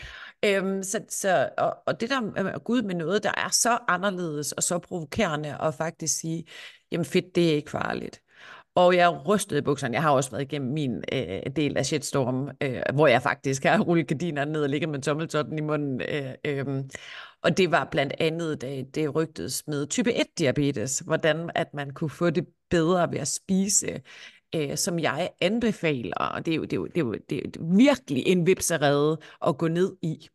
Øhm, 0.45 0.83
så, 0.83 0.99
så, 1.09 1.49
og, 1.57 1.77
og 1.85 2.01
det 2.01 2.09
der 2.09 2.21
med 2.21 2.63
Gud 2.63 2.81
med 2.81 2.95
noget, 2.95 3.23
der 3.23 3.31
er 3.37 3.49
så 3.51 3.77
anderledes 3.87 4.51
og 4.51 4.63
så 4.63 4.79
provokerende, 4.79 5.57
og 5.59 5.73
faktisk 5.73 6.19
sige, 6.19 6.45
jamen 6.91 7.05
fedt, 7.05 7.35
det 7.35 7.49
er 7.51 7.55
ikke 7.55 7.71
farligt. 7.71 8.21
Og 8.75 8.95
jeg 8.95 9.27
rystede 9.27 9.59
i 9.59 9.61
bukserne. 9.63 9.93
Jeg 9.93 10.01
har 10.01 10.11
også 10.11 10.31
været 10.31 10.41
igennem 10.41 10.73
min 10.73 11.03
øh, 11.11 11.41
del 11.55 11.77
af 11.77 11.85
shitstorm, 11.85 12.49
øh, 12.61 12.81
hvor 12.93 13.07
jeg 13.07 13.21
faktisk 13.21 13.63
har 13.63 13.79
rullet 13.79 14.07
gardinerne 14.07 14.51
ned 14.51 14.63
og 14.63 14.69
ligger 14.69 14.87
med 14.87 15.01
tommeltotten 15.01 15.57
i 15.57 15.61
munden. 15.61 16.01
Øh, 16.01 16.33
øh. 16.45 16.83
Og 17.43 17.57
det 17.57 17.71
var 17.71 17.87
blandt 17.91 18.13
andet, 18.19 18.61
da 18.61 18.81
det 18.81 19.15
rygtedes 19.15 19.67
med 19.67 19.87
type 19.87 20.11
1-diabetes, 20.11 21.03
hvordan 21.05 21.49
at 21.55 21.73
man 21.73 21.91
kunne 21.91 22.09
få 22.09 22.29
det 22.29 22.47
bedre 22.69 23.11
ved 23.11 23.19
at 23.19 23.27
spise, 23.27 24.01
øh, 24.55 24.77
som 24.77 24.99
jeg 24.99 25.29
anbefaler. 25.41 26.15
Og 26.15 26.45
det 26.45 26.51
er 26.51 26.55
jo, 26.55 26.63
det 26.63 26.73
er 26.73 26.77
jo, 26.77 26.85
det 26.85 26.97
er 26.97 27.05
jo, 27.05 27.13
det 27.13 27.37
er 27.37 27.41
jo 27.59 27.65
virkelig 27.77 28.27
en 28.27 28.47
vipserede 28.47 29.17
at 29.47 29.57
gå 29.57 29.67
ned 29.67 29.95
i. 30.01 30.29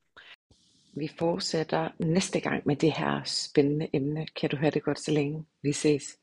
Vi 0.94 1.11
fortsætter 1.18 1.88
næste 1.99 2.40
gang 2.40 2.62
med 2.66 2.77
det 2.77 2.92
her 2.92 3.23
spændende 3.25 3.88
emne. 3.92 4.27
Kan 4.40 4.51
du 4.51 4.57
høre 4.57 4.71
det 4.71 4.83
godt 4.83 5.01
så 5.01 5.11
længe? 5.12 5.44
Vi 5.62 5.73
ses. 5.73 6.17